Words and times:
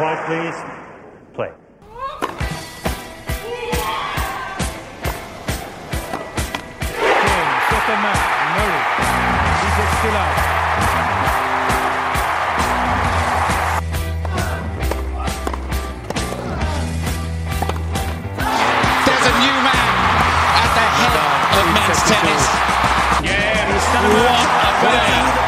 Quiet, 0.00 0.24
please. 0.24 0.56
Play. 1.34 1.52
Second 7.68 8.00
man, 8.00 8.16
Murray. 8.56 8.80
He 9.60 9.68
gets 9.76 9.92
still 10.00 10.16
out. 10.16 10.36
There's 19.04 19.26
a 19.26 19.34
new 19.36 19.56
man 19.68 19.84
at 20.64 20.70
the 20.80 20.86
head 20.96 21.14
of 21.60 21.66
men's 21.76 22.00
tennis. 22.08 22.44
Yeah, 23.20 23.68
he's 23.68 23.84
What 24.16 24.48
a 24.48 24.80
player. 24.80 25.39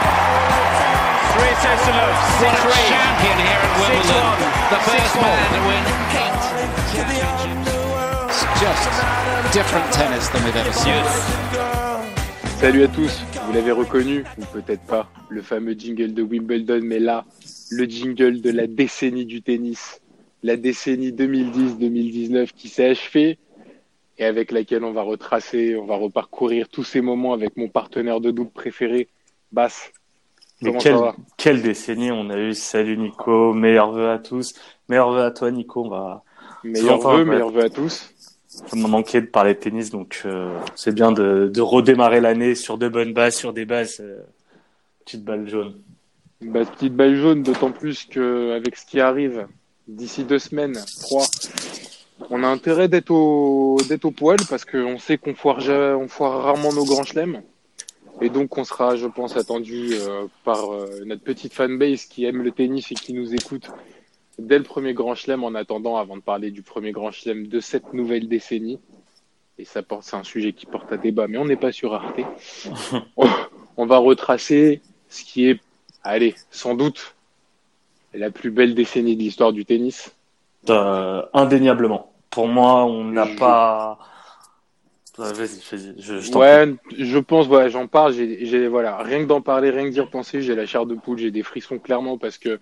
Salut 12.61 12.85
à 12.85 12.89
tous, 12.89 13.25
vous 13.47 13.53
l'avez 13.53 13.73
reconnu, 13.73 14.25
ou 14.39 14.45
peut-être 14.53 14.83
pas, 14.83 15.11
le 15.29 15.43
fameux 15.43 15.73
jingle 15.73 16.15
de 16.15 16.23
Wimbledon, 16.23 16.81
mais 16.85 17.01
là, 17.01 17.25
le 17.71 17.85
jingle 17.87 18.41
de 18.41 18.51
la 18.51 18.69
décennie 18.69 19.27
du 19.27 19.43
tennis, 19.43 20.01
la 20.45 20.57
décennie 20.57 21.11
2010-2019 21.11 22.51
qui 22.55 22.69
s'est 22.69 22.91
achevée 22.91 23.39
et 24.19 24.25
avec 24.25 24.53
laquelle 24.53 24.85
on 24.85 24.93
va 24.93 25.03
retracer, 25.03 25.75
on 25.77 25.87
va 25.87 25.97
reparcourir 25.97 26.69
tous 26.69 26.85
ces 26.85 27.01
moments 27.01 27.33
avec 27.33 27.57
mon 27.57 27.69
partenaire 27.69 28.21
de 28.21 28.31
double 28.31 28.53
préféré, 28.53 29.09
Bass. 29.51 29.93
Mais 30.63 30.77
quelle, 30.79 30.97
quelle 31.37 31.63
décennie 31.63 32.13
on 32.13 32.31
a 32.31 32.39
eu. 32.39 32.55
Salut 32.55 32.97
Nico, 32.97 33.53
meilleurs 33.53 33.93
vœux 33.93 34.11
à 34.11 34.19
tous. 34.19 34.55
Meilleurs 34.89 35.13
vœux 35.13 35.25
à 35.25 35.31
toi 35.31 35.51
Nico. 35.51 35.85
On 35.85 35.89
va, 35.89 36.23
Meilleurs 36.65 37.01
vœux, 37.01 37.25
meilleurs 37.25 37.51
vœux 37.51 37.65
à 37.65 37.71
tous. 37.71 38.13
ça 38.47 38.77
m'a 38.77 38.89
manqué 38.89 39.21
de 39.21 39.27
parler 39.27 39.55
de 39.55 39.59
tennis, 39.59 39.91
donc 39.91 40.23
euh, 40.25 40.57
c'est 40.77 40.95
bien 40.95 41.13
de, 41.13 41.51
de 41.53 41.61
redémarrer 41.61 42.21
l'année 42.21 42.55
sur 42.55 42.79
de 42.79 42.89
bonnes 42.89 43.13
bases, 43.13 43.35
sur 43.37 43.53
des 43.53 43.65
bases 43.65 44.01
euh, 44.01 44.23
petite 45.05 45.25
balle 45.25 45.49
jaune. 45.49 45.75
Bah, 46.41 46.65
petite 46.65 46.95
balle 46.95 47.17
jaune, 47.17 47.43
d'autant 47.43 47.73
plus 47.73 48.05
que 48.05 48.53
avec 48.53 48.77
ce 48.77 48.87
qui 48.87 49.01
arrive 49.01 49.47
d'ici 49.89 50.25
deux 50.25 50.39
semaines, 50.39 50.79
trois, 51.01 51.27
on 52.31 52.45
a 52.45 52.47
intérêt 52.47 52.89
d'être 52.89 53.11
au 53.11 53.79
d'être 53.89 54.05
au 54.05 54.13
poil 54.13 54.39
parce 54.49 54.65
qu'on 54.65 54.99
sait 54.99 55.19
qu'on 55.19 55.35
foire 55.35 55.59
on 55.69 56.07
foire 56.07 56.43
rarement 56.45 56.73
nos 56.73 56.85
grands 56.85 57.05
chelems 57.05 57.43
et 58.23 58.31
donc 58.31 58.57
on 58.57 58.65
sera, 58.65 58.97
je 58.97 59.07
pense, 59.07 59.37
attendu 59.37 59.91
euh, 59.93 60.27
par 60.45 60.73
euh, 60.73 60.87
notre 61.05 61.23
petite 61.23 61.53
fanbase 61.53 62.07
qui 62.07 62.25
aime 62.25 62.43
le 62.43 62.51
tennis 62.51 62.91
et 62.93 62.95
qui 62.95 63.13
nous 63.13 63.35
écoute 63.35 63.69
dès 64.39 64.59
le 64.59 64.65
premier 64.65 64.95
grand 64.95 65.15
chelem. 65.15 65.45
En 65.45 65.55
attendant, 65.55 65.97
avant 65.97 66.17
de 66.17 66.23
parler 66.23 66.51
du 66.51 66.63
premier 66.63 66.93
grand 66.93 67.11
chelem 67.11 67.47
de 67.47 67.61
cette 67.61 67.93
nouvelle 67.93 68.29
décennie, 68.29 68.79
et 69.59 69.65
ça 69.65 69.83
porte, 69.83 70.05
c'est 70.05 70.17
un 70.17 70.25
sujet 70.25 70.53
qui 70.53 70.67
porte 70.67 70.91
à 70.93 70.97
débat, 70.97 71.29
mais 71.29 71.39
on 71.39 71.45
n'est 71.45 71.57
pas 71.57 71.73
sur 71.73 71.93
Arte. 71.95 72.21
on, 73.17 73.29
on 73.77 73.87
va 73.87 73.99
retracer 73.99 74.81
ce 75.09 75.25
qui 75.25 75.49
est 75.49 75.61
Allez, 76.05 76.35
sans 76.51 76.75
doute 76.75 77.15
la 78.13 78.31
plus 78.31 78.51
belle 78.51 78.75
décennie 78.75 79.17
de 79.17 79.23
l'histoire 79.23 79.53
du 79.53 79.65
tennis. 79.65 80.15
Euh, 80.69 81.23
indéniablement. 81.33 82.13
Pour 82.31 82.49
moi, 82.49 82.85
on 82.85 83.05
n'a 83.05 83.27
pas. 83.27 83.99
Vas-y, 85.19 85.61
vas-y. 85.71 85.95
Je, 86.01 86.21
je 86.21 86.31
t'en 86.31 86.41
prie. 86.41 86.57
Ouais, 86.57 86.75
je 86.99 87.19
pense, 87.19 87.47
voilà, 87.47 87.69
j'en 87.69 87.87
parle, 87.87 88.15
j'ai, 88.15 88.47
j'ai- 88.47 88.69
voilà, 88.69 88.97
rien 88.99 89.21
que 89.21 89.27
d'en 89.27 89.41
parler, 89.43 89.71
rien 89.71 89.85
que 89.85 89.91
d'y 89.91 90.01
repenser, 90.01 90.41
j'ai 90.43 90.55
la 90.55 90.67
chair 90.67 90.87
de 90.87 90.95
poule, 90.95 91.19
j'ai 91.19 91.31
des 91.31 91.43
frissons 91.43 91.79
clairement 91.79 92.19
parce 92.19 92.39
que 92.39 92.59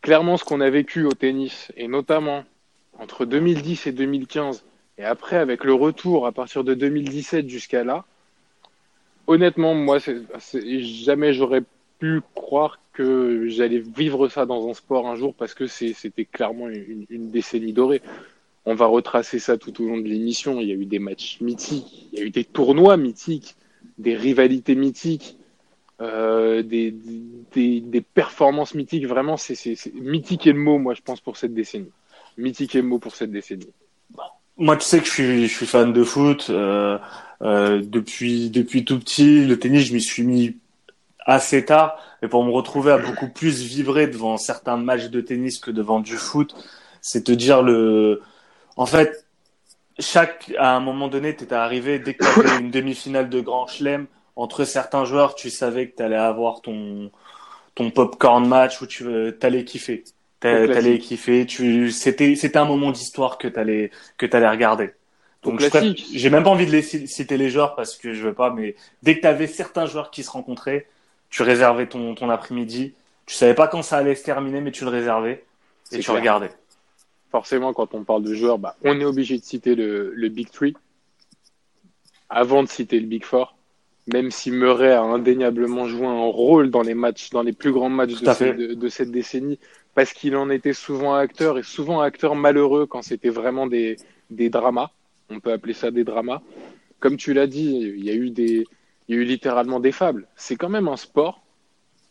clairement 0.00 0.36
ce 0.36 0.44
qu'on 0.44 0.60
a 0.60 0.70
vécu 0.70 1.04
au 1.04 1.14
tennis 1.14 1.72
et 1.76 1.88
notamment 1.88 2.44
entre 2.98 3.24
2010 3.24 3.86
et 3.86 3.92
2015 3.92 4.64
et 4.98 5.04
après 5.04 5.36
avec 5.36 5.64
le 5.64 5.74
retour 5.74 6.26
à 6.26 6.32
partir 6.32 6.64
de 6.64 6.74
2017 6.74 7.48
jusqu'à 7.48 7.84
là, 7.84 8.04
honnêtement, 9.26 9.74
moi, 9.74 10.00
c'est, 10.00 10.18
c'est- 10.38 10.80
jamais 10.80 11.32
j'aurais 11.32 11.62
pu 11.98 12.20
croire 12.34 12.78
que 12.92 13.46
j'allais 13.48 13.78
vivre 13.78 14.28
ça 14.28 14.44
dans 14.44 14.68
un 14.68 14.74
sport 14.74 15.06
un 15.08 15.16
jour 15.16 15.34
parce 15.34 15.54
que 15.54 15.66
c'est, 15.66 15.94
c'était 15.94 16.24
clairement 16.26 16.68
une, 16.68 17.06
une 17.08 17.30
décennie 17.30 17.72
dorée. 17.72 18.02
On 18.64 18.74
va 18.74 18.86
retracer 18.86 19.38
ça 19.38 19.56
tout 19.56 19.82
au 19.82 19.88
long 19.88 19.98
de 19.98 20.08
l'émission. 20.08 20.60
Il 20.60 20.68
y 20.68 20.72
a 20.72 20.74
eu 20.74 20.86
des 20.86 20.98
matchs 20.98 21.40
mythiques, 21.40 22.08
il 22.12 22.18
y 22.18 22.22
a 22.22 22.24
eu 22.24 22.30
des 22.30 22.44
tournois 22.44 22.96
mythiques, 22.96 23.56
des 23.98 24.16
rivalités 24.16 24.74
mythiques, 24.74 25.36
euh, 26.00 26.62
des, 26.62 26.94
performances 28.14 28.74
mythiques. 28.74 29.06
Vraiment, 29.06 29.36
c'est, 29.36 29.56
mythique 29.94 30.46
est 30.46 30.52
le 30.52 30.58
mot, 30.58 30.78
moi, 30.78 30.94
je 30.94 31.02
pense, 31.02 31.20
pour 31.20 31.36
cette 31.36 31.54
décennie. 31.54 31.90
Mythique 32.36 32.74
est 32.74 32.82
le 32.82 32.88
mot 32.88 32.98
pour 32.98 33.14
cette 33.14 33.30
décennie. 33.30 33.68
Moi, 34.56 34.76
tu 34.76 34.84
sais 34.84 35.00
que 35.00 35.06
je 35.06 35.46
suis, 35.46 35.66
fan 35.66 35.92
de 35.92 36.04
foot. 36.04 36.46
Euh, 36.50 36.98
euh, 37.42 37.82
depuis, 37.84 38.50
depuis 38.50 38.84
tout 38.84 38.98
petit, 38.98 39.44
le 39.44 39.58
tennis, 39.58 39.86
je 39.86 39.94
m'y 39.94 40.00
suis 40.00 40.24
mis 40.24 40.56
assez 41.20 41.64
tard. 41.64 41.98
Mais 42.20 42.28
pour 42.28 42.44
me 42.44 42.50
retrouver 42.50 42.92
à 42.92 42.98
beaucoup 42.98 43.28
plus 43.28 43.62
vibrer 43.62 44.06
devant 44.06 44.36
certains 44.36 44.76
matchs 44.76 45.08
de 45.08 45.20
tennis 45.20 45.58
que 45.58 45.70
devant 45.70 46.00
du 46.00 46.16
foot, 46.16 46.54
c'est 47.00 47.24
te 47.24 47.32
dire 47.32 47.62
le. 47.62 48.22
En 48.82 48.86
fait, 48.86 49.26
chaque 49.98 50.52
à 50.58 50.74
un 50.74 50.80
moment 50.80 51.08
donné, 51.08 51.36
t'étais 51.36 51.54
arrivé 51.54 51.98
dès 51.98 52.14
que 52.14 52.24
t'avais 52.24 52.58
une 52.58 52.70
demi-finale 52.70 53.28
de 53.30 53.40
Grand 53.40 53.66
Chelem 53.68 54.06
entre 54.34 54.64
certains 54.64 55.04
joueurs, 55.04 55.34
tu 55.34 55.50
savais 55.50 55.88
que 55.88 55.96
t'allais 55.96 56.16
avoir 56.16 56.62
ton 56.62 57.10
ton 57.74 57.90
popcorn 57.90 58.46
match 58.46 58.80
où 58.82 58.86
tu 58.86 59.04
t'allais 59.38 59.64
kiffer. 59.64 60.04
T'allais 60.40 60.98
kiffer. 60.98 61.46
Tu 61.46 61.90
c'était 61.90 62.34
c'était 62.34 62.58
un 62.58 62.64
moment 62.64 62.90
d'histoire 62.90 63.38
que 63.38 63.46
t'allais 63.46 63.90
que 64.18 64.26
t'allais 64.26 64.48
regarder. 64.48 64.90
Donc 65.44 65.60
j'ai 66.12 66.30
même 66.30 66.42
pas 66.42 66.50
envie 66.50 66.66
de 66.66 66.72
les 66.72 66.82
ci- 66.82 67.06
citer 67.06 67.36
les 67.36 67.50
joueurs 67.50 67.74
parce 67.76 67.96
que 67.96 68.12
je 68.12 68.22
veux 68.28 68.34
pas, 68.34 68.50
mais 68.50 68.74
dès 69.02 69.16
que 69.16 69.20
t'avais 69.22 69.46
certains 69.46 69.86
joueurs 69.86 70.10
qui 70.10 70.22
se 70.22 70.30
rencontraient, 70.30 70.86
tu 71.30 71.42
réservais 71.42 71.86
ton 71.86 72.14
ton 72.14 72.30
après-midi. 72.30 72.94
Tu 73.26 73.34
savais 73.36 73.54
pas 73.54 73.68
quand 73.68 73.82
ça 73.82 73.98
allait 73.98 74.16
se 74.16 74.24
terminer, 74.24 74.60
mais 74.60 74.72
tu 74.72 74.84
le 74.84 74.90
réservais 74.90 75.44
et 75.92 75.98
tu 75.98 76.02
clair. 76.02 76.16
regardais. 76.16 76.50
Forcément, 77.32 77.72
quand 77.72 77.94
on 77.94 78.04
parle 78.04 78.22
de 78.22 78.34
joueurs, 78.34 78.58
bah, 78.58 78.76
on 78.84 79.00
est 79.00 79.04
obligé 79.06 79.38
de 79.38 79.42
citer 79.42 79.74
le, 79.74 80.12
le 80.14 80.28
Big 80.28 80.50
Three 80.50 80.74
avant 82.28 82.62
de 82.62 82.68
citer 82.68 83.00
le 83.00 83.06
Big 83.06 83.24
Four. 83.24 83.56
Même 84.12 84.30
si 84.30 84.50
Murray 84.50 84.92
a 84.92 85.02
indéniablement 85.02 85.86
joué 85.86 86.06
un 86.06 86.26
rôle 86.26 86.70
dans 86.70 86.82
les 86.82 86.94
matchs, 86.94 87.30
dans 87.30 87.42
les 87.42 87.52
plus 87.54 87.72
grands 87.72 87.88
matchs 87.88 88.20
de, 88.20 88.28
à 88.28 88.34
ce- 88.34 88.44
fait. 88.44 88.54
de- 88.54 88.74
de 88.74 88.88
cette 88.88 89.10
décennie, 89.10 89.58
parce 89.94 90.12
qu'il 90.12 90.36
en 90.36 90.50
était 90.50 90.72
souvent 90.74 91.14
acteur 91.14 91.58
et 91.58 91.62
souvent 91.62 92.00
acteur 92.00 92.34
malheureux 92.34 92.84
quand 92.86 93.00
c'était 93.02 93.30
vraiment 93.30 93.66
des, 93.66 93.96
des 94.30 94.50
dramas. 94.50 94.90
On 95.30 95.40
peut 95.40 95.52
appeler 95.52 95.72
ça 95.72 95.90
des 95.90 96.04
dramas. 96.04 96.42
Comme 97.00 97.16
tu 97.16 97.32
l'as 97.32 97.46
dit, 97.46 97.94
il 97.96 98.04
y 98.04 98.10
a 98.10 98.14
eu 98.14 98.30
des, 98.30 98.66
il 99.08 99.14
y 99.14 99.18
a 99.18 99.22
eu 99.22 99.24
littéralement 99.24 99.80
des 99.80 99.92
fables. 99.92 100.26
C'est 100.36 100.56
quand 100.56 100.68
même 100.68 100.88
un 100.88 100.96
sport 100.96 101.42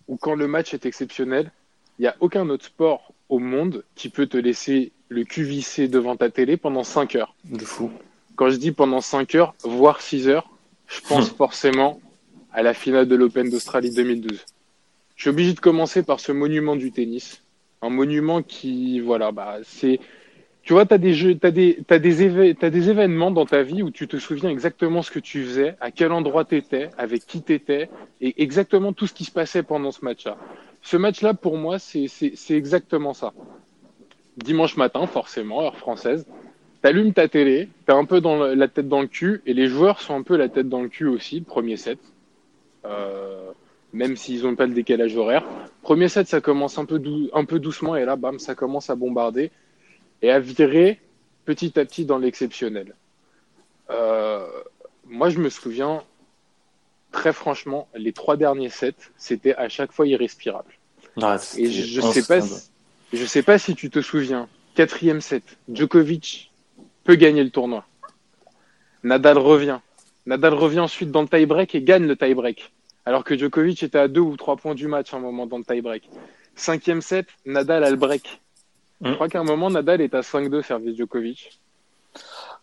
où 0.07 0.17
quand 0.17 0.33
le 0.35 0.47
match 0.47 0.73
est 0.73 0.85
exceptionnel, 0.85 1.51
il 1.99 2.03
n'y 2.03 2.07
a 2.07 2.15
aucun 2.21 2.49
autre 2.49 2.65
sport 2.65 3.13
au 3.29 3.37
monde 3.37 3.83
qui 3.95 4.09
peut 4.09 4.27
te 4.27 4.37
laisser 4.37 4.93
le 5.11 5.25
vissé 5.43 5.89
devant 5.89 6.15
ta 6.15 6.29
télé 6.29 6.55
pendant 6.55 6.85
5 6.85 7.15
heures. 7.15 7.35
De 7.43 7.65
fou. 7.65 7.91
Quand 8.37 8.49
je 8.49 8.55
dis 8.55 8.71
pendant 8.71 9.01
5 9.01 9.35
heures, 9.35 9.53
voire 9.63 10.01
6 10.01 10.29
heures, 10.29 10.49
je 10.87 11.01
pense 11.01 11.29
forcément 11.29 11.99
à 12.53 12.63
la 12.63 12.73
finale 12.73 13.07
de 13.07 13.15
l'Open 13.15 13.49
d'Australie 13.49 13.93
2012. 13.93 14.45
Je 15.17 15.21
suis 15.21 15.29
obligé 15.29 15.53
de 15.53 15.59
commencer 15.59 16.01
par 16.01 16.21
ce 16.21 16.31
monument 16.31 16.77
du 16.77 16.91
tennis. 16.91 17.43
Un 17.81 17.89
monument 17.89 18.41
qui, 18.41 19.01
voilà, 19.01 19.33
bah, 19.33 19.57
c'est, 19.63 19.99
tu 20.63 20.71
vois, 20.71 20.85
t'as 20.85 20.97
des 20.97 21.13
jeux, 21.13 21.35
t'as 21.35 21.51
des, 21.51 21.79
t'as 21.85 21.99
des 21.99 22.25
éve- 22.25 22.55
t'as 22.55 22.69
des 22.69 22.89
événements 22.89 23.31
dans 23.31 23.45
ta 23.45 23.63
vie 23.63 23.83
où 23.83 23.91
tu 23.91 24.07
te 24.07 24.17
souviens 24.17 24.49
exactement 24.49 25.01
ce 25.01 25.11
que 25.11 25.19
tu 25.19 25.43
faisais, 25.43 25.75
à 25.81 25.91
quel 25.91 26.13
endroit 26.13 26.45
t'étais, 26.45 26.89
avec 26.97 27.25
qui 27.25 27.41
t'étais, 27.41 27.89
et 28.21 28.41
exactement 28.41 28.93
tout 28.93 29.07
ce 29.07 29.13
qui 29.13 29.25
se 29.25 29.31
passait 29.31 29.63
pendant 29.63 29.91
ce 29.91 30.05
match-là. 30.05 30.37
Ce 30.81 30.95
match-là, 30.95 31.33
pour 31.33 31.57
moi, 31.57 31.79
c'est, 31.79 32.07
c'est, 32.07 32.33
c'est 32.35 32.55
exactement 32.55 33.13
ça. 33.13 33.33
Dimanche 34.37 34.77
matin, 34.77 35.05
forcément, 35.07 35.61
heure 35.61 35.77
française. 35.77 36.25
T'allumes 36.81 37.13
ta 37.13 37.27
télé, 37.27 37.69
t'es 37.85 37.91
un 37.91 38.05
peu 38.05 38.21
dans 38.21 38.37
la 38.37 38.67
tête 38.67 38.87
dans 38.87 39.01
le 39.01 39.07
cul, 39.07 39.41
et 39.45 39.53
les 39.53 39.67
joueurs 39.67 40.01
sont 40.01 40.15
un 40.15 40.23
peu 40.23 40.35
la 40.35 40.49
tête 40.49 40.67
dans 40.67 40.81
le 40.81 40.87
cul 40.89 41.07
aussi, 41.07 41.39
le 41.39 41.45
premier 41.45 41.77
set. 41.77 41.99
Euh, 42.85 43.51
même 43.93 44.15
s'ils 44.15 44.43
n'ont 44.43 44.55
pas 44.55 44.65
le 44.65 44.73
décalage 44.73 45.15
horaire. 45.15 45.43
Premier 45.83 46.07
set, 46.07 46.27
ça 46.27 46.41
commence 46.41 46.77
un 46.77 46.85
peu, 46.85 46.97
dou- 46.97 47.29
un 47.33 47.45
peu 47.45 47.59
doucement, 47.59 47.95
et 47.95 48.05
là, 48.05 48.15
bam, 48.15 48.39
ça 48.39 48.55
commence 48.55 48.89
à 48.89 48.95
bombarder 48.95 49.51
et 50.21 50.31
à 50.31 50.39
virer 50.39 50.99
petit 51.45 51.77
à 51.77 51.85
petit 51.85 52.05
dans 52.05 52.17
l'exceptionnel. 52.17 52.95
Euh, 53.91 54.47
moi, 55.07 55.29
je 55.29 55.39
me 55.39 55.49
souviens, 55.49 56.03
très 57.11 57.33
franchement, 57.33 57.89
les 57.93 58.13
trois 58.13 58.37
derniers 58.37 58.69
sets, 58.69 58.95
c'était 59.17 59.53
à 59.55 59.67
chaque 59.69 59.91
fois 59.91 60.07
irrespirable. 60.07 60.71
Ouais, 61.17 61.35
Et 61.57 61.69
je, 61.69 61.83
je 61.85 62.01
sais 62.01 62.23
pas, 62.23 62.39
si, 62.41 62.70
je 63.13 63.25
sais 63.25 63.43
pas 63.43 63.57
si 63.57 63.75
tu 63.75 63.89
te 63.89 64.01
souviens, 64.01 64.47
quatrième 64.75 65.21
set, 65.21 65.43
Djokovic 65.71 66.51
peut 67.03 67.15
gagner 67.15 67.43
le 67.43 67.49
tournoi. 67.49 67.85
Nadal 69.03 69.37
revient. 69.37 69.79
Nadal 70.25 70.53
revient 70.53 70.79
ensuite 70.79 71.11
dans 71.11 71.21
le 71.21 71.27
tie-break 71.27 71.73
et 71.75 71.81
gagne 71.81 72.05
le 72.05 72.15
tie-break. 72.15 72.71
Alors 73.05 73.23
que 73.23 73.37
Djokovic 73.37 73.81
était 73.83 73.97
à 73.97 74.07
deux 74.07 74.21
ou 74.21 74.37
trois 74.37 74.55
points 74.55 74.75
du 74.75 74.87
match 74.87 75.13
à 75.13 75.17
un 75.17 75.19
moment 75.19 75.47
dans 75.47 75.57
le 75.57 75.63
tie-break. 75.63 76.09
Cinquième 76.55 77.01
set, 77.01 77.27
Nadal 77.45 77.83
a 77.83 77.89
le 77.89 77.95
break. 77.95 78.41
Je 79.03 79.13
crois 79.13 79.29
qu'à 79.29 79.39
un 79.39 79.43
moment, 79.43 79.71
Nadal 79.71 80.01
est 80.01 80.13
à 80.13 80.21
5-2 80.21 80.61
service 80.61 80.95
Djokovic. 80.95 81.59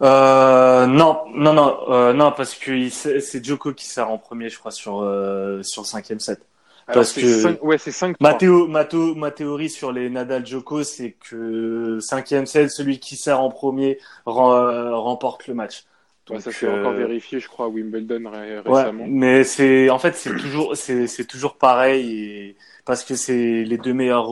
Euh, 0.01 0.87
non, 0.87 1.25
non, 1.35 1.53
non, 1.53 1.91
euh, 1.91 2.13
non, 2.13 2.33
parce 2.33 2.55
que 2.55 2.89
c'est 2.89 3.45
Djoko 3.45 3.73
qui 3.73 3.87
sert 3.87 4.11
en 4.11 4.19
premier, 4.19 4.49
je 4.49 4.59
crois, 4.59 4.71
sur 4.71 5.03
euh, 5.03 5.63
sur 5.63 5.83
le 5.83 5.87
cinquième 5.87 6.21
set. 6.21 6.41
Alors, 6.89 7.03
parce 7.03 7.13
que 7.13 7.41
5, 7.41 7.63
ouais, 7.63 7.79
c'est 7.79 7.93
5 7.93 8.17
ma, 8.21 8.35
théo, 8.35 8.67
ma, 8.67 8.85
théo, 8.85 9.15
ma, 9.15 9.31
théorie 9.31 9.71
sur 9.71 9.93
les 9.93 10.09
Nadal 10.11 10.47
Djoko, 10.47 10.83
c'est 10.83 11.13
que 11.13 11.99
cinquième 12.01 12.47
set, 12.47 12.71
celui 12.71 12.99
qui 12.99 13.17
sert 13.17 13.41
en 13.41 13.51
premier 13.51 13.99
remporte 14.25 15.47
le 15.47 15.55
match. 15.55 15.85
Donc, 16.27 16.39
ouais, 16.39 16.43
ça 16.43 16.53
s'est 16.53 16.69
encore 16.69 16.93
vérifié, 16.93 17.41
je 17.41 17.49
crois, 17.49 17.67
à 17.67 17.69
Wimbledon 17.69 18.31
récemment. 18.31 19.05
Ouais, 19.05 19.09
mais 19.09 19.45
c'est 19.45 19.89
en 19.89 19.99
fait 19.99 20.15
c'est 20.15 20.37
toujours 20.37 20.77
c'est 20.77 21.27
toujours 21.27 21.57
pareil 21.57 22.13
et, 22.13 22.57
parce 22.85 23.05
que 23.05 23.15
c'est 23.15 23.65
les 23.65 23.79
deux 23.79 23.95
meilleurs 23.95 24.31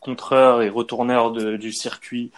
contreurs 0.00 0.62
et 0.62 0.68
retourneurs 0.68 1.32
de, 1.32 1.56
du 1.56 1.72
circuit 1.72 2.30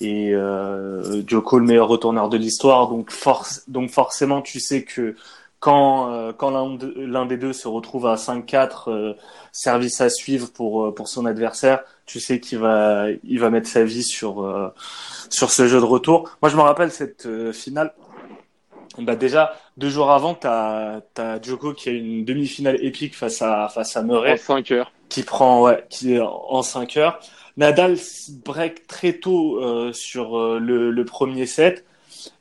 et 0.00 0.34
euh, 0.34 1.22
Joko 1.26 1.58
le 1.58 1.64
meilleur 1.64 1.88
retourneur 1.88 2.28
de 2.28 2.36
l'histoire. 2.36 2.88
Donc, 2.88 3.10
force, 3.10 3.64
donc 3.68 3.90
forcément, 3.90 4.42
tu 4.42 4.60
sais 4.60 4.84
que 4.84 5.16
quand, 5.60 6.12
euh, 6.12 6.32
quand 6.32 6.50
l'un 6.50 7.26
des 7.26 7.36
deux 7.36 7.52
se 7.52 7.68
retrouve 7.68 8.06
à 8.06 8.16
5-4, 8.16 8.90
euh, 8.90 9.14
service 9.52 10.00
à 10.00 10.10
suivre 10.10 10.52
pour, 10.52 10.86
euh, 10.86 10.94
pour 10.94 11.08
son 11.08 11.26
adversaire, 11.26 11.82
tu 12.04 12.20
sais 12.20 12.40
qu'il 12.40 12.58
va, 12.58 13.06
il 13.24 13.40
va 13.40 13.50
mettre 13.50 13.68
sa 13.68 13.84
vie 13.84 14.02
sur, 14.02 14.42
euh, 14.42 14.72
sur 15.30 15.50
ce 15.50 15.66
jeu 15.66 15.80
de 15.80 15.84
retour. 15.84 16.30
Moi, 16.42 16.50
je 16.50 16.56
me 16.56 16.62
rappelle 16.62 16.90
cette 16.90 17.28
finale. 17.52 17.94
Bah 18.98 19.16
déjà, 19.16 19.54
deux 19.76 19.90
jours 19.90 20.10
avant, 20.10 20.34
tu 20.34 20.46
as, 20.46 21.02
as 21.18 21.42
Djoko 21.42 21.74
qui 21.74 21.90
a 21.90 21.92
une 21.92 22.24
demi-finale 22.24 22.82
épique 22.82 23.14
face 23.14 23.42
à, 23.42 23.68
face 23.68 23.96
à 23.96 24.02
Murray. 24.02 24.32
En 24.32 24.36
5 24.36 24.70
heures. 24.70 24.92
Qui 25.08 25.22
prend, 25.22 25.62
ouais, 25.62 25.84
qui 25.90 26.14
est 26.14 26.20
en 26.20 26.62
5 26.62 26.96
heures. 26.96 27.20
Nadal 27.56 27.96
break 28.44 28.86
très 28.86 29.14
tôt 29.14 29.62
euh, 29.62 29.92
sur 29.92 30.38
euh, 30.38 30.58
le, 30.58 30.90
le, 30.90 31.04
premier 31.04 31.46
set, 31.46 31.84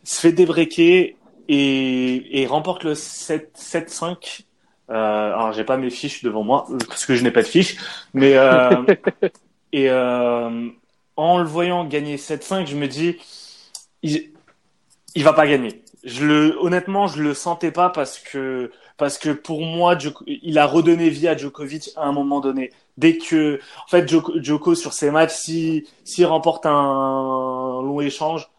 se 0.04 0.20
fait 0.20 0.34
débreaker 0.34 1.14
et, 1.48 2.42
et 2.42 2.48
remporte 2.48 2.84
le 2.84 2.94
7-5. 2.94 4.42
Euh, 4.90 4.94
alors 4.94 5.52
j'ai 5.52 5.64
pas 5.64 5.78
mes 5.78 5.90
fiches 5.90 6.24
devant 6.24 6.44
moi 6.44 6.68
parce 6.88 7.06
que 7.06 7.16
je 7.16 7.24
n'ai 7.24 7.32
pas 7.32 7.42
de 7.42 7.48
fiches, 7.48 7.78
mais 8.14 8.36
euh, 8.36 8.84
et 9.74 9.90
euh, 9.90 10.70
en 11.16 11.38
le 11.40 11.46
voyant 11.46 11.86
gagner 11.86 12.18
7-5, 12.18 12.68
je 12.68 12.76
me 12.76 12.88
dis 12.88 13.18
il, 14.04 14.32
il 15.16 15.24
va 15.24 15.34
pas 15.34 15.48
gagner. 15.48 15.82
Je 16.04 16.24
le 16.26 16.58
honnêtement, 16.62 17.08
je 17.08 17.22
le 17.22 17.34
sentais 17.34 17.72
pas 17.72 17.90
parce 17.90 18.20
que 18.20 18.72
parce 18.98 19.18
que 19.18 19.32
pour 19.32 19.62
moi, 19.62 19.98
il 20.28 20.58
a 20.58 20.66
redonné 20.66 21.10
vie 21.10 21.28
à 21.28 21.36
Djokovic 21.36 21.90
à 21.96 22.04
un 22.04 22.12
moment 22.12 22.40
donné 22.40 22.72
dès 22.98 23.18
que, 23.18 23.60
en 23.86 23.90
fait, 23.90 24.08
Joko, 24.08 24.76
sur 24.76 24.94
ses 24.94 25.12
matchs, 25.12 25.34
si 25.34 25.88
s'il 26.04 26.26
remporte 26.26 26.66
un 26.66 27.82
long 27.84 28.00
échange, 28.02 28.50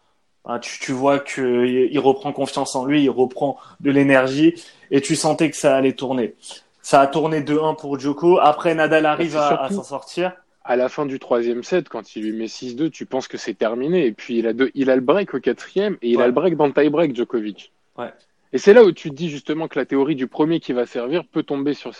bah, 0.47 0.59
tu, 0.59 0.79
tu 0.79 0.93
vois 0.93 1.19
que 1.19 1.65
il 1.65 1.99
reprend 1.99 2.31
confiance 2.31 2.75
en 2.75 2.85
lui, 2.85 3.03
il 3.03 3.09
reprend 3.09 3.57
de 3.81 3.91
l'énergie, 3.91 4.55
et 4.91 5.01
tu 5.01 5.15
sentais 5.15 5.49
que 5.51 5.57
ça 5.57 5.75
allait 5.75 5.93
tourner. 5.93 6.35
Ça 6.81 7.01
a 7.01 7.07
tourné 7.07 7.41
2-1 7.41 7.77
pour 7.77 7.99
Joko. 7.99 8.39
Après, 8.39 8.73
Nadal 8.73 9.05
arrive 9.05 9.35
à, 9.35 9.67
s'en 9.69 9.83
sortir. 9.83 10.31
À 10.63 10.77
la 10.77 10.87
fin 10.87 11.05
du 11.05 11.19
troisième 11.19 11.63
set, 11.63 11.89
quand 11.89 12.15
il 12.15 12.23
lui 12.23 12.37
met 12.37 12.45
6-2, 12.45 12.89
tu 12.89 13.05
penses 13.05 13.27
que 13.27 13.37
c'est 13.37 13.53
terminé. 13.53 14.05
Et 14.05 14.13
puis 14.13 14.37
il 14.37 14.47
a, 14.47 14.53
deux, 14.53 14.71
il 14.73 14.89
a 14.89 14.95
le 14.95 15.01
break 15.01 15.33
au 15.33 15.39
quatrième 15.39 15.97
et 16.01 16.11
il 16.11 16.21
a 16.21 16.27
le 16.27 16.33
break 16.33 16.55
dans 16.55 16.67
le 16.67 16.73
tie-break, 16.73 17.13
Djokovic. 17.13 17.73
Ouais. 17.97 18.11
Et 18.53 18.57
c'est 18.57 18.73
là 18.73 18.83
où 18.83 18.91
tu 18.93 19.09
te 19.09 19.15
dis 19.15 19.29
justement 19.29 19.67
que 19.67 19.77
la 19.77 19.85
théorie 19.85 20.15
du 20.15 20.27
premier 20.27 20.61
qui 20.61 20.71
va 20.71 20.85
servir 20.85 21.25
peut 21.25 21.43
tomber 21.43 21.73
sur 21.73 21.91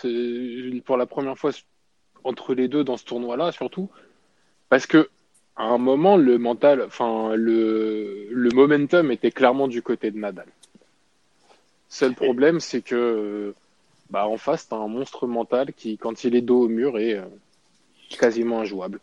pour 0.84 0.96
la 0.96 1.06
première 1.06 1.36
fois 1.36 1.50
entre 2.24 2.54
les 2.54 2.68
deux 2.68 2.84
dans 2.84 2.96
ce 2.96 3.04
tournoi-là, 3.04 3.52
surtout. 3.52 3.90
Parce 4.70 4.86
que, 4.86 5.08
à 5.58 5.64
un 5.64 5.78
moment, 5.78 6.16
le 6.16 6.38
mental, 6.38 6.82
enfin, 6.86 7.34
le, 7.34 8.28
le 8.30 8.50
momentum 8.50 9.10
était 9.10 9.32
clairement 9.32 9.68
du 9.68 9.82
côté 9.82 10.10
de 10.10 10.18
Nadal. 10.18 10.46
Seul 11.88 12.14
problème, 12.14 12.60
c'est 12.60 12.80
que, 12.80 13.54
bah, 14.10 14.26
en 14.26 14.36
face, 14.36 14.68
t'as 14.68 14.76
un 14.76 14.88
monstre 14.88 15.26
mental 15.26 15.72
qui, 15.72 15.98
quand 15.98 16.24
il 16.24 16.36
est 16.36 16.42
dos 16.42 16.64
au 16.64 16.68
mur, 16.68 16.98
est 16.98 17.14
euh, 17.14 17.24
quasiment 18.18 18.60
injouable. 18.60 19.00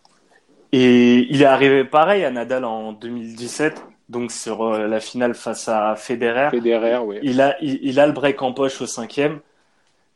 Et 0.72 1.28
il 1.30 1.42
est 1.42 1.46
arrivé 1.46 1.84
pareil 1.84 2.24
à 2.24 2.32
Nadal 2.32 2.64
en 2.64 2.94
2017, 2.94 3.84
donc 4.08 4.32
sur 4.32 4.64
euh, 4.64 4.88
la 4.88 5.02
finale 5.02 5.36
face 5.36 5.68
à 5.68 5.96
Federer. 5.96 6.50
Federer, 6.52 7.00
oui. 7.00 7.20
Il 7.22 7.42
a, 7.42 7.58
il, 7.62 7.80
il 7.82 8.00
a 8.00 8.08
le 8.08 8.14
break 8.14 8.42
en 8.42 8.54
poche 8.54 8.82
au 8.82 8.88
cinquième 8.88 9.40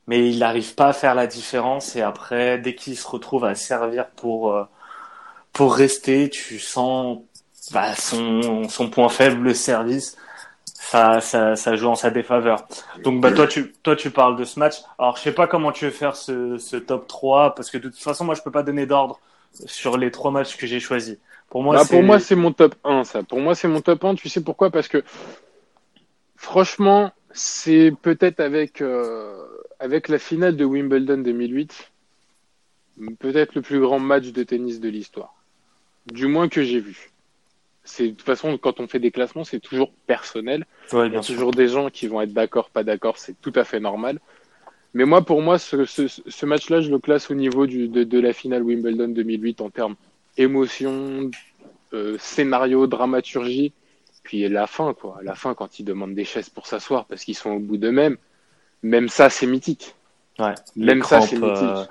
mais 0.10 0.28
il 0.28 0.40
n'arrive 0.40 0.74
pas 0.74 0.88
à 0.88 0.94
faire 0.94 1.14
la 1.14 1.28
différence. 1.28 1.96
Et 1.96 2.02
après, 2.02 2.58
dès 2.58 2.74
qu'il 2.74 2.98
se 2.98 3.08
retrouve 3.08 3.46
à 3.46 3.54
servir 3.54 4.08
pour 4.10 4.52
euh, 4.52 4.64
pour 5.54 5.76
rester, 5.76 6.30
tu 6.30 6.60
sens 6.60 7.20
bah, 7.72 7.96
son 7.96 8.68
son 8.70 8.90
point 8.90 9.10
faible, 9.10 9.44
le 9.44 9.54
service. 9.54 10.18
Ça, 10.66 11.22
ça, 11.22 11.56
ça 11.56 11.76
joue 11.76 11.88
en 11.88 11.96
sa 11.96 12.10
défaveur. 12.10 12.68
Donc 13.04 13.22
bah 13.22 13.32
toi 13.32 13.46
tu 13.46 13.74
toi 13.84 13.96
tu 13.96 14.10
parles 14.10 14.38
de 14.38 14.44
ce 14.44 14.60
match. 14.60 14.76
Alors 14.98 15.18
je 15.18 15.22
sais 15.22 15.34
pas 15.34 15.46
comment 15.46 15.72
tu 15.72 15.86
veux 15.86 15.92
faire 15.92 16.16
ce, 16.16 16.58
ce 16.58 16.78
top 16.78 17.08
3 17.08 17.54
parce 17.54 17.70
que 17.70 17.78
de 17.78 17.90
toute 17.90 18.00
façon 18.00 18.26
moi 18.26 18.34
je 18.34 18.42
peux 18.42 18.52
pas 18.52 18.64
donner 18.64 18.88
d'ordre 18.88 19.20
sur 19.66 19.98
les 19.98 20.10
trois 20.10 20.32
matchs 20.32 20.58
que 20.58 20.66
j'ai 20.66 20.80
choisis. 20.80 21.18
Pour 21.50 21.62
moi 21.62 21.76
bah, 21.76 21.84
pour 21.88 22.02
moi 22.02 22.20
c'est 22.20 22.36
mon 22.36 22.54
top 22.54 22.76
1 22.84 23.04
ça. 23.04 23.22
Pour 23.22 23.40
moi 23.40 23.54
c'est 23.54 23.68
mon 23.68 23.82
top 23.82 24.04
1, 24.04 24.16
tu 24.16 24.30
sais 24.30 24.42
pourquoi? 24.42 24.72
Parce 24.72 24.88
que 24.88 25.04
franchement, 26.40 27.12
c'est 27.32 27.92
peut-être 28.02 28.40
avec 28.40 28.82
euh, 28.82 29.46
avec 29.80 30.08
la 30.08 30.18
finale 30.18 30.56
de 30.56 30.66
Wimbledon 30.66 31.18
2008, 31.18 31.92
peut-être 33.20 33.56
le 33.56 33.62
plus 33.62 33.80
grand 33.80 34.00
match 34.00 34.32
de 34.32 34.44
tennis 34.44 34.80
de 34.80 34.90
l'histoire. 34.90 35.36
Du 36.12 36.28
moins 36.28 36.48
que 36.48 36.64
j'ai 36.64 36.80
vu. 36.80 37.12
C'est 37.84 38.10
de 38.10 38.10
toute 38.10 38.22
façon 38.22 38.58
quand 38.58 38.80
on 38.80 38.88
fait 38.88 39.00
des 39.00 39.12
classements, 39.12 39.44
c'est 39.44 39.60
toujours 39.60 39.92
personnel. 40.06 40.66
Il 40.94 41.14
y 41.14 41.18
a 41.18 41.22
toujours 41.22 41.52
des 41.52 41.68
gens 41.68 41.90
qui 41.90 42.08
vont 42.08 42.22
être 42.22 42.34
d'accord, 42.34 42.70
pas 42.70 42.84
d'accord, 42.84 43.18
c'est 43.18 43.40
tout 43.42 43.54
à 43.56 43.64
fait 43.64 43.80
normal. 43.80 44.20
Mais 44.94 45.06
moi, 45.06 45.24
pour 45.24 45.42
moi, 45.42 45.60
ce, 45.60 45.86
ce, 45.86 46.08
ce 46.08 46.46
match-là, 46.46 46.82
je 46.82 46.90
le 46.90 47.00
classe 47.00 47.30
au 47.30 47.36
niveau 47.36 47.68
du, 47.68 47.88
de, 47.88 48.04
de, 48.04 48.20
la 48.20 48.34
finale 48.34 48.64
Wimbledon 48.64 49.10
2008 49.10 49.62
en 49.62 49.70
termes 49.70 49.96
émotion, 50.38 51.30
euh, 51.94 52.18
scénario, 52.20 52.88
dramaturgie, 52.88 53.74
puis 54.24 54.48
la 54.48 54.68
fin, 54.68 54.94
quoi. 54.94 55.20
La 55.22 55.36
fin, 55.36 55.54
quand 55.54 55.80
ils 55.80 55.84
demandent 55.84 56.16
des 56.16 56.26
chaises 56.26 56.50
pour 56.50 56.66
s'asseoir 56.66 57.06
parce 57.06 57.24
qu'ils 57.24 57.36
sont 57.36 57.52
au 57.52 57.60
bout 57.60 57.78
d'eux-mêmes, 57.78 58.18
même 58.82 59.10
ça, 59.10 59.30
c'est 59.30 59.46
mythique. 59.46 59.96
Ouais, 60.40 60.56
même 60.76 61.04
ça, 61.04 61.22
c'est 61.22 61.38
mythique. 61.38 61.64
Euh... 61.64 61.86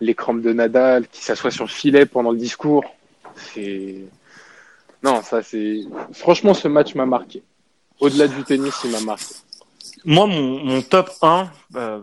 Les 0.00 0.14
crampes 0.14 0.42
de 0.42 0.52
Nadal, 0.52 1.08
qui 1.08 1.24
s'assoit 1.24 1.50
sur 1.50 1.64
le 1.64 1.70
filet 1.70 2.06
pendant 2.06 2.30
le 2.30 2.38
discours. 2.38 2.84
C'est. 3.38 4.04
Non, 5.02 5.22
ça, 5.22 5.42
c'est. 5.42 5.80
Franchement, 6.12 6.54
ce 6.54 6.68
match 6.68 6.94
m'a 6.94 7.06
marqué. 7.06 7.42
Au-delà 8.00 8.28
du 8.28 8.44
tennis, 8.44 8.74
il 8.84 8.90
m'a 8.90 9.00
marqué. 9.00 9.34
Moi, 10.04 10.26
mon, 10.26 10.64
mon 10.64 10.82
top 10.82 11.10
1, 11.22 11.50
euh, 11.76 12.00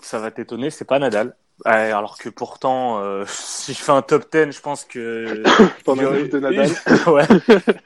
ça 0.00 0.18
va 0.18 0.30
t'étonner, 0.30 0.70
c'est 0.70 0.84
pas 0.84 0.98
Nadal. 0.98 1.36
alors 1.64 2.18
que 2.18 2.28
pourtant, 2.28 3.00
euh, 3.00 3.24
si 3.28 3.74
je 3.74 3.78
fais 3.78 3.92
un 3.92 4.02
top 4.02 4.30
10, 4.32 4.52
je 4.52 4.60
pense 4.60 4.84
que. 4.84 5.42
Pendant 5.84 6.10
de 6.10 6.38
Nadal. 6.38 6.70
ouais. 7.06 7.26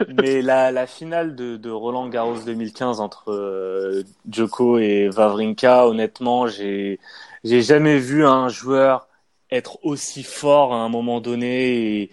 Mais 0.23 0.43
la, 0.43 0.71
la 0.71 0.87
finale 0.87 1.35
de, 1.35 1.57
de 1.57 1.71
Roland 1.71 2.09
Garros 2.09 2.39
2015 2.45 3.01
entre 3.01 3.33
euh, 3.33 4.03
Djoko 4.29 4.79
et 4.79 5.09
Vavrinka, 5.09 5.87
honnêtement, 5.87 6.47
j'ai 6.47 6.99
j'ai 7.45 7.63
jamais 7.63 7.99
vu 7.99 8.27
un 8.27 8.49
joueur 8.49 9.09
être 9.51 9.79
aussi 9.85 10.23
fort 10.23 10.75
à 10.75 10.79
un 10.79 10.89
moment 10.89 11.21
donné 11.21 12.03
et, 12.03 12.11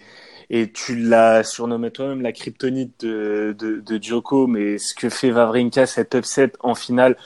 et 0.50 0.72
tu 0.72 0.96
l'as 0.96 1.44
surnommé 1.44 1.92
toi-même 1.92 2.22
la 2.22 2.32
kryptonite 2.32 3.06
de, 3.06 3.56
de, 3.58 3.80
de 3.80 4.04
Djoko, 4.04 4.48
mais 4.48 4.78
ce 4.78 4.94
que 4.94 5.10
fait 5.10 5.32
Vavrinka, 5.32 5.86
cet 5.86 6.14
upset 6.14 6.52
en 6.60 6.76
finale, 6.76 7.18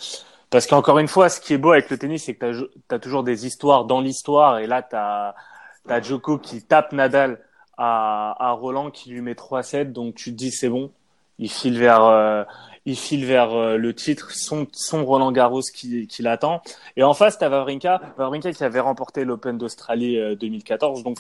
parce 0.50 0.66
qu'encore 0.66 1.00
une 1.00 1.08
fois, 1.08 1.30
ce 1.30 1.40
qui 1.40 1.54
est 1.54 1.58
beau 1.58 1.72
avec 1.72 1.90
le 1.90 1.98
tennis, 1.98 2.24
c'est 2.26 2.34
que 2.34 2.70
tu 2.90 2.96
as, 2.96 3.00
toujours 3.00 3.24
des 3.24 3.46
histoires 3.46 3.86
dans 3.86 4.02
l'histoire. 4.02 4.60
Et 4.60 4.68
là, 4.68 4.82
tu 4.82 4.96
as, 4.96 6.02
Djoko 6.02 6.38
qui 6.38 6.64
tape 6.64 6.92
Nadal 6.92 7.40
à, 7.78 8.36
à 8.40 8.52
Roland, 8.52 8.90
qui 8.90 9.12
lui 9.12 9.22
met 9.22 9.34
3-7. 9.34 9.92
Donc 9.92 10.16
tu 10.16 10.32
te 10.32 10.36
dis, 10.36 10.52
c'est 10.52 10.70
bon, 10.70 10.92
il 11.38 11.50
file 11.50 11.78
vers, 11.78 12.04
euh, 12.04 12.44
il 12.86 12.98
file 12.98 13.26
vers 13.26 13.54
euh, 13.54 13.78
le 13.78 13.94
titre, 13.94 14.32
son, 14.32 14.68
son 14.74 15.06
Roland 15.06 15.32
Garros 15.32 15.62
qui, 15.62 16.08
qui 16.08 16.22
l'attend. 16.24 16.62
Et 16.98 17.04
en 17.04 17.14
face, 17.14 17.38
tu 17.38 17.46
as 17.46 17.50
Vavrinka, 17.50 18.02
Vavrinka 18.18 18.52
qui 18.52 18.64
avait 18.64 18.80
remporté 18.80 19.26
l'Open 19.26 19.58
d'Australie 19.58 20.20
2014. 20.36 21.00
Euh, 21.00 21.04
donc 21.04 21.20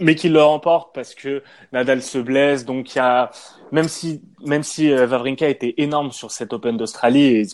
mais 0.00 0.14
qui 0.14 0.28
le 0.28 0.42
remporte 0.42 0.94
parce 0.94 1.14
que 1.14 1.42
Nadal 1.72 2.02
se 2.02 2.18
blesse. 2.18 2.64
Donc 2.64 2.94
il 2.94 2.98
y 2.98 3.00
a 3.00 3.30
même 3.72 3.88
si 3.88 4.22
même 4.44 4.62
si 4.62 4.90
euh, 4.90 5.06
Vavrinka 5.06 5.48
était 5.48 5.74
énorme 5.76 6.10
sur 6.12 6.30
cet 6.30 6.52
Open 6.52 6.76
d'Australie 6.76 7.26
et, 7.26 7.46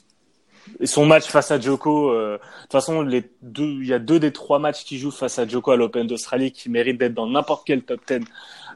son 0.84 1.06
match 1.06 1.26
face 1.26 1.52
à 1.52 1.60
Djoko, 1.60 2.10
euh, 2.10 2.38
de 2.38 2.62
toute 2.62 2.72
façon 2.72 3.02
les 3.02 3.30
deux 3.42 3.78
il 3.80 3.86
y 3.86 3.92
a 3.92 4.00
deux 4.00 4.18
des 4.18 4.32
trois 4.32 4.58
matchs 4.58 4.84
qui 4.84 4.98
jouent 4.98 5.12
face 5.12 5.38
à 5.38 5.46
Djoko 5.46 5.70
à 5.70 5.76
l'Open 5.76 6.06
d'Australie 6.06 6.50
qui 6.50 6.70
méritent 6.70 6.98
d'être 6.98 7.14
dans 7.14 7.28
n'importe 7.28 7.66
quel 7.66 7.82
top 7.82 8.00
10 8.08 8.20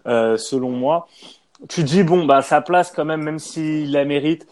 euh, 0.06 0.36
selon 0.36 0.70
moi. 0.70 1.08
Tu 1.68 1.82
dis 1.82 2.04
bon 2.04 2.26
bah 2.26 2.42
sa 2.42 2.60
place 2.60 2.92
quand 2.92 3.04
même 3.04 3.22
même 3.22 3.38
s'il 3.38 3.90
la 3.92 4.04
mérite, 4.04 4.46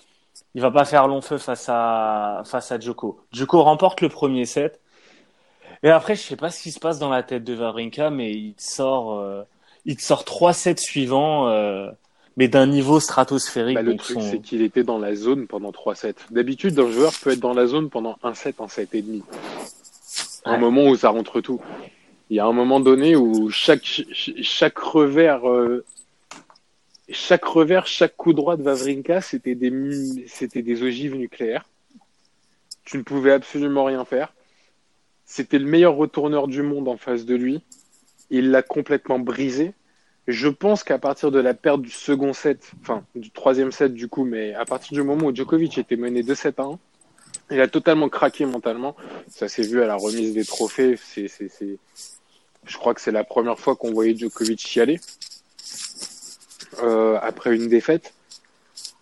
il 0.54 0.62
va 0.62 0.70
pas 0.70 0.84
faire 0.84 1.06
long 1.06 1.20
feu 1.20 1.38
face 1.38 1.66
à 1.68 2.42
face 2.44 2.72
à 2.72 2.78
Djoko. 2.80 3.20
Djoko 3.32 3.62
remporte 3.62 4.00
le 4.00 4.08
premier 4.08 4.44
set 4.44 4.80
et 5.82 5.90
après, 5.90 6.14
je 6.16 6.23
sais 6.23 6.37
pas 6.37 6.50
ce 6.50 6.62
qui 6.62 6.70
se 6.73 6.80
passe 6.80 6.99
dans 6.99 7.08
la 7.11 7.23
tête 7.23 7.44
de 7.44 7.54
Vavrinka, 7.54 8.11
mais 8.11 8.32
il 8.32 8.54
sort, 8.58 9.18
euh, 9.18 9.42
il 9.85 9.97
te 9.97 10.02
sort 10.02 10.25
trois 10.25 10.52
sets 10.52 10.76
suivants, 10.78 11.49
euh, 11.49 11.90
mais 12.37 12.49
d'un 12.49 12.66
niveau 12.66 13.00
stratosphérique. 13.00 13.76
Bah, 13.76 13.82
le 13.82 13.92
donc 13.92 14.00
truc, 14.02 14.20
son- 14.20 14.30
c'est 14.30 14.40
qu'il 14.40 14.62
était 14.62 14.85
dans 14.85 14.99
la 14.99 15.14
zone 15.14 15.47
pendant 15.47 15.73
3 15.73 15.94
sets. 15.94 16.14
D'habitude, 16.30 16.78
un 16.78 16.90
joueur 16.90 17.12
peut 17.23 17.30
être 17.30 17.40
dans 17.40 17.54
la 17.54 17.66
zone 17.66 17.90
pendant 17.90 18.16
un 18.23 18.35
set, 18.35 18.61
un 18.61 18.68
set 18.68 18.94
et 18.94 19.02
demi. 19.02 19.23
Un 20.44 20.52
Ouais. 20.52 20.58
moment 20.58 20.85
où 20.87 20.97
ça 20.97 21.11
rentre 21.11 21.40
tout. 21.40 21.61
Il 22.30 22.37
y 22.37 22.40
a 22.40 22.47
un 22.47 22.52
moment 22.52 22.80
donné 22.80 23.16
où 23.16 23.50
chaque, 23.50 23.85
ch- 23.85 24.35
chaque 24.42 24.78
revers, 24.78 25.49
euh, 25.49 25.85
chaque 27.11 27.44
revers, 27.44 27.87
chaque 27.87 28.16
coup 28.16 28.32
droit 28.35 28.56
de 28.56 28.62
Vavrinka, 28.62 29.20
c'était 29.20 29.54
des, 29.54 29.73
c'était 30.28 30.62
des 30.62 30.82
ogives 30.82 31.14
nucléaires. 31.16 31.64
Tu 32.85 32.99
ne 32.99 33.02
pouvais 33.02 33.32
absolument 33.32 33.85
rien 33.85 34.04
faire. 34.04 34.32
C'était 35.30 35.58
le 35.58 35.66
meilleur 35.66 35.94
retourneur 35.94 36.49
du 36.49 36.62
monde 36.62 36.88
en 36.88 36.97
face 36.97 37.26
de 37.26 37.35
lui. 37.35 37.61
Il 38.30 38.50
l'a 38.50 38.62
complètement 38.62 39.18
brisé. 39.18 39.75
Je 40.26 40.49
pense 40.49 40.82
qu'à 40.82 40.99
partir 40.99 41.30
de 41.30 41.38
la 41.38 41.52
perte 41.52 41.82
du 41.82 41.90
second 41.90 42.32
set, 42.32 42.73
enfin 42.80 43.04
du 43.14 43.30
troisième 43.30 43.70
set 43.70 43.92
du 43.92 44.08
coup, 44.08 44.25
mais 44.25 44.54
à 44.54 44.64
partir 44.64 44.94
du 44.94 45.02
moment 45.02 45.26
où 45.26 45.35
Djokovic 45.35 45.76
était 45.76 45.97
mené 45.97 46.23
2-7 46.23 46.54
à 46.56 46.62
1, 46.64 46.78
il 47.50 47.61
a 47.61 47.68
totalement 47.68 48.08
craqué 48.08 48.47
mentalement. 48.47 48.97
Ça 49.28 49.49
s'est 49.49 49.62
vu 49.62 49.82
à 49.82 49.87
la 49.87 49.97
remise 49.97 50.32
des 50.32 50.47
trophées. 50.47 50.99
Je 51.14 52.78
crois 52.78 52.94
que 52.94 53.00
c'est 53.02 53.12
la 53.12 53.25
première 53.25 53.58
fois 53.58 53.76
qu'on 53.76 53.92
voyait 53.92 54.16
Djokovic 54.16 54.58
chialer 54.58 54.99
euh, 56.82 57.18
après 57.20 57.54
une 57.54 57.68
défaite. 57.68 58.14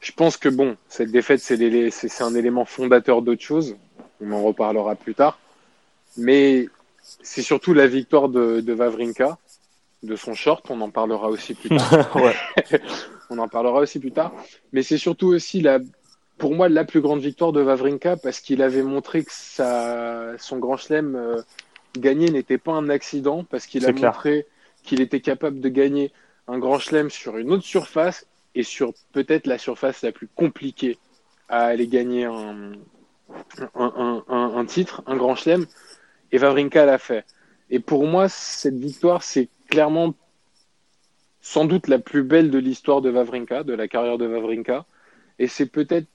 Je 0.00 0.10
pense 0.10 0.36
que 0.36 0.48
bon, 0.48 0.76
cette 0.88 1.12
défaite, 1.12 1.40
c'est, 1.40 1.90
c'est 1.90 2.22
un 2.24 2.34
élément 2.34 2.64
fondateur 2.64 3.22
d'autre 3.22 3.42
chose. 3.42 3.76
On 4.20 4.32
en 4.32 4.42
reparlera 4.42 4.96
plus 4.96 5.14
tard. 5.14 5.38
Mais 6.16 6.68
c'est 7.22 7.42
surtout 7.42 7.74
la 7.74 7.86
victoire 7.86 8.28
de, 8.28 8.60
de 8.60 8.72
Vavrinka, 8.72 9.38
de 10.02 10.16
son 10.16 10.34
short. 10.34 10.70
On 10.70 10.80
en 10.80 10.90
parlera 10.90 11.28
aussi 11.28 11.54
plus 11.54 11.70
tard. 11.70 12.16
On 13.30 13.38
en 13.38 13.48
parlera 13.48 13.80
aussi 13.80 13.98
plus 13.98 14.12
tard. 14.12 14.32
Mais 14.72 14.82
c'est 14.82 14.98
surtout 14.98 15.28
aussi 15.28 15.60
la, 15.60 15.80
pour 16.38 16.54
moi, 16.54 16.68
la 16.68 16.84
plus 16.84 17.00
grande 17.00 17.20
victoire 17.20 17.52
de 17.52 17.60
Vavrinka 17.60 18.16
parce 18.16 18.40
qu'il 18.40 18.62
avait 18.62 18.82
montré 18.82 19.24
que 19.24 19.32
sa, 19.32 20.36
son 20.38 20.58
grand 20.58 20.76
chelem 20.76 21.16
euh, 21.16 21.42
gagné 21.98 22.30
n'était 22.30 22.58
pas 22.58 22.72
un 22.72 22.88
accident 22.88 23.44
parce 23.44 23.66
qu'il 23.66 23.86
a 23.86 23.92
clair. 23.92 24.12
montré 24.12 24.46
qu'il 24.84 25.00
était 25.00 25.20
capable 25.20 25.60
de 25.60 25.68
gagner 25.68 26.12
un 26.46 26.58
grand 26.58 26.78
chelem 26.78 27.10
sur 27.10 27.38
une 27.38 27.50
autre 27.52 27.64
surface 27.64 28.26
et 28.54 28.62
sur 28.62 28.92
peut-être 29.12 29.46
la 29.46 29.58
surface 29.58 30.02
la 30.02 30.12
plus 30.12 30.28
compliquée 30.28 30.98
à 31.48 31.64
aller 31.64 31.88
gagner 31.88 32.24
un, 32.24 32.72
un, 33.74 34.22
un 34.28 34.64
titre, 34.64 35.02
un 35.06 35.16
grand 35.16 35.34
chelem. 35.34 35.66
Et 36.32 36.38
Vavrinka 36.38 36.84
l'a 36.84 36.98
fait. 36.98 37.24
Et 37.70 37.80
pour 37.80 38.06
moi, 38.06 38.28
cette 38.28 38.78
victoire, 38.78 39.22
c'est 39.22 39.48
clairement 39.68 40.14
sans 41.40 41.64
doute 41.64 41.88
la 41.88 41.98
plus 41.98 42.22
belle 42.22 42.50
de 42.50 42.58
l'histoire 42.58 43.00
de 43.00 43.10
Vavrinka, 43.10 43.62
de 43.62 43.72
la 43.72 43.88
carrière 43.88 44.18
de 44.18 44.26
Vavrinka. 44.26 44.84
Et 45.38 45.46
c'est 45.46 45.66
peut-être 45.66 46.08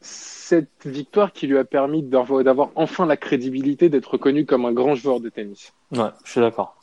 cette 0.00 0.84
victoire 0.84 1.32
qui 1.32 1.46
lui 1.46 1.56
a 1.56 1.64
permis 1.64 2.02
d'avoir 2.02 2.70
enfin 2.74 3.06
la 3.06 3.16
crédibilité 3.16 3.88
d'être 3.88 4.12
reconnu 4.12 4.44
comme 4.44 4.66
un 4.66 4.72
grand 4.72 4.94
joueur 4.94 5.20
de 5.20 5.28
tennis. 5.28 5.72
ouais, 5.92 6.10
je 6.24 6.30
suis 6.30 6.40
d'accord. 6.40 6.76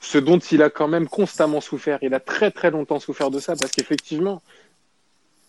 Ce 0.00 0.16
dont 0.16 0.38
il 0.38 0.62
a 0.62 0.70
quand 0.70 0.88
même 0.88 1.08
constamment 1.08 1.60
souffert. 1.60 1.98
Il 2.02 2.14
a 2.14 2.20
très 2.20 2.50
très 2.50 2.70
longtemps 2.70 3.00
souffert 3.00 3.30
de 3.30 3.38
ça 3.38 3.54
parce 3.54 3.72
qu'effectivement, 3.72 4.40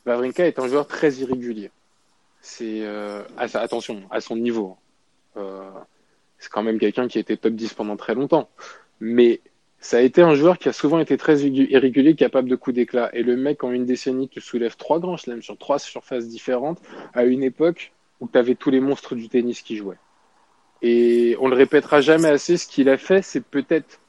Vavrinka 0.06 0.46
est 0.46 0.60
un 0.60 0.68
joueur 0.68 0.88
très 0.88 1.14
irrégulier. 1.14 1.72
C'est 2.42 2.82
euh, 2.82 3.24
attention 3.38 4.02
à 4.10 4.20
son 4.20 4.36
niveau. 4.36 4.78
Euh, 5.38 5.70
c'est 6.42 6.52
quand 6.52 6.64
même 6.64 6.80
quelqu'un 6.80 7.08
qui 7.08 7.20
était 7.20 7.38
top 7.38 7.54
10 7.54 7.76
pendant 7.76 7.96
très 7.96 8.16
longtemps. 8.16 8.50
Mais 9.00 9.42
ça 9.80 9.98
a 9.98 10.02
été 10.02 10.24
un 10.24 10.34
joueur 10.34 10.58
qui 10.58 10.70
a 10.70 10.74
souvent 10.74 11.00
été 11.00 11.16
très 11.16 11.38
irrégu- 11.38 11.70
irrégulier, 11.70 12.16
capable 12.16 12.50
de 12.50 12.56
coups 12.56 12.76
d'éclat. 12.76 13.12
Et 13.14 13.22
le 13.22 13.38
mec, 13.38 13.64
en 13.64 13.72
une 13.72 13.86
décennie, 13.86 14.28
te 14.28 14.40
soulève 14.40 14.76
trois 14.76 15.00
grands 15.00 15.18
chelems 15.18 15.44
sur 15.44 15.56
trois 15.58 15.78
surfaces 15.78 16.28
différentes 16.28 16.82
à 17.14 17.26
une 17.26 17.44
époque 17.44 17.94
où 18.20 18.28
tu 18.28 18.38
avais 18.40 18.56
tous 18.56 18.72
les 18.72 18.80
monstres 18.80 19.14
du 19.14 19.30
tennis 19.30 19.62
qui 19.62 19.78
jouaient. 19.78 20.00
Et 20.82 21.38
on 21.40 21.48
le 21.48 21.56
répétera 21.56 22.02
jamais 22.02 22.30
assez, 22.30 22.58
ce 22.58 22.68
qu'il 22.68 22.90
a 22.90 22.98
fait, 22.98 23.22
c'est 23.22 23.44
peut-être, 23.44 24.00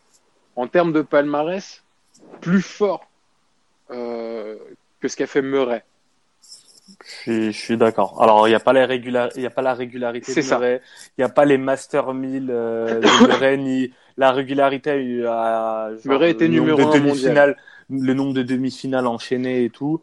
en 0.57 0.67
termes 0.69 0.95
de 0.95 1.03
palmarès, 1.03 1.85
plus 2.41 2.63
fort 2.63 3.11
euh, 3.91 4.57
que 5.01 5.09
ce 5.09 5.17
qu'a 5.17 5.27
fait 5.27 5.43
Murray. 5.43 5.85
Je 7.05 7.11
suis, 7.11 7.53
je 7.53 7.59
suis 7.59 7.77
d'accord. 7.77 8.21
Alors, 8.23 8.47
il 8.49 8.51
n'y 8.51 8.57
a 8.57 8.61
pas 8.61 8.73
la 8.73 8.87
régular, 8.87 9.31
il 9.37 9.43
y 9.43 9.47
a 9.47 9.51
pas 9.51 9.63
la 9.63 9.75
régularité 9.75 10.33
C'est 10.33 10.43
de. 10.43 10.49
Murray, 10.49 10.83
il 11.17 11.21
n'y 11.21 11.25
a 11.25 11.29
pas 11.29 11.45
les 11.45 11.59
Master 11.59 12.13
1000 12.13 12.49
euh, 12.51 13.01
de 13.01 13.07
Murray, 13.27 13.57
ni 13.57 13.93
la 14.17 14.33
régularité 14.33 14.91
à, 14.91 14.97
eu 14.97 15.27
à 15.27 15.91
Murray 16.05 16.31
était 16.31 16.49
numéro 16.49 16.79
de 16.79 16.85
un 16.85 16.91
demi-finales, 16.91 17.57
le 17.89 18.15
nombre 18.15 18.35
de 18.35 18.43
demi-finales 18.43 19.07
enchaînées 19.07 19.65
et 19.65 19.71
tout. 19.71 20.01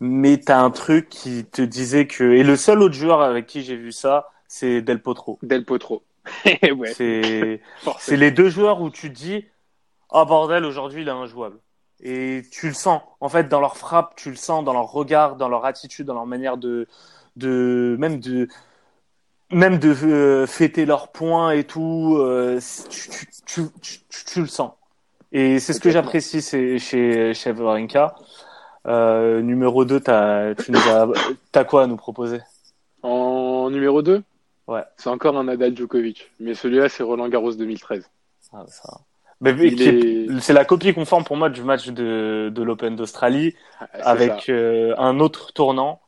Mais 0.00 0.38
t'as 0.38 0.58
un 0.58 0.70
truc 0.70 1.08
qui 1.08 1.44
te 1.44 1.62
disait 1.62 2.06
que, 2.06 2.24
et 2.24 2.42
le 2.42 2.56
seul 2.56 2.82
autre 2.82 2.94
joueur 2.94 3.22
avec 3.22 3.46
qui 3.46 3.62
j'ai 3.62 3.76
vu 3.76 3.92
ça, 3.92 4.30
c'est 4.48 4.82
Del 4.82 5.00
Potro. 5.00 5.38
Del 5.42 5.64
Potro. 5.64 6.02
ouais, 6.46 6.92
C'est, 6.94 7.60
c'est 7.98 8.16
les 8.16 8.30
deux 8.30 8.48
joueurs 8.48 8.80
où 8.80 8.90
tu 8.90 9.10
te 9.10 9.16
dis, 9.16 9.44
ah 10.10 10.24
bordel, 10.24 10.64
aujourd'hui 10.64 11.02
il 11.02 11.08
est 11.08 11.12
injouable. 11.12 11.58
Et 12.00 12.42
tu 12.50 12.68
le 12.68 12.74
sens. 12.74 13.00
En 13.20 13.28
fait, 13.28 13.48
dans 13.48 13.60
leur 13.60 13.76
frappe, 13.76 14.14
tu 14.16 14.30
le 14.30 14.36
sens, 14.36 14.64
dans 14.64 14.72
leur 14.72 14.90
regard, 14.90 15.36
dans 15.36 15.48
leur 15.48 15.64
attitude, 15.64 16.06
dans 16.06 16.14
leur 16.14 16.26
manière 16.26 16.56
de, 16.56 16.86
de 17.36 17.96
même 17.98 18.20
de, 18.20 18.48
même 19.50 19.78
de 19.78 19.90
euh, 20.04 20.46
fêter 20.46 20.86
leurs 20.86 21.08
points 21.12 21.52
et 21.52 21.64
tout. 21.64 22.16
euh, 22.18 22.60
tu, 22.90 23.08
tu, 23.10 23.26
tu, 23.46 23.62
tu, 23.80 23.98
tu- 24.08 24.24
tu 24.24 24.40
le 24.40 24.46
sens. 24.46 24.72
Et 25.32 25.58
c'est 25.58 25.72
ce 25.72 25.80
que 25.80 25.90
j'apprécie 25.90 26.42
c'est 26.42 26.78
chez 26.78 27.34
chez 27.34 27.50
Wawrinka. 27.52 28.14
Euh, 28.86 29.40
numéro 29.40 29.84
2, 29.84 29.98
t'as, 30.00 30.54
tu 30.54 30.70
nous 30.70 30.78
as, 30.78 31.08
t'as 31.52 31.64
quoi 31.64 31.84
à 31.84 31.86
nous 31.86 31.96
proposer? 31.96 32.40
En 33.02 33.70
numéro 33.70 34.02
2 34.02 34.22
Ouais. 34.66 34.82
C'est 34.96 35.10
encore 35.10 35.36
un 35.36 35.44
Nadal 35.44 35.76
Djokovic. 35.76 36.30
Mais 36.40 36.54
celui-là, 36.54 36.88
c'est 36.88 37.02
Roland 37.02 37.28
Garros 37.28 37.52
2013. 37.52 38.08
ah, 38.52 38.64
ça. 38.66 39.00
Est- 39.52 40.40
c'est 40.40 40.52
la 40.52 40.64
copie 40.64 40.94
conforme 40.94 41.24
pour 41.24 41.36
moi 41.36 41.48
du 41.50 41.62
match 41.62 41.88
de, 41.88 42.50
de 42.52 42.62
l'Open 42.62 42.96
d'Australie. 42.96 43.54
Ah, 43.80 43.86
avec 44.02 44.48
euh, 44.48 44.94
un 44.98 45.20
autre 45.20 45.52
tournant. 45.52 46.00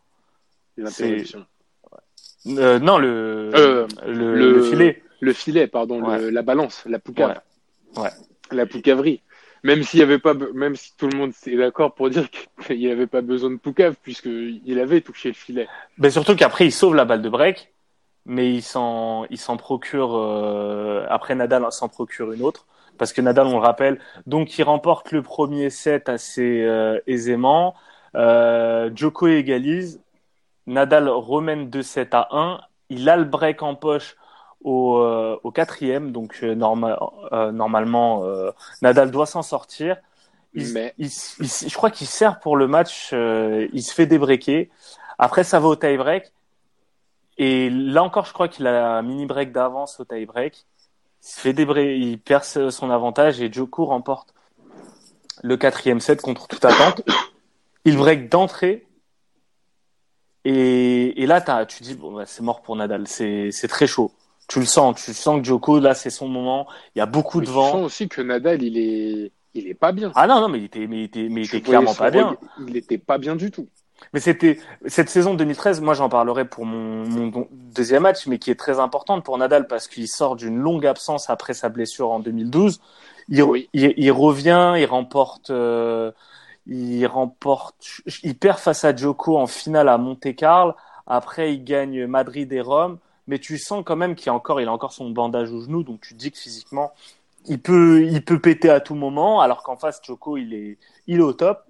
Euh, 2.47 2.79
non, 2.79 2.99
le, 2.99 3.51
Euh, 3.55 3.87
le, 4.07 4.35
le- 4.37 4.53
le 4.53 4.63
filet. 4.63 5.03
Le 5.21 5.33
filet, 5.33 5.67
pardon, 5.67 6.01
le- 6.19 6.31
la 6.31 6.43
balance, 6.43 6.83
la 6.87 6.99
poucave. 6.99 7.41
Ouais. 7.97 8.03
Ouais. 8.03 8.11
La 8.53 8.67
poucaverie. 8.67 9.23
Même 9.65 9.83
s'il 9.83 9.99
y 9.99 10.03
avait 10.03 10.19
pas, 10.19 10.35
même 10.55 10.77
si 10.77 10.93
tout 10.97 11.09
le 11.09 11.17
monde 11.17 11.33
est 11.47 11.57
d'accord 11.57 11.95
pour 11.95 12.09
dire 12.11 12.29
qu'il 12.67 12.79
n'y 12.79 12.91
avait 12.91 13.07
pas 13.09 13.23
besoin 13.23 13.51
de 13.51 13.57
poucave 13.57 13.97
puisque 14.03 14.27
il 14.29 14.79
avait 14.79 15.01
touché 15.01 15.29
le 15.31 15.35
filet. 15.35 15.67
Mais 15.99 16.11
surtout 16.11 16.37
qu'après, 16.37 16.67
il 16.67 16.73
sauve 16.73 16.95
la 16.95 17.05
balle 17.05 17.23
de 17.23 17.29
break, 17.29 17.73
mais 18.27 18.53
il 18.55 18.63
s'en, 18.63 19.25
il 19.31 19.39
s'en 19.39 19.57
procure, 19.57 20.15
euh, 20.15 21.05
après 21.09 21.35
Nadal 21.35 21.65
s'en 21.71 21.89
procure 21.89 22.31
une 22.33 22.43
autre. 22.43 22.67
Parce 22.99 23.13
que 23.13 23.21
Nadal, 23.21 23.47
on 23.47 23.53
le 23.53 23.59
rappelle, 23.65 23.99
donc 24.27 24.59
il 24.59 24.63
remporte 24.65 25.13
le 25.13 25.23
premier 25.23 25.71
set 25.71 26.09
assez 26.09 26.63
euh, 26.63 26.99
aisément. 27.07 27.75
Euh, 28.15 28.91
Djoko 28.95 29.27
égalise. 29.29 30.01
Nadal 30.67 31.09
remène 31.09 31.69
2-7 31.71 32.09
à 32.15 32.29
1. 32.33 32.61
Il 32.89 33.09
a 33.09 33.17
le 33.17 33.25
break 33.25 33.63
en 33.63 33.75
poche 33.75 34.17
au, 34.65 34.99
euh, 34.99 35.39
au 35.45 35.51
quatrième, 35.53 36.13
donc 36.13 36.41
euh, 36.43 36.55
norma- 36.55 36.99
normalement 37.53 38.25
Nadal 38.83 39.11
doit 39.11 39.27
s'en 39.27 39.43
sortir. 39.43 39.97
Il, 40.55 40.73
Mais- 40.73 40.95
il- 40.99 41.07
il- 41.41 41.69
je 41.71 41.75
crois 41.77 41.91
qu'il 41.91 42.07
sert 42.07 42.41
pour 42.41 42.57
le 42.57 42.67
match, 42.67 43.13
il 43.13 43.83
se 43.83 43.93
fait 43.95 44.07
débreaker. 44.07 44.67
Après, 45.19 45.45
ça 45.45 45.61
va 45.61 45.69
au 45.69 45.77
tie-break. 45.77 46.33
Et 47.39 47.69
là 47.71 48.03
encore, 48.03 48.25
je 48.25 48.33
crois 48.33 48.49
qu'il 48.49 48.67
a 48.67 48.97
un 48.97 49.03
mini-break 49.03 49.53
d'avance 49.53 50.01
au 50.01 50.05
tie-break. 50.05 50.65
Il 51.27 51.29
se 51.29 51.41
fait 51.41 51.53
débray, 51.53 51.99
il 51.99 52.21
perd 52.21 52.45
son 52.45 52.89
avantage 52.91 53.41
et 53.41 53.53
Djoko 53.53 53.87
remporte 53.87 54.33
le 55.43 55.57
quatrième 55.57 55.99
set 55.99 56.23
contre 56.23 56.47
toute 56.47 56.65
attente. 56.65 57.03
Il 57.85 57.97
break 57.97 58.29
d'entrée. 58.29 58.87
Et, 60.45 61.21
et 61.21 61.27
là, 61.27 61.41
tu 61.67 61.83
dis, 61.83 61.95
bon, 61.95 62.13
bah, 62.15 62.27
c'est 62.27 62.45
mort 62.45 62.63
pour 62.63 62.77
Nadal. 62.77 63.09
C'est, 63.09 63.51
très 63.69 63.89
chaud. 63.89 64.13
Tu 64.47 64.61
le 64.61 64.67
sens. 64.67 65.03
Tu 65.05 65.13
sens 65.13 65.41
que 65.41 65.45
Djoko, 65.45 65.81
là, 65.81 65.95
c'est 65.95 66.11
son 66.11 66.29
moment. 66.29 66.69
Il 66.95 67.01
y 67.01 67.03
a 67.03 67.07
beaucoup 67.07 67.41
Mais 67.41 67.47
de 67.47 67.51
tu 67.51 67.57
sens 67.57 67.73
vent. 67.73 67.83
aussi 67.83 68.09
que 68.09 68.23
Nadal, 68.23 68.63
il 68.63 68.79
est, 68.79 69.33
il 69.55 69.67
est 69.67 69.75
pas 69.75 69.91
bien. 69.91 70.13
Ah 70.15 70.29
non, 70.29 70.41
non, 70.41 70.49
mais 70.49 70.59
il 70.59 70.65
était, 70.67 70.87
mais 70.87 71.01
il 71.01 71.05
était, 71.05 71.29
mais 71.29 71.41
il 71.43 71.49
Tu 71.49 71.57
était 71.57 71.67
voyais 71.67 71.85
clairement 71.85 71.95
pas 71.97 72.13
bien. 72.13 72.37
Il 72.69 72.77
était 72.77 72.99
pas 72.99 73.19
bien 73.19 73.35
du 73.35 73.51
tout. 73.51 73.69
Mais 74.13 74.21
c'était 74.21 74.59
cette 74.87 75.09
saison 75.09 75.35
2013, 75.35 75.81
moi 75.81 75.95
j'en 75.95 76.09
parlerai 76.09 76.45
pour 76.45 76.65
mon, 76.65 77.07
mon 77.07 77.49
deuxième 77.51 78.03
match, 78.03 78.27
mais 78.27 78.39
qui 78.39 78.51
est 78.51 78.59
très 78.59 78.79
importante 78.79 79.25
pour 79.25 79.37
Nadal 79.39 79.67
parce 79.67 79.89
qu'il 79.89 80.09
sort 80.09 80.37
d'une 80.37 80.57
longue 80.59 80.87
absence 80.87 81.29
après 81.31 81.55
sa 81.55 81.69
blessure 81.69 82.11
en 82.11 82.21
2012. 82.21 82.81
Il, 83.29 83.43
Oui. 83.43 83.69
il, 83.73 83.95
il 83.97 84.13
revient, 84.13 84.75
il 84.79 84.85
remporte, 84.87 85.51
euh, 85.51 86.13
il 86.67 87.07
remporte, 87.07 87.77
il 88.23 88.37
perd 88.37 88.59
face 88.59 88.85
à 88.85 88.95
Djoko 88.95 89.39
en 89.39 89.47
finale 89.47 89.89
à 89.89 89.99
Monte-Carlo. 89.99 90.75
Après, 91.07 91.55
il 91.55 91.65
gagne 91.65 92.07
Madrid 92.07 92.53
et 92.53 92.61
Rome, 92.61 92.99
mais 93.27 93.39
tu 93.39 93.59
sens 93.59 93.83
quand 93.85 93.97
même 93.97 94.15
qu'il 94.15 94.31
a 94.31 94.35
encore, 94.35 94.61
il 94.61 94.69
a 94.69 94.73
encore 94.73 94.93
son 94.93 95.11
bandage 95.11 95.53
au 95.53 95.61
genou, 95.61 95.83
donc 95.83 96.01
tu 96.01 96.15
te 96.15 96.19
dis 96.19 96.31
que 96.33 96.39
physiquement, 96.39 96.93
il 97.47 97.61
peut, 97.61 98.03
il 98.05 98.25
peut 98.25 98.41
péter 98.41 98.71
à 98.71 98.81
tout 98.81 98.95
moment, 98.97 99.41
alors 99.41 99.63
qu'en 99.63 99.77
face, 99.77 100.01
Joko, 100.05 100.37
il 100.37 100.53
est, 100.55 100.79
il 101.07 101.19
est 101.19 101.23
au 101.23 101.33
top. 101.33 101.63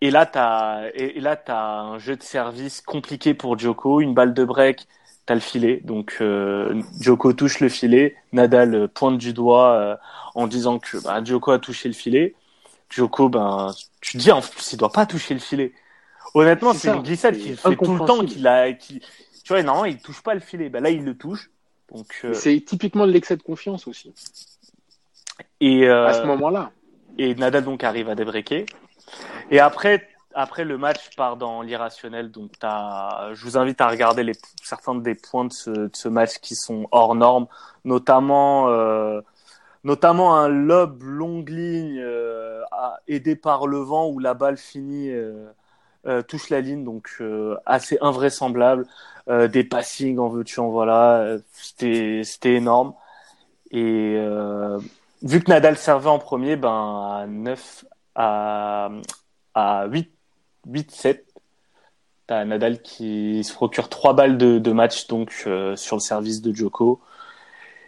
Et 0.00 0.10
là, 0.10 0.26
tu 0.26 0.38
as, 0.38 0.90
et 0.94 1.20
là, 1.20 1.40
as 1.48 1.80
un 1.80 1.98
jeu 1.98 2.16
de 2.16 2.22
service 2.22 2.80
compliqué 2.80 3.34
pour 3.34 3.58
Joko, 3.58 4.00
une 4.00 4.14
balle 4.14 4.32
de 4.32 4.44
break, 4.44 4.86
tu 5.26 5.32
as 5.32 5.34
le 5.34 5.40
filet. 5.40 5.80
Donc, 5.82 6.18
euh, 6.20 6.80
Joko 7.00 7.32
touche 7.32 7.60
le 7.60 7.68
filet, 7.68 8.16
Nadal 8.32 8.88
pointe 8.88 9.18
du 9.18 9.32
doigt 9.32 9.72
euh, 9.72 9.96
en 10.34 10.46
disant 10.46 10.78
que 10.78 10.98
bah, 11.02 11.22
Joko 11.24 11.50
a 11.50 11.58
touché 11.58 11.88
le 11.88 11.94
filet. 11.94 12.34
Joko, 12.90 13.28
ben, 13.28 13.74
tu 14.00 14.12
te 14.12 14.18
dis, 14.18 14.30
en 14.30 14.40
plus, 14.40 14.72
il 14.72 14.76
doit 14.76 14.92
pas 14.92 15.04
toucher 15.04 15.34
le 15.34 15.40
filet. 15.40 15.72
Honnêtement, 16.34 16.74
c'est 16.74 16.88
une 16.88 17.02
glissade 17.02 17.36
qu'il 17.36 17.56
fait 17.56 17.76
tout 17.76 17.96
le 17.96 18.04
temps, 18.06 18.24
qu'il 18.24 18.46
a, 18.46 18.72
tu 18.72 19.00
vois, 19.48 19.62
normalement, 19.62 19.86
il 19.86 19.98
touche 19.98 20.22
pas 20.22 20.34
le 20.34 20.40
filet. 20.40 20.68
Ben 20.68 20.82
là, 20.82 20.90
il 20.90 21.04
le 21.04 21.16
touche. 21.16 21.50
Donc, 21.92 22.06
euh... 22.24 22.34
c'est 22.34 22.60
typiquement 22.60 23.06
de 23.06 23.12
l'excès 23.12 23.36
de 23.36 23.42
confiance 23.42 23.88
aussi. 23.88 24.12
Et 25.60 25.86
euh, 25.86 26.06
à 26.06 26.12
ce 26.12 26.22
moment-là. 26.26 26.70
Et 27.16 27.34
Nadal 27.34 27.64
donc 27.64 27.82
arrive 27.82 28.08
à 28.08 28.14
débreaker. 28.14 28.66
Et 29.50 29.60
après, 29.60 30.08
après 30.38 30.64
le 30.64 30.78
match 30.78 31.16
part 31.16 31.36
dans 31.36 31.62
l'irrationnel. 31.62 32.30
Donc, 32.30 32.52
je 32.62 33.42
vous 33.42 33.58
invite 33.58 33.80
à 33.80 33.88
regarder 33.88 34.32
certains 34.62 34.94
des 34.94 35.16
points 35.16 35.46
de 35.46 35.90
ce, 35.92 36.08
match 36.08 36.38
qui 36.38 36.54
sont 36.54 36.86
hors 36.92 37.14
normes, 37.16 37.46
notamment, 37.84 38.68
euh, 38.68 39.20
notamment 39.82 40.36
un 40.36 40.48
lob 40.48 41.02
longue 41.02 41.48
ligne 41.48 41.98
euh, 42.00 42.62
aidé 43.08 43.34
par 43.34 43.66
le 43.66 43.78
vent 43.78 44.08
où 44.08 44.20
la 44.20 44.34
balle 44.34 44.56
finit 44.56 45.10
euh, 45.10 46.22
touche 46.28 46.50
la 46.50 46.60
ligne, 46.60 46.84
donc 46.84 47.22
assez 47.66 47.98
invraisemblable. 48.00 48.86
Des 49.28 49.62
passings 49.62 50.18
en 50.18 50.28
veux-tu 50.28 50.58
en 50.58 50.70
voilà, 50.70 51.36
c'était 51.52 52.22
c'était 52.24 52.54
énorme. 52.54 52.94
Et 53.72 54.16
vu 55.22 55.42
que 55.42 55.50
Nadal 55.50 55.76
servait 55.76 56.08
en 56.08 56.18
premier, 56.18 56.56
ben 56.56 57.20
à 57.20 57.26
9 57.26 57.84
à 58.18 58.90
à 59.54 59.86
8 59.86 60.10
8 60.66 60.90
7 60.90 61.24
T'as 62.26 62.44
Nadal 62.44 62.82
qui 62.82 63.42
se 63.42 63.54
procure 63.54 63.88
trois 63.88 64.12
balles 64.12 64.36
de, 64.36 64.72
match 64.72 65.06
donc 65.06 65.32
sur 65.76 65.96
le 65.96 66.00
service 66.00 66.42
de 66.42 66.54
Djoko. 66.54 67.00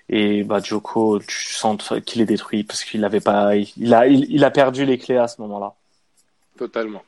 Et 0.09 0.45
bah 0.45 0.61
Djoko, 0.63 1.19
tu 1.19 1.53
sens 1.53 1.93
qu'il 2.07 2.23
est 2.23 2.27
détruit 2.27 2.65
parce 2.65 2.83
qu'il 2.83 3.05
avait 3.05 3.21
pas, 3.21 3.55
il 3.55 3.93
a, 3.93 4.07
il, 4.07 4.43
a 4.43 4.51
perdu 4.51 4.87
les 4.87 4.97
clés 4.97 5.19
à 5.19 5.29
ce 5.29 5.43
moment-là. 5.43 5.75
Totalement. 6.57 7.03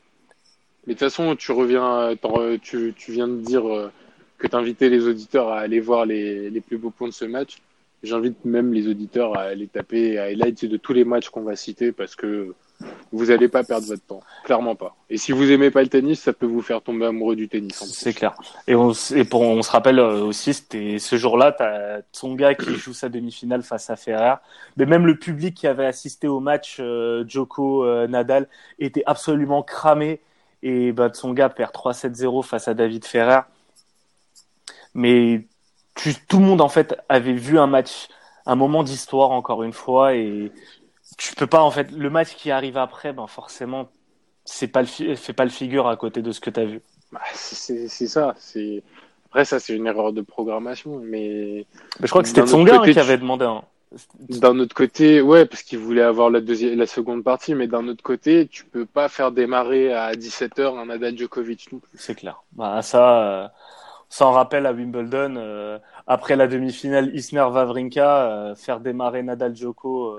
Mais 0.85 0.93
de 0.93 0.99
toute 0.99 1.09
façon, 1.09 1.35
tu 1.35 1.51
reviens, 1.51 2.15
tu, 2.61 2.93
tu 2.95 3.11
viens 3.11 3.27
de 3.27 3.41
dire 3.41 3.63
que 4.37 4.47
tu 4.47 4.55
invitais 4.55 4.89
les 4.89 5.07
auditeurs 5.07 5.49
à 5.49 5.59
aller 5.59 5.79
voir 5.79 6.05
les, 6.05 6.51
les 6.51 6.61
plus 6.61 6.77
beaux 6.77 6.91
points 6.91 7.07
de 7.07 7.13
ce 7.13 7.25
match. 7.25 7.57
J'invite 8.03 8.45
même 8.45 8.73
les 8.73 8.87
auditeurs 8.87 9.35
à 9.35 9.43
aller 9.43 9.67
taper 9.67 10.19
highlights 10.19 10.65
de 10.65 10.77
tous 10.77 10.93
les 10.93 11.03
matchs 11.03 11.29
qu'on 11.29 11.41
va 11.41 11.55
citer 11.55 11.91
parce 11.91 12.15
que 12.15 12.53
vous 13.13 13.25
n'allez 13.25 13.47
pas 13.47 13.63
perdre 13.63 13.85
votre 13.85 14.05
temps, 14.05 14.21
clairement 14.43 14.75
pas. 14.75 14.95
Et 15.09 15.17
si 15.17 15.31
vous 15.31 15.51
aimez 15.51 15.69
pas 15.69 15.83
le 15.83 15.87
tennis, 15.87 16.19
ça 16.19 16.33
peut 16.33 16.47
vous 16.47 16.61
faire 16.61 16.81
tomber 16.81 17.05
amoureux 17.05 17.35
du 17.35 17.47
tennis. 17.47 17.75
C'est 17.93 18.13
clair. 18.13 18.35
Et 18.67 18.75
on, 18.75 18.91
et 19.15 19.23
pour, 19.23 19.41
on 19.41 19.61
se 19.61 19.71
rappelle 19.71 19.99
aussi, 19.99 20.53
c'était 20.53 20.97
ce 20.97 21.15
jour-là, 21.15 21.51
t'as 21.51 22.01
Tsonga 22.11 22.55
qui 22.55 22.75
joue 22.75 22.93
sa 22.93 23.09
demi-finale 23.09 23.61
face 23.61 23.89
à 23.91 23.95
Ferrer. 23.95 24.35
Mais 24.77 24.85
même 24.85 25.05
le 25.05 25.17
public 25.17 25.55
qui 25.55 25.67
avait 25.67 25.85
assisté 25.85 26.27
au 26.27 26.39
match 26.39 26.77
euh, 26.79 27.23
Joko 27.27 27.85
euh, 27.85 28.07
Nadal 28.07 28.47
était 28.79 29.03
absolument 29.05 29.61
cramé 29.61 30.19
et 30.63 30.91
bah, 30.91 31.09
Tsonga 31.09 31.49
perd 31.49 31.71
3-7-0 31.71 32.43
face 32.43 32.67
à 32.67 32.73
David 32.73 33.05
Ferrer. 33.05 33.41
Mais 34.95 35.45
tu, 35.95 36.15
tout 36.27 36.39
le 36.39 36.45
monde 36.45 36.61
en 36.61 36.69
fait 36.69 36.95
avait 37.09 37.33
vu 37.33 37.59
un 37.59 37.67
match, 37.67 38.07
un 38.47 38.55
moment 38.55 38.81
d'histoire 38.81 39.31
encore 39.31 39.61
une 39.61 39.73
fois 39.73 40.15
et 40.15 40.51
tu 41.17 41.35
peux 41.35 41.47
pas 41.47 41.61
en 41.61 41.71
fait 41.71 41.91
le 41.91 42.09
match 42.09 42.35
qui 42.35 42.51
arrive 42.51 42.77
après, 42.77 43.13
ben 43.13 43.27
forcément 43.27 43.89
c'est 44.45 44.67
pas 44.67 44.81
le 44.81 44.87
fait 45.15 45.33
pas 45.33 45.45
le 45.45 45.49
figure 45.49 45.87
à 45.87 45.95
côté 45.95 46.21
de 46.21 46.31
ce 46.31 46.39
que 46.39 46.49
tu 46.49 46.59
as 46.59 46.65
vu. 46.65 46.81
Bah, 47.11 47.21
c'est 47.33 47.87
ça, 47.87 48.35
c'est 48.37 48.83
après 49.29 49.45
ça 49.45 49.59
c'est 49.59 49.75
une 49.75 49.87
erreur 49.87 50.13
de 50.13 50.21
programmation, 50.21 50.99
mais, 50.99 51.65
mais 51.99 52.07
je 52.07 52.09
crois 52.09 52.21
que 52.21 52.27
c'était 52.27 52.45
Tsonga 52.45 52.79
côté, 52.79 52.93
qui 52.93 52.99
avait 52.99 53.17
demandé 53.17 53.45
un. 53.45 53.63
D'un 54.19 54.57
autre 54.57 54.73
côté, 54.73 55.21
ouais, 55.21 55.45
parce 55.45 55.61
qu'il 55.61 55.77
voulait 55.77 56.01
avoir 56.01 56.31
la 56.31 56.41
deuxième, 56.41 56.79
la 56.79 56.87
seconde 56.87 57.23
partie, 57.23 57.53
mais 57.53 57.67
d'un 57.67 57.87
autre 57.87 58.01
côté, 58.01 58.47
tu 58.47 58.65
peux 58.65 58.87
pas 58.87 59.07
faire 59.07 59.31
démarrer 59.31 59.93
à 59.93 60.13
17h 60.13 60.79
un 60.79 60.87
Nadal 60.87 61.15
Djokovic 61.15 61.71
non 61.71 61.77
plus. 61.77 61.91
C'est 61.99 62.15
clair. 62.15 62.41
Bah, 62.53 62.81
ça, 62.81 63.21
euh, 63.21 63.47
ça 64.09 64.25
en 64.25 64.31
rappelle 64.31 64.65
à 64.65 64.73
Wimbledon, 64.73 65.35
euh, 65.37 65.77
après 66.07 66.35
la 66.35 66.47
demi-finale 66.47 67.15
Isner-Vavrinka, 67.15 68.31
euh, 68.31 68.55
faire 68.55 68.79
démarrer 68.79 69.21
Nadal 69.21 69.55
Djoko. 69.55 70.17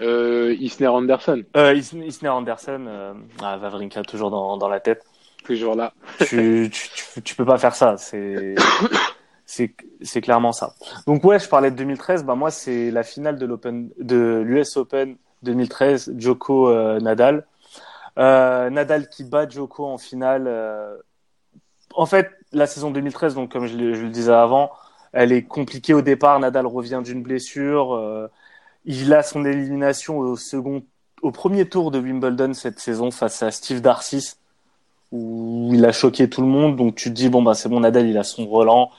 Euh, 0.00 0.54
Isner 0.58 0.88
Anderson. 0.88 1.42
Euh, 1.56 1.74
Isner 1.74 2.28
Anderson, 2.28 2.84
euh, 2.86 3.12
ah, 3.42 3.56
Vavrinka 3.56 4.02
toujours 4.02 4.30
dans, 4.30 4.56
dans 4.56 4.68
la 4.68 4.80
tête. 4.80 5.04
Toujours 5.44 5.74
là. 5.74 5.92
tu, 6.18 6.70
tu, 6.72 6.88
tu, 6.90 7.22
tu, 7.22 7.34
peux 7.34 7.44
pas 7.44 7.58
faire 7.58 7.74
ça. 7.74 7.96
C'est 7.96 8.54
clairement 10.20 10.52
ça. 10.52 10.74
Donc 11.06 11.24
ouais, 11.24 11.38
je 11.38 11.48
parlais 11.48 11.70
de 11.70 11.76
2013. 11.76 12.24
Bah 12.24 12.34
moi 12.34 12.50
c'est 12.50 12.90
la 12.90 13.02
finale 13.02 13.38
de 13.38 13.46
l'Open 13.46 13.90
de 13.98 14.42
l'US 14.44 14.76
Open 14.76 15.16
2013, 15.42 16.14
Djoko 16.16 16.68
euh, 16.68 17.00
Nadal. 17.00 17.46
Euh, 18.18 18.70
Nadal 18.70 19.08
qui 19.08 19.24
bat 19.24 19.48
Djoko 19.48 19.86
en 19.86 19.98
finale. 19.98 20.44
Euh, 20.46 20.96
en 21.94 22.06
fait, 22.06 22.30
la 22.52 22.66
saison 22.66 22.90
2013, 22.90 23.34
donc 23.34 23.52
comme 23.52 23.66
je 23.66 23.72
je 23.72 24.02
le, 24.02 24.10
disais 24.10 24.32
avant, 24.32 24.70
elle 25.12 25.32
est 25.32 25.42
compliquée 25.42 25.94
au 25.94 26.02
départ. 26.02 26.38
Nadal 26.38 26.66
revient 26.66 27.00
d'une 27.02 27.22
blessure. 27.22 28.28
Euh, 28.88 28.92
il 28.92 29.12
a 29.12 29.22
son 29.22 29.44
élimination 29.44 30.18
au 30.18 30.36
second, 30.36 30.82
au 31.22 31.30
premier 31.30 31.68
tour 31.68 31.90
de 31.90 31.98
Wimbledon 31.98 32.54
cette 32.54 32.80
saison 32.80 33.10
face 33.10 33.42
à 33.42 33.50
Steve 33.50 33.80
Darcis, 33.80 34.34
où 35.12 35.70
il 35.72 35.84
a 35.84 35.92
choqué 35.92 36.28
tout 36.28 36.40
le 36.40 36.48
monde. 36.48 36.76
Donc 36.76 36.94
tu 36.94 37.10
te 37.10 37.14
dis 37.14 37.28
bon 37.28 37.42
bah 37.42 37.54
c'est 37.54 37.68
bon, 37.68 37.80
Nadal 37.80 38.08
il 38.08 38.18
a 38.18 38.24
son 38.24 38.46
Roland 38.46 38.90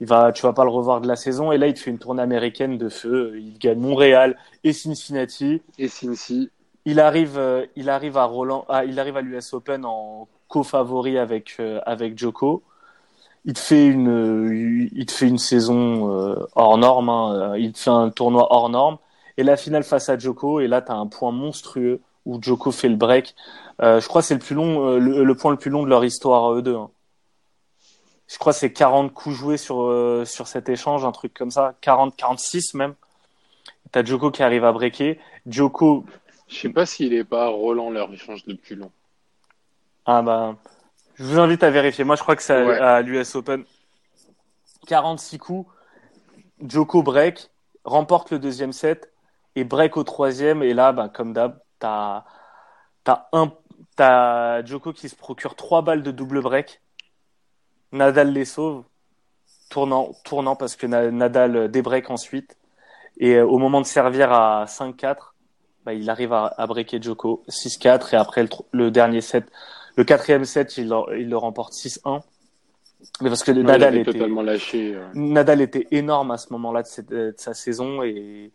il 0.00 0.06
va, 0.06 0.32
tu 0.32 0.42
vas 0.42 0.52
pas 0.52 0.64
le 0.64 0.70
revoir 0.70 1.00
de 1.00 1.06
la 1.06 1.16
saison. 1.16 1.52
Et 1.52 1.58
là, 1.58 1.66
il 1.66 1.74
te 1.74 1.80
fait 1.80 1.90
une 1.90 1.98
tournée 1.98 2.22
américaine 2.22 2.78
de 2.78 2.88
feu. 2.88 3.34
Il 3.36 3.58
gagne 3.58 3.78
Montréal 3.78 4.36
et 4.64 4.72
Cincinnati. 4.72 5.62
Et 5.78 5.88
Cincy. 5.88 6.50
Il 6.86 6.98
arrive, 6.98 7.36
euh, 7.36 7.66
il 7.76 7.90
arrive 7.90 8.16
à 8.16 8.24
Roland, 8.24 8.64
ah, 8.70 8.86
il 8.86 8.98
arrive 8.98 9.18
à 9.18 9.20
l'US 9.20 9.52
Open 9.52 9.84
en 9.84 10.26
co-favori 10.48 11.18
avec 11.18 11.56
euh, 11.60 11.78
avec 11.84 12.18
Joko. 12.18 12.62
Il 13.44 13.52
te 13.52 13.58
fait 13.58 13.86
une, 13.86 14.88
il 14.94 15.06
te 15.06 15.12
fait 15.12 15.28
une 15.28 15.38
saison 15.38 16.10
euh, 16.10 16.46
hors 16.54 16.78
norme. 16.78 17.10
Hein. 17.10 17.56
Il 17.58 17.72
te 17.72 17.78
fait 17.80 17.90
un 17.90 18.08
tournoi 18.08 18.46
hors 18.50 18.70
norme. 18.70 18.96
Et 19.40 19.42
la 19.42 19.56
finale 19.56 19.84
face 19.84 20.08
à 20.08 20.18
Joko. 20.18 20.60
Et 20.60 20.68
là, 20.68 20.82
tu 20.82 20.92
as 20.92 20.94
un 20.94 21.06
point 21.06 21.32
monstrueux 21.32 22.00
où 22.26 22.38
Joko 22.42 22.70
fait 22.70 22.88
le 22.88 22.96
break. 22.96 23.34
je 23.80 24.06
crois 24.06 24.20
que 24.20 24.28
c'est 24.28 24.34
le 24.34 24.40
plus 24.40 24.54
long, 24.54 24.98
le, 24.98 25.24
le, 25.24 25.34
point 25.34 25.50
le 25.50 25.56
plus 25.56 25.70
long 25.70 25.82
de 25.82 25.88
leur 25.88 26.04
histoire 26.04 26.52
eux 26.52 26.62
deux. 26.62 26.76
Hein 26.76 26.90
je 28.30 28.38
crois 28.38 28.52
c'est 28.52 28.72
40 28.72 29.12
coups 29.12 29.34
joués 29.34 29.56
sur 29.56 29.82
euh, 29.82 30.24
sur 30.24 30.46
cet 30.46 30.68
échange, 30.68 31.04
un 31.04 31.10
truc 31.10 31.34
comme 31.34 31.50
ça, 31.50 31.74
40 31.80 32.14
46 32.16 32.74
même. 32.74 32.94
T'as 33.90 34.04
Joko 34.04 34.30
qui 34.30 34.44
arrive 34.44 34.64
à 34.64 34.72
breaker. 34.72 35.18
Joko 35.46 36.04
je 36.46 36.56
sais 36.56 36.68
pas 36.68 36.86
s'il 36.86 37.12
est 37.12 37.24
pas 37.24 37.48
Roland 37.48 37.90
leur 37.90 38.12
échange 38.12 38.44
le 38.46 38.54
plus 38.54 38.76
long. 38.76 38.92
Ah 40.06 40.22
bah 40.22 40.56
je 41.16 41.24
vous 41.24 41.40
invite 41.40 41.64
à 41.64 41.70
vérifier. 41.70 42.04
Moi 42.04 42.14
je 42.14 42.22
crois 42.22 42.36
que 42.36 42.42
c'est 42.42 42.64
ouais. 42.64 42.78
à 42.78 43.02
l'US 43.02 43.34
Open 43.34 43.64
46 44.86 45.38
coups. 45.38 45.68
Joko 46.64 47.02
break, 47.02 47.50
remporte 47.84 48.30
le 48.30 48.38
deuxième 48.38 48.72
set 48.72 49.10
et 49.56 49.64
break 49.64 49.96
au 49.96 50.04
troisième 50.04 50.62
et 50.62 50.74
là 50.74 50.92
bah 50.92 51.08
comme 51.08 51.32
d'hab, 51.32 51.58
t'as 51.78 52.24
t'as 53.04 53.26
un 53.32 53.52
t'as 53.96 54.64
Joko 54.64 54.92
qui 54.92 55.08
se 55.08 55.16
procure 55.16 55.54
trois 55.56 55.82
balles 55.82 56.02
de 56.02 56.10
double 56.10 56.40
break 56.40 56.80
Nadal 57.92 58.32
les 58.32 58.44
sauve, 58.44 58.84
tournant, 59.68 60.12
tournant 60.24 60.56
parce 60.56 60.76
que 60.76 60.86
Nadal 60.86 61.70
débreak 61.70 62.10
ensuite. 62.10 62.56
Et 63.18 63.34
euh, 63.34 63.46
au 63.46 63.58
moment 63.58 63.80
de 63.80 63.86
servir 63.86 64.32
à 64.32 64.64
5-4, 64.66 65.16
bah, 65.84 65.92
il 65.92 66.08
arrive 66.08 66.32
à, 66.32 66.54
à 66.56 66.66
breaker 66.66 67.02
Joko 67.02 67.42
6-4 67.48 68.14
et 68.14 68.16
après 68.16 68.42
le, 68.42 68.48
le, 68.72 68.90
dernier 68.90 69.20
set, 69.20 69.46
le 69.96 70.04
quatrième 70.04 70.44
set, 70.44 70.76
il, 70.76 70.94
il 71.16 71.28
le 71.28 71.36
remporte 71.36 71.72
6-1. 71.72 72.22
Mais 73.22 73.28
parce 73.28 73.42
que 73.42 73.50
ouais, 73.50 73.62
Nadal 73.62 73.96
était 73.96 74.12
totalement 74.12 74.42
lâché. 74.42 74.94
Euh... 74.94 75.08
Nadal 75.14 75.60
était 75.60 75.88
énorme 75.90 76.30
à 76.30 76.38
ce 76.38 76.52
moment-là 76.52 76.82
de, 76.82 77.02
de, 77.02 77.34
sa 77.36 77.54
saison 77.54 78.02
et 78.02 78.52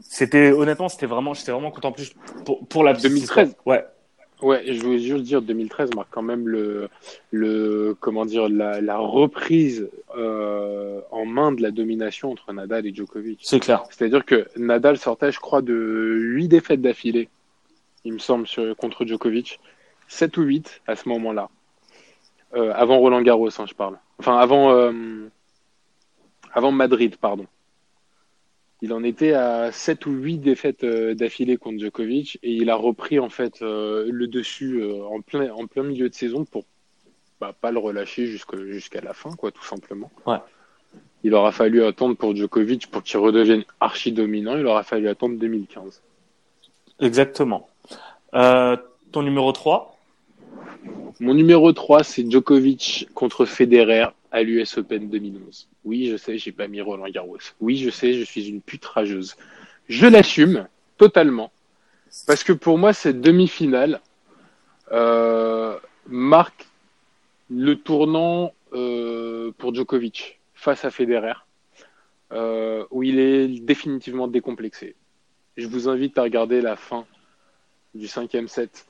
c'était 0.00 0.52
honnêtement 0.52 0.88
c'était 0.88 1.06
vraiment 1.06 1.34
j'étais 1.34 1.52
vraiment 1.52 1.70
content 1.70 1.88
en 1.88 1.92
plus 1.92 2.14
pour, 2.44 2.66
pour 2.66 2.84
la 2.84 2.92
2013. 2.92 3.56
Ouais, 3.66 3.84
Ouais, 4.42 4.62
je 4.66 4.78
voulais 4.82 4.98
juste 4.98 5.22
dire 5.22 5.40
2013 5.40 5.94
marque 5.94 6.08
quand 6.10 6.22
même 6.22 6.48
le, 6.48 6.90
le 7.30 7.96
comment 7.98 8.26
dire 8.26 8.48
la, 8.48 8.80
la 8.80 8.98
reprise 8.98 9.88
euh, 10.16 11.00
en 11.12 11.24
main 11.24 11.52
de 11.52 11.62
la 11.62 11.70
domination 11.70 12.32
entre 12.32 12.52
Nadal 12.52 12.84
et 12.84 12.94
Djokovic. 12.94 13.38
C'est 13.42 13.60
clair. 13.60 13.84
C'est-à-dire 13.90 14.24
que 14.24 14.46
Nadal 14.56 14.98
sortait, 14.98 15.32
je 15.32 15.38
crois, 15.38 15.62
de 15.62 15.72
huit 15.72 16.48
défaites 16.48 16.82
d'affilée, 16.82 17.28
il 18.04 18.12
me 18.12 18.18
semble, 18.18 18.46
sur, 18.46 18.76
contre 18.76 19.06
Djokovic, 19.06 19.60
7 20.08 20.36
ou 20.36 20.42
8 20.42 20.82
à 20.86 20.96
ce 20.96 21.08
moment-là, 21.08 21.48
euh, 22.54 22.72
avant 22.74 22.98
Roland 22.98 23.22
Garros, 23.22 23.48
hein, 23.58 23.66
je 23.66 23.74
parle. 23.74 23.98
Enfin, 24.18 24.36
avant 24.36 24.72
euh, 24.72 25.30
avant 26.52 26.70
Madrid, 26.72 27.16
pardon. 27.16 27.46
Il 28.84 28.92
en 28.92 29.02
était 29.02 29.32
à 29.32 29.72
7 29.72 30.04
ou 30.04 30.10
8 30.10 30.38
défaites 30.40 30.84
euh, 30.84 31.14
d'affilée 31.14 31.56
contre 31.56 31.78
Djokovic 31.78 32.38
et 32.42 32.52
il 32.52 32.68
a 32.68 32.76
repris 32.76 33.18
en 33.18 33.30
fait 33.30 33.62
euh, 33.62 34.06
le 34.10 34.26
dessus 34.26 34.82
euh, 34.82 35.02
en, 35.04 35.22
plein, 35.22 35.50
en 35.54 35.66
plein 35.66 35.84
milieu 35.84 36.10
de 36.10 36.14
saison 36.14 36.44
pour 36.44 36.64
bah, 37.40 37.54
pas 37.58 37.70
le 37.70 37.78
relâcher 37.78 38.26
jusqu'à 38.26 39.00
la 39.00 39.14
fin, 39.14 39.30
quoi, 39.36 39.52
tout 39.52 39.64
simplement. 39.64 40.10
Ouais. 40.26 40.36
Il 41.22 41.32
aura 41.32 41.50
fallu 41.50 41.82
attendre 41.82 42.14
pour 42.14 42.36
Djokovic 42.36 42.90
pour 42.90 43.02
qu'il 43.02 43.18
redevienne 43.20 43.64
archi 43.80 44.12
dominant, 44.12 44.58
il 44.58 44.66
aura 44.66 44.82
fallu 44.82 45.08
attendre 45.08 45.38
2015. 45.38 46.02
Exactement. 47.00 47.70
Euh, 48.34 48.76
ton 49.12 49.22
numéro 49.22 49.50
3 49.52 49.96
Mon 51.20 51.32
numéro 51.32 51.72
3, 51.72 52.04
c'est 52.04 52.30
Djokovic 52.30 53.08
contre 53.14 53.46
Federer 53.46 54.08
à 54.34 54.42
l'US 54.42 54.76
Open 54.78 55.08
2011. 55.08 55.68
Oui, 55.84 56.08
je 56.10 56.16
sais, 56.16 56.38
j'ai 56.38 56.50
pas 56.50 56.66
mis 56.66 56.80
Roland 56.80 57.08
Garros. 57.08 57.38
Oui, 57.60 57.76
je 57.76 57.88
sais, 57.88 58.14
je 58.14 58.24
suis 58.24 58.48
une 58.48 58.60
pute 58.60 58.84
rageuse. 58.84 59.36
Je 59.88 60.08
l'assume 60.08 60.66
totalement. 60.98 61.52
Parce 62.26 62.42
que 62.42 62.52
pour 62.52 62.76
moi, 62.76 62.92
cette 62.92 63.20
demi-finale 63.20 64.00
euh, 64.90 65.78
marque 66.08 66.66
le 67.48 67.76
tournant 67.76 68.52
euh, 68.72 69.52
pour 69.56 69.72
Djokovic 69.72 70.40
face 70.54 70.84
à 70.84 70.90
Federer, 70.90 71.34
euh, 72.32 72.84
où 72.90 73.04
il 73.04 73.20
est 73.20 73.46
définitivement 73.60 74.26
décomplexé. 74.26 74.96
Je 75.56 75.68
vous 75.68 75.88
invite 75.88 76.18
à 76.18 76.24
regarder 76.24 76.60
la 76.60 76.74
fin 76.74 77.06
du 77.94 78.08
cinquième 78.08 78.48
set, 78.48 78.86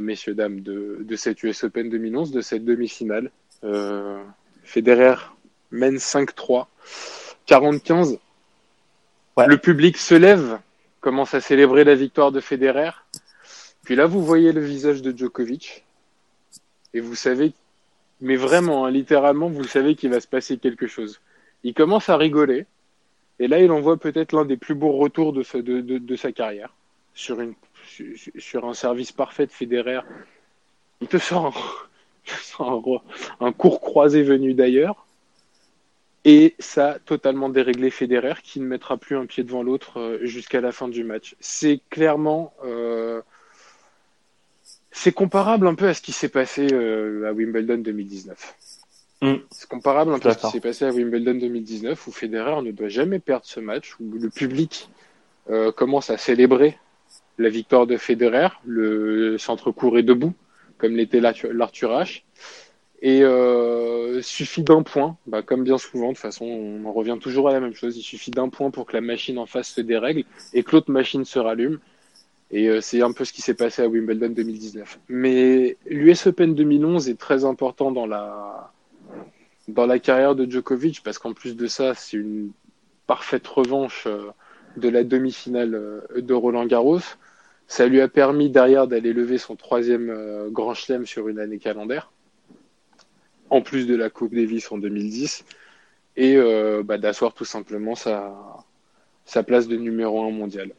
messieurs, 0.00 0.34
dames, 0.34 0.62
de, 0.62 0.98
de 1.00 1.16
cette 1.16 1.44
US 1.44 1.62
Open 1.62 1.88
2011, 1.88 2.32
de 2.32 2.40
cette 2.40 2.64
demi-finale. 2.64 3.30
Euh, 3.64 4.22
Federer 4.64 5.16
mène 5.70 5.96
5-3, 5.96 6.66
40-15. 7.46 8.18
Ouais. 9.36 9.46
Le 9.46 9.58
public 9.58 9.96
se 9.96 10.14
lève, 10.14 10.58
commence 11.00 11.34
à 11.34 11.40
célébrer 11.40 11.84
la 11.84 11.94
victoire 11.94 12.32
de 12.32 12.40
Federer. 12.40 12.90
Puis 13.84 13.96
là, 13.96 14.06
vous 14.06 14.24
voyez 14.24 14.52
le 14.52 14.60
visage 14.60 15.02
de 15.02 15.16
Djokovic. 15.16 15.84
Et 16.94 17.00
vous 17.00 17.14
savez, 17.14 17.52
mais 18.20 18.36
vraiment, 18.36 18.84
hein, 18.86 18.90
littéralement, 18.90 19.48
vous 19.48 19.64
savez 19.64 19.94
qu'il 19.96 20.10
va 20.10 20.20
se 20.20 20.28
passer 20.28 20.58
quelque 20.58 20.86
chose. 20.86 21.20
Il 21.64 21.74
commence 21.74 22.08
à 22.08 22.16
rigoler. 22.16 22.66
Et 23.38 23.48
là, 23.48 23.58
il 23.60 23.72
envoie 23.72 23.96
peut-être 23.96 24.32
l'un 24.32 24.44
des 24.44 24.56
plus 24.56 24.74
beaux 24.74 24.92
retours 24.92 25.32
de, 25.32 25.42
sa- 25.42 25.62
de, 25.62 25.80
de, 25.80 25.98
de 25.98 26.16
sa 26.16 26.30
carrière. 26.32 26.72
Sur, 27.14 27.40
une, 27.40 27.54
sur, 27.86 28.06
sur 28.38 28.68
un 28.68 28.74
service 28.74 29.12
parfait 29.12 29.46
de 29.46 29.52
Federer. 29.52 30.00
Il 31.00 31.08
te 31.08 31.18
sort 31.18 31.88
un, 33.40 33.52
court 33.52 33.80
croisé 33.80 34.22
venu 34.22 34.54
d'ailleurs. 34.54 35.06
Et 36.24 36.54
ça 36.60 36.92
a 36.92 36.98
totalement 37.00 37.48
déréglé 37.48 37.90
Federer 37.90 38.34
qui 38.44 38.60
ne 38.60 38.66
mettra 38.66 38.96
plus 38.96 39.16
un 39.16 39.26
pied 39.26 39.42
devant 39.42 39.64
l'autre 39.64 39.98
euh, 39.98 40.18
jusqu'à 40.22 40.60
la 40.60 40.70
fin 40.70 40.88
du 40.88 41.02
match. 41.02 41.34
C'est 41.40 41.80
clairement. 41.90 42.54
euh, 42.64 43.22
c'est 44.92 45.12
comparable 45.12 45.66
un 45.66 45.74
peu 45.74 45.88
à 45.88 45.94
ce 45.94 46.02
qui 46.02 46.12
s'est 46.12 46.28
passé 46.28 46.68
euh, 46.72 47.28
à 47.28 47.32
Wimbledon 47.32 47.78
2019. 47.78 48.54
Mm. 49.22 49.34
C'est 49.50 49.68
comparable 49.68 50.12
un 50.12 50.18
peu 50.18 50.28
à 50.28 50.34
ce 50.34 50.46
qui 50.46 50.50
s'est 50.50 50.60
passé 50.60 50.84
à 50.84 50.90
Wimbledon 50.90 51.34
2019 51.34 52.06
où 52.06 52.12
Federer 52.12 52.60
ne 52.62 52.70
doit 52.72 52.88
jamais 52.88 53.18
perdre 53.18 53.46
ce 53.46 53.58
match, 53.58 53.96
où 53.98 54.18
le 54.18 54.28
public 54.28 54.90
euh, 55.50 55.72
commence 55.72 56.10
à 56.10 56.18
célébrer 56.18 56.78
la 57.38 57.48
victoire 57.48 57.86
de 57.86 57.96
Federer, 57.96 58.48
le 58.64 59.38
centre 59.38 59.70
court 59.70 59.98
est 59.98 60.02
debout, 60.02 60.34
comme 60.82 60.96
l'était 60.96 61.20
l'Arthur 61.20 61.92
Ashe. 61.92 62.24
Et 63.00 63.22
euh, 63.22 64.20
suffit 64.20 64.62
d'un 64.62 64.82
point, 64.82 65.16
bah, 65.26 65.42
comme 65.42 65.64
bien 65.64 65.78
souvent, 65.78 66.08
de 66.08 66.12
toute 66.12 66.18
façon, 66.18 66.44
on 66.44 66.84
en 66.84 66.92
revient 66.92 67.18
toujours 67.20 67.48
à 67.48 67.52
la 67.52 67.60
même 67.60 67.74
chose. 67.74 67.96
Il 67.96 68.02
suffit 68.02 68.32
d'un 68.32 68.48
point 68.48 68.70
pour 68.70 68.86
que 68.86 68.92
la 68.92 69.00
machine 69.00 69.38
en 69.38 69.46
face 69.46 69.70
se 69.70 69.80
dérègle 69.80 70.24
et 70.52 70.62
que 70.62 70.72
l'autre 70.72 70.90
machine 70.90 71.24
se 71.24 71.38
rallume. 71.38 71.78
Et 72.50 72.68
euh, 72.68 72.80
c'est 72.80 73.00
un 73.00 73.12
peu 73.12 73.24
ce 73.24 73.32
qui 73.32 73.42
s'est 73.42 73.54
passé 73.54 73.82
à 73.82 73.88
Wimbledon 73.88 74.28
2019. 74.30 74.98
Mais 75.08 75.76
l'US 75.86 76.26
Open 76.26 76.54
2011 76.54 77.08
est 77.08 77.18
très 77.18 77.44
important 77.44 77.92
dans 77.92 78.06
la 78.06 78.72
dans 79.68 79.86
la 79.86 80.00
carrière 80.00 80.34
de 80.34 80.50
Djokovic 80.50 81.02
parce 81.04 81.18
qu'en 81.18 81.32
plus 81.32 81.56
de 81.56 81.66
ça, 81.68 81.94
c'est 81.94 82.16
une 82.16 82.50
parfaite 83.06 83.46
revanche 83.46 84.04
euh, 84.06 84.30
de 84.76 84.88
la 84.88 85.04
demi-finale 85.04 85.74
euh, 85.74 86.20
de 86.20 86.34
Roland 86.34 86.66
Garros. 86.66 87.00
Ça 87.66 87.86
lui 87.86 88.00
a 88.00 88.08
permis 88.08 88.50
derrière 88.50 88.86
d'aller 88.86 89.12
lever 89.12 89.38
son 89.38 89.56
troisième 89.56 90.10
euh, 90.10 90.48
grand 90.50 90.74
chelem 90.74 91.06
sur 91.06 91.28
une 91.28 91.38
année 91.38 91.58
calendaire, 91.58 92.12
en 93.50 93.62
plus 93.62 93.86
de 93.86 93.94
la 93.94 94.10
Coupe 94.10 94.34
Davis 94.34 94.70
en 94.72 94.78
2010, 94.78 95.44
et 96.16 96.36
euh, 96.36 96.82
bah, 96.84 96.98
d'asseoir 96.98 97.32
tout 97.32 97.44
simplement 97.44 97.94
sa, 97.94 98.64
place 99.46 99.68
de 99.68 99.76
numéro 99.76 100.22
un 100.22 100.30
mondial. 100.30 100.72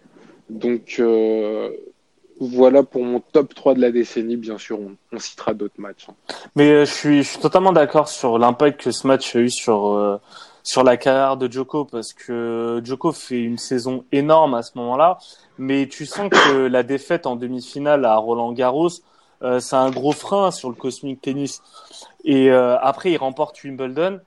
Donc 0.50 0.98
euh, 1.00 1.72
voilà 2.40 2.84
pour 2.84 3.04
mon 3.04 3.20
top 3.20 3.56
3 3.56 3.74
de 3.74 3.82
la 3.82 3.92
décennie. 3.92 4.38
Bien 4.38 4.58
sûr, 4.58 4.80
on, 4.80 5.20
citera 5.20 5.54
d'autres 5.54 5.80
matchs. 5.80 6.08
hein. 6.10 6.16
Mais 6.56 6.86
je 6.86 6.92
suis, 6.92 7.28
totalement 7.42 7.72
d'accord 7.72 8.08
sur 8.08 8.38
l'impact 8.38 8.82
que 8.82 8.92
ce 8.92 9.08
match 9.08 9.36
a 9.36 9.40
eu 9.40 9.50
sur, 9.50 10.20
sur 10.64 10.84
la 10.84 10.96
carrière 10.98 11.38
de 11.38 11.52
Djoko 11.52 11.86
parce 11.86 12.14
que 12.14 12.82
Djoko 12.84 13.12
fait 13.12 13.42
une 13.42 13.58
saison 13.58 14.06
énorme 14.12 14.54
à 14.56 14.62
ce 14.64 14.72
moment-là, 14.76 15.18
mais 15.58 15.88
tu 15.88 16.06
sens 16.06 16.30
que 16.30 16.68
la 16.68 16.84
défaite 16.84 17.26
en 17.28 17.36
demi-finale 17.36 18.06
à 18.06 18.16
Roland 18.16 18.52
Garros, 18.54 18.90
euh, 19.42 19.60
c'est 19.60 19.76
un 19.76 19.90
gros 19.92 20.14
frein 20.14 20.52
sur 20.52 20.70
le 20.70 20.76
Cosmic 20.76 21.22
Tennis. 21.22 21.62
Et 22.24 22.50
euh, 22.50 22.78
après, 22.80 23.12
il 23.12 23.18
remporte 23.18 23.62
Wimbledon, 23.64 24.22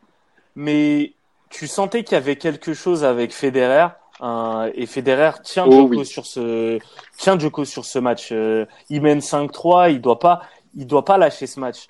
mais 0.54 1.14
tu 1.48 1.66
sentais 1.66 2.04
qu'il 2.04 2.14
y 2.14 2.18
avait 2.18 2.36
quelque 2.36 2.74
chose 2.74 3.02
avec 3.04 3.32
Federer. 3.32 3.88
hein, 4.20 4.68
et 4.74 4.84
Federer 4.86 5.30
tient 5.42 5.64
Oh 5.66 5.70
Djoko 5.72 5.96
oui. 6.00 6.04
sur 6.06 6.26
ce 6.26 6.78
tient 7.16 7.38
Djoko 7.38 7.64
sur 7.64 7.84
ce 7.86 7.98
match. 7.98 8.28
Euh, 8.32 8.66
il 8.90 9.00
mène 9.00 9.20
5-3, 9.20 9.90
il 9.90 10.00
doit 10.02 10.18
pas 10.18 10.42
il 10.74 10.86
doit 10.86 11.04
pas 11.06 11.16
lâcher 11.16 11.46
ce 11.46 11.58
match. 11.60 11.86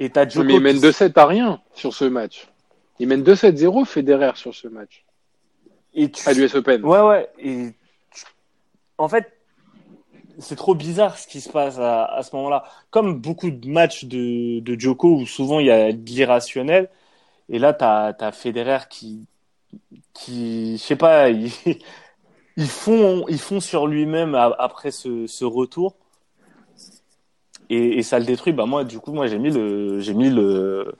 Et 0.00 0.10
t'as 0.10 0.26
Djoko 0.28 0.46
Mais 0.46 0.54
il 0.54 0.60
mène 0.60 0.76
qui- 0.76 0.82
2-7 0.82 1.16
à 1.16 1.26
rien 1.26 1.60
sur 1.74 1.94
ce 1.94 2.04
match. 2.06 2.48
Il 2.98 3.08
mène 3.08 3.22
2-7-0 3.22 3.84
Federer 3.84 4.32
sur 4.36 4.54
ce 4.54 4.68
match. 4.68 5.04
et 5.94 6.10
tu 6.10 6.28
À 6.28 6.32
l'US 6.32 6.54
Open. 6.54 6.84
Ouais, 6.84 7.00
ouais. 7.00 7.28
Et 7.38 7.72
tu- 8.12 8.24
en 8.98 9.08
fait, 9.08 9.32
c'est 10.38 10.56
trop 10.56 10.74
bizarre 10.74 11.18
ce 11.18 11.26
qui 11.26 11.40
se 11.40 11.48
passe 11.50 11.78
à, 11.78 12.04
à 12.06 12.22
ce 12.22 12.34
moment-là. 12.36 12.64
Comme 12.90 13.20
beaucoup 13.20 13.50
de 13.50 13.68
matchs 13.68 14.04
de, 14.04 14.60
de 14.60 14.78
Djoko 14.78 15.08
où 15.16 15.26
souvent 15.26 15.60
il 15.60 15.66
y 15.66 15.70
a 15.70 15.92
de 15.92 16.06
l'irrationnel. 16.06 16.88
Et 17.48 17.58
là, 17.58 17.72
t'as 17.72 18.14
as 18.20 18.32
Federer 18.32 18.80
qui, 18.90 19.26
qui, 20.14 20.76
je 20.78 20.82
sais 20.82 20.96
pas, 20.96 21.30
il, 21.30 21.50
ils 22.56 22.68
font, 22.68 23.24
ils 23.28 23.38
font 23.40 23.60
sur 23.60 23.86
lui-même 23.86 24.34
après 24.34 24.90
ce, 24.90 25.26
ce 25.26 25.44
retour. 25.44 25.96
Et, 27.70 27.98
et 27.98 28.02
ça 28.02 28.18
le 28.18 28.24
détruit. 28.24 28.52
Bah 28.52 28.64
moi, 28.66 28.84
du 28.84 28.98
coup, 28.98 29.12
moi 29.12 29.26
j'ai 29.26 29.38
mis 29.38 29.50
le, 29.50 30.00
j'ai 30.00 30.14
mis 30.14 30.30
le, 30.30 30.94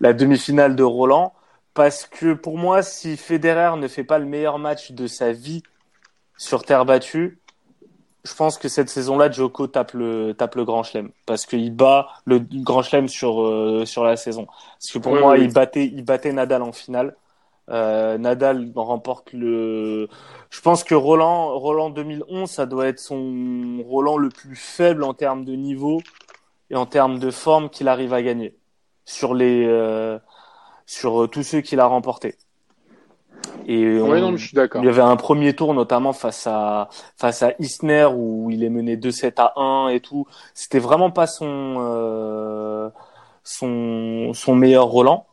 la 0.00 0.12
demi-finale 0.12 0.76
de 0.76 0.82
Roland 0.82 1.32
parce 1.74 2.06
que 2.06 2.34
pour 2.34 2.58
moi, 2.58 2.82
si 2.82 3.16
Federer 3.16 3.76
ne 3.78 3.88
fait 3.88 4.04
pas 4.04 4.18
le 4.18 4.26
meilleur 4.26 4.58
match 4.58 4.92
de 4.92 5.06
sa 5.06 5.32
vie 5.32 5.62
sur 6.36 6.64
terre 6.64 6.84
battue, 6.84 7.40
je 8.24 8.34
pense 8.34 8.58
que 8.58 8.68
cette 8.68 8.88
saison-là, 8.90 9.30
Djoko 9.30 9.66
tape 9.66 9.92
le, 9.92 10.34
tape 10.34 10.54
le 10.54 10.64
Grand 10.64 10.82
Chelem 10.82 11.10
parce 11.26 11.46
qu'il 11.46 11.74
bat 11.74 12.08
le 12.26 12.38
Grand 12.38 12.82
Chelem 12.82 13.08
sur, 13.08 13.42
euh, 13.42 13.84
sur 13.86 14.04
la 14.04 14.16
saison. 14.16 14.46
Parce 14.46 14.92
que 14.92 14.98
pour 14.98 15.14
moi, 15.14 15.38
il 15.38 15.52
battait, 15.52 15.86
il 15.86 16.04
battait 16.04 16.32
Nadal 16.32 16.62
en 16.62 16.72
finale. 16.72 17.16
Euh, 17.70 18.18
Nadal 18.18 18.72
remporte 18.74 19.32
le. 19.32 20.08
Je 20.50 20.60
pense 20.60 20.82
que 20.84 20.94
Roland, 20.94 21.56
Roland 21.58 21.90
2011, 21.90 22.50
ça 22.50 22.66
doit 22.66 22.88
être 22.88 22.98
son 22.98 23.82
Roland 23.86 24.18
le 24.18 24.28
plus 24.28 24.56
faible 24.56 25.04
en 25.04 25.14
termes 25.14 25.44
de 25.44 25.54
niveau 25.54 26.00
et 26.68 26.76
en 26.76 26.86
termes 26.86 27.18
de 27.20 27.30
forme 27.30 27.70
qu'il 27.70 27.88
arrive 27.88 28.12
à 28.12 28.22
gagner 28.22 28.56
sur 29.04 29.34
les 29.34 29.64
euh, 29.66 30.18
sur 30.90 31.22
euh, 31.22 31.26
tous 31.28 31.44
ceux 31.44 31.60
qu'il 31.60 31.78
a 31.78 31.86
remportés. 31.86 32.34
Et 33.66 34.00
Ouais, 34.00 34.18
on- 34.18 34.20
non, 34.22 34.32
mais 34.32 34.38
je 34.38 34.48
suis 34.48 34.56
d'accord. 34.56 34.82
il 34.82 34.86
y 34.86 34.88
avait 34.88 35.02
un 35.02 35.14
premier 35.16 35.54
tour 35.54 35.72
notamment 35.72 36.12
face 36.12 36.48
à 36.48 36.88
face 37.16 37.42
à 37.44 37.52
Isner 37.60 38.06
où 38.12 38.50
il 38.50 38.64
est 38.64 38.70
mené 38.70 38.96
2-7 38.96 39.38
à 39.38 39.52
1 39.56 39.88
et 39.88 40.00
tout. 40.00 40.26
C'était 40.52 40.80
vraiment 40.80 41.12
pas 41.12 41.28
son 41.28 41.76
euh, 41.78 42.90
son 43.44 44.32
son 44.34 44.54
meilleur 44.56 44.86
Roland. 44.86 45.26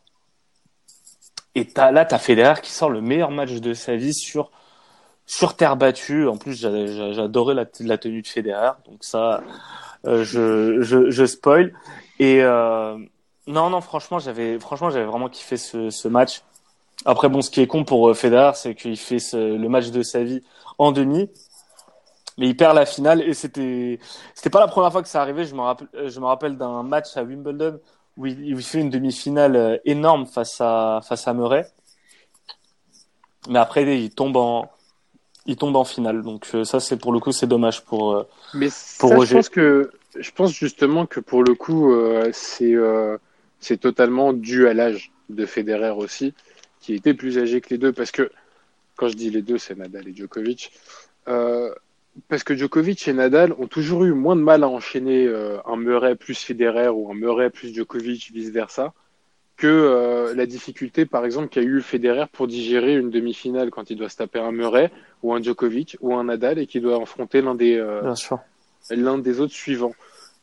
Et 1.56 1.66
t'as, 1.66 1.90
là, 1.92 2.06
t'as 2.06 2.20
Federer 2.20 2.62
qui 2.62 2.72
sort 2.72 2.92
le 2.92 3.02
meilleur 3.02 3.32
match 3.32 3.54
de 3.54 3.74
sa 3.74 3.96
vie 3.96 4.14
sur 4.14 4.52
sur 5.26 5.56
terre 5.56 5.76
battue. 5.76 6.28
En 6.28 6.38
plus, 6.38 6.54
j'a- 6.54 6.86
j'a- 6.86 7.14
j'adorais 7.14 7.56
la, 7.56 7.66
la 7.80 7.98
tenue 7.98 8.22
de 8.22 8.28
Federer, 8.28 8.74
donc 8.88 9.00
ça, 9.02 9.42
euh, 10.06 10.24
je, 10.24 10.82
je 10.84 11.10
je 11.10 11.26
spoil. 11.26 11.74
Et 12.20 12.44
euh, 12.44 12.98
non, 13.48 13.70
non, 13.70 13.82
franchement, 13.82 14.20
j'avais 14.20 14.60
franchement 14.60 14.90
j'avais 14.90 15.06
vraiment 15.06 15.30
kiffé 15.30 15.58
ce, 15.58 15.90
ce 15.90 16.08
match. 16.08 16.42
Après, 17.06 17.30
bon, 17.30 17.42
ce 17.42 17.50
qui 17.50 17.62
est 17.62 17.68
con 17.68 17.84
pour 17.86 18.10
euh, 18.10 18.14
Federer, 18.14 18.52
c'est 18.56 18.76
qu'il 18.76 18.98
fait 18.98 19.20
ce- 19.20 19.38
le 19.58 19.70
match 19.70 19.90
de 19.92 20.02
sa 20.04 20.24
vie 20.24 20.42
en 20.78 20.92
demi, 20.92 21.30
mais 22.38 22.48
il 22.50 22.58
perd 22.58 22.76
la 22.76 22.86
finale 22.86 23.22
et 23.22 23.34
c'était 23.34 24.00
c'était 24.36 24.50
pas 24.50 24.60
la 24.60 24.68
première 24.68 24.92
fois 24.92 25.02
que 25.02 25.08
ça 25.10 25.22
arrivait. 25.22 25.46
Je 25.46 25.56
me 25.56 25.62
rappelle 25.62 25.88
euh, 25.96 26.10
je 26.10 26.20
me 26.20 26.26
rappelle 26.26 26.58
d'un 26.58 26.84
match 26.84 27.16
à 27.18 27.24
Wimbledon 27.24 27.80
où 28.18 28.26
il, 28.26 28.62
fait 28.64 28.80
une 28.80 28.90
demi-finale 28.90 29.56
euh, 29.56 29.78
énorme 29.86 30.26
face 30.26 30.60
à 30.60 31.02
face 31.08 31.28
à 31.28 31.34
Murray. 31.34 31.66
mais 33.50 33.60
après 33.60 33.84
il 34.00 34.10
tombe 34.12 34.38
en 34.38 34.70
il 35.46 35.56
tombe 35.56 35.76
en 35.76 35.86
finale. 35.86 36.22
Donc 36.24 36.48
ça 36.64 36.80
c'est 36.80 36.98
pour 36.98 37.14
le 37.14 37.20
coup 37.20 37.32
c'est 37.32 37.48
dommage 37.48 37.84
pour 37.86 38.26
Mais 38.54 38.68
Pour 39.00 39.10
ça, 39.10 39.16
Roger. 39.16 39.30
je 39.30 39.34
pense 39.36 39.50
que 39.50 39.92
je 40.20 40.32
pense 40.32 40.52
justement 40.52 41.06
que 41.06 41.20
pour 41.20 41.44
le 41.44 41.54
coup 41.56 41.92
euh, 41.92 42.30
c'est 42.34 42.74
euh, 42.74 43.18
c'est 43.60 43.78
totalement 43.78 44.34
dû 44.34 44.68
à 44.68 44.74
l'âge 44.74 45.12
de 45.30 45.46
Federer 45.46 45.92
aussi, 45.92 46.34
qui 46.80 46.94
était 46.94 47.14
plus 47.14 47.38
âgé 47.38 47.62
que 47.62 47.70
les 47.70 47.78
deux 47.78 47.92
parce 47.92 48.12
que 48.12 48.30
quand 48.98 49.08
je 49.08 49.16
dis 49.16 49.30
les 49.30 49.42
deux, 49.42 49.58
c'est 49.58 49.78
Nadal 49.78 50.08
et 50.08 50.16
Djokovic. 50.16 50.72
Euh, 51.28 51.74
parce 52.28 52.44
que 52.44 52.56
Djokovic 52.56 53.08
et 53.08 53.14
Nadal 53.14 53.54
ont 53.54 53.68
toujours 53.68 54.04
eu 54.04 54.12
moins 54.12 54.36
de 54.36 54.42
mal 54.42 54.64
à 54.64 54.68
enchaîner 54.68 55.28
euh, 55.28 55.60
un 55.66 55.78
Murray 55.78 56.16
plus 56.16 56.42
Federer 56.44 56.90
ou 56.90 57.10
un 57.12 57.14
Murray 57.14 57.50
plus 57.50 57.74
Djokovic, 57.74 58.32
vice 58.34 58.50
versa, 58.50 58.94
que 59.56 59.68
euh, 59.68 60.34
la 60.34 60.46
difficulté, 60.48 61.06
par 61.06 61.26
exemple, 61.26 61.50
qu'a 61.50 61.62
eu 61.62 61.82
Federer 61.82 62.26
pour 62.32 62.48
digérer 62.48 62.96
une 62.96 63.12
demi-finale 63.12 63.70
quand 63.70 63.90
il 63.92 63.98
doit 63.98 64.10
se 64.10 64.18
taper 64.18 64.40
un 64.40 64.52
Murray 64.52 64.92
ou 65.22 65.34
un 65.34 65.42
Djokovic 65.42 65.98
ou 66.02 66.16
un 66.16 66.26
Nadal 66.26 66.58
et 66.58 66.66
qu'il 66.66 66.82
doit 66.82 67.02
affronter 67.02 67.42
l'un 67.42 67.56
des 67.56 67.78
l'un 68.90 69.18
des 69.18 69.40
autres 69.42 69.54
suivants. 69.54 69.94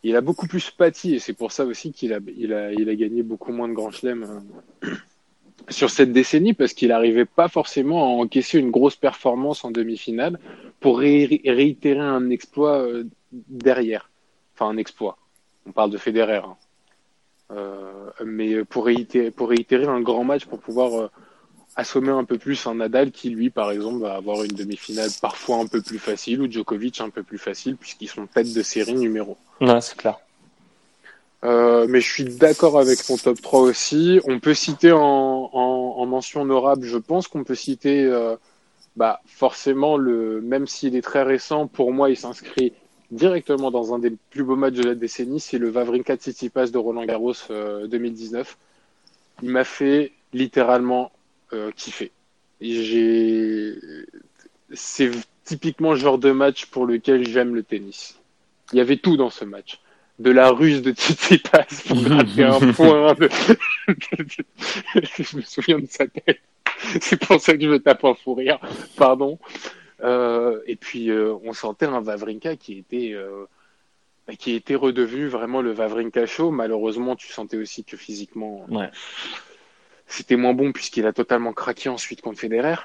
Il 0.06 0.16
a 0.16 0.20
beaucoup 0.20 0.46
plus 0.46 0.70
pâti 0.70 1.14
et 1.14 1.18
c'est 1.18 1.32
pour 1.32 1.50
ça 1.50 1.64
aussi 1.64 1.90
qu'il 1.90 2.12
a, 2.12 2.18
il 2.36 2.52
a, 2.52 2.72
il 2.72 2.88
a 2.90 2.94
gagné 2.94 3.22
beaucoup 3.22 3.52
moins 3.52 3.68
de 3.68 3.72
grands 3.72 3.90
chelems 3.90 4.42
euh, 4.84 4.90
sur 5.70 5.88
cette 5.88 6.12
décennie 6.12 6.52
parce 6.52 6.74
qu'il 6.74 6.88
n'arrivait 6.88 7.24
pas 7.24 7.48
forcément 7.48 8.04
à 8.04 8.22
encaisser 8.22 8.58
une 8.58 8.70
grosse 8.70 8.96
performance 8.96 9.64
en 9.64 9.70
demi-finale 9.70 10.38
pour 10.78 10.98
ré- 10.98 11.40
réitérer 11.46 12.00
un 12.00 12.28
exploit 12.28 12.82
euh, 12.82 13.04
derrière. 13.32 14.10
Enfin, 14.54 14.68
un 14.68 14.76
exploit. 14.76 15.16
On 15.66 15.72
parle 15.72 15.90
de 15.90 15.96
Federer. 15.96 16.42
hein. 16.44 16.56
Euh, 17.50 18.10
mais 18.24 18.64
pour 18.64 18.84
réitérer, 18.86 19.30
pour 19.30 19.48
réitérer 19.48 19.86
un 19.86 20.00
grand 20.00 20.24
match 20.24 20.44
pour 20.44 20.58
pouvoir 20.60 21.10
assommer 21.76 22.10
un 22.10 22.24
peu 22.24 22.38
plus 22.38 22.66
un 22.66 22.76
Nadal 22.76 23.10
qui, 23.10 23.30
lui, 23.30 23.50
par 23.50 23.70
exemple, 23.70 24.00
va 24.00 24.14
avoir 24.14 24.44
une 24.44 24.52
demi-finale 24.52 25.10
parfois 25.20 25.58
un 25.58 25.66
peu 25.66 25.82
plus 25.82 25.98
facile 25.98 26.40
ou 26.40 26.50
Djokovic 26.50 27.00
un 27.00 27.10
peu 27.10 27.22
plus 27.22 27.38
facile 27.38 27.76
puisqu'ils 27.76 28.08
sont 28.08 28.26
tête 28.26 28.52
de 28.52 28.62
série 28.62 28.94
numéro. 28.94 29.36
Ouais, 29.60 29.80
c'est 29.80 29.96
clair. 29.96 30.18
Euh, 31.44 31.86
mais 31.88 32.00
je 32.00 32.10
suis 32.10 32.24
d'accord 32.24 32.78
avec 32.78 33.04
ton 33.04 33.16
top 33.16 33.40
3 33.40 33.60
aussi. 33.60 34.20
On 34.26 34.40
peut 34.40 34.54
citer 34.54 34.92
en, 34.92 35.00
en, 35.00 35.94
en 35.98 36.06
mention 36.06 36.42
honorable, 36.42 36.86
je 36.86 36.96
pense 36.96 37.28
qu'on 37.28 37.44
peut 37.44 37.54
citer 37.54 38.04
euh, 38.04 38.36
bah, 38.96 39.20
forcément, 39.26 39.96
le, 39.96 40.40
même 40.40 40.66
s'il 40.66 40.96
est 40.96 41.02
très 41.02 41.22
récent, 41.22 41.66
pour 41.66 41.92
moi, 41.92 42.10
il 42.10 42.16
s'inscrit 42.16 42.72
directement 43.10 43.70
dans 43.70 43.94
un 43.94 43.98
des 43.98 44.12
plus 44.30 44.42
beaux 44.42 44.56
matchs 44.56 44.74
de 44.74 44.84
la 44.84 44.94
décennie, 44.94 45.40
c'est 45.40 45.58
le 45.58 45.70
Wawrinka 45.70 46.16
Tsitsipas 46.16 46.68
de 46.68 46.78
Roland 46.78 47.04
Garros 47.04 47.34
euh, 47.50 47.86
2019. 47.86 48.56
Il 49.42 49.50
m'a 49.50 49.64
fait 49.64 50.12
littéralement 50.32 51.12
euh, 51.52 51.70
kiffer. 51.72 52.10
Et 52.60 52.82
J'ai, 52.84 53.74
c'est 54.72 55.10
typiquement 55.44 55.92
le 55.92 55.98
genre 55.98 56.18
de 56.18 56.30
match 56.32 56.66
pour 56.66 56.86
lequel 56.86 57.26
j'aime 57.28 57.54
le 57.54 57.62
tennis. 57.62 58.18
Il 58.72 58.78
y 58.78 58.80
avait 58.80 58.96
tout 58.96 59.16
dans 59.16 59.30
ce 59.30 59.44
match. 59.44 59.80
De 60.20 60.30
la 60.30 60.50
ruse 60.50 60.80
de 60.82 60.92
Tsitsipas 60.92 61.66
pour 61.88 62.00
gratter 62.02 62.44
un 62.44 62.72
point. 62.72 63.14
de- 63.14 63.28
je 65.02 65.36
me 65.36 65.42
souviens 65.42 65.78
de 65.80 65.86
sa 65.88 66.06
tête. 66.06 66.40
C'est 67.00 67.18
pour 67.20 67.40
ça 67.40 67.54
que 67.56 67.62
je 67.62 67.68
me 67.68 67.78
tape 67.80 68.04
un 68.04 68.14
fou 68.14 68.34
rire. 68.34 68.58
Pardon. 68.96 69.38
Euh, 70.02 70.60
et 70.66 70.76
puis 70.76 71.10
euh, 71.10 71.34
on 71.44 71.52
sentait 71.52 71.86
un 71.86 72.00
Vavrinka 72.00 72.56
qui 72.56 72.78
était 72.78 73.12
euh, 73.14 73.44
qui 74.38 74.52
était 74.54 74.74
redevenu 74.74 75.26
vraiment 75.26 75.62
le 75.62 75.72
Vavrinka 75.72 76.26
chaud. 76.26 76.50
Malheureusement, 76.50 77.16
tu 77.16 77.32
sentais 77.32 77.56
aussi 77.56 77.84
que 77.84 77.96
physiquement 77.96 78.66
Ouais. 78.70 78.90
C'était 80.14 80.36
moins 80.36 80.54
bon 80.54 80.72
puisqu'il 80.72 81.06
a 81.06 81.12
totalement 81.12 81.52
craqué 81.52 81.88
ensuite 81.88 82.20
contre 82.22 82.38
Federer 82.40 82.76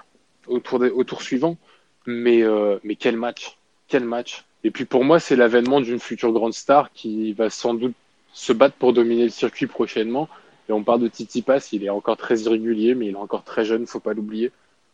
au 0.47 0.59
tour, 0.59 0.81
au 0.93 1.03
tour 1.03 1.21
suivant. 1.21 1.57
Mais 2.05 2.41
euh, 2.43 2.77
mais 2.83 2.95
quel 2.95 3.17
match, 3.17 3.57
quel 3.87 4.03
match. 4.03 4.45
Et 4.63 4.71
puis 4.71 4.85
pour 4.85 5.03
moi, 5.03 5.19
c'est 5.19 5.35
l'avènement 5.35 5.79
d'une 5.81 5.99
future 5.99 6.31
grande 6.31 6.53
star 6.53 6.91
qui 6.91 7.33
va 7.33 7.49
sans 7.49 7.73
doute 7.73 7.93
se 8.33 8.53
battre 8.53 8.75
pour 8.75 8.93
dominer 8.93 9.23
le 9.23 9.29
circuit 9.29 9.67
prochainement. 9.67 10.27
Et 10.67 10.71
on 10.71 10.83
parle 10.83 11.01
de 11.01 11.07
Tsitsipas, 11.07 11.69
il 11.71 11.83
est 11.83 11.89
encore 11.89 12.17
très 12.17 12.37
irrégulier, 12.41 12.93
mais 12.95 13.07
il 13.07 13.13
est 13.13 13.17
encore 13.17 13.43
très 13.43 13.65
jeune, 13.65 13.85
faut 13.87 13.99
pas 13.99 14.13
l'oublier. 14.13 14.51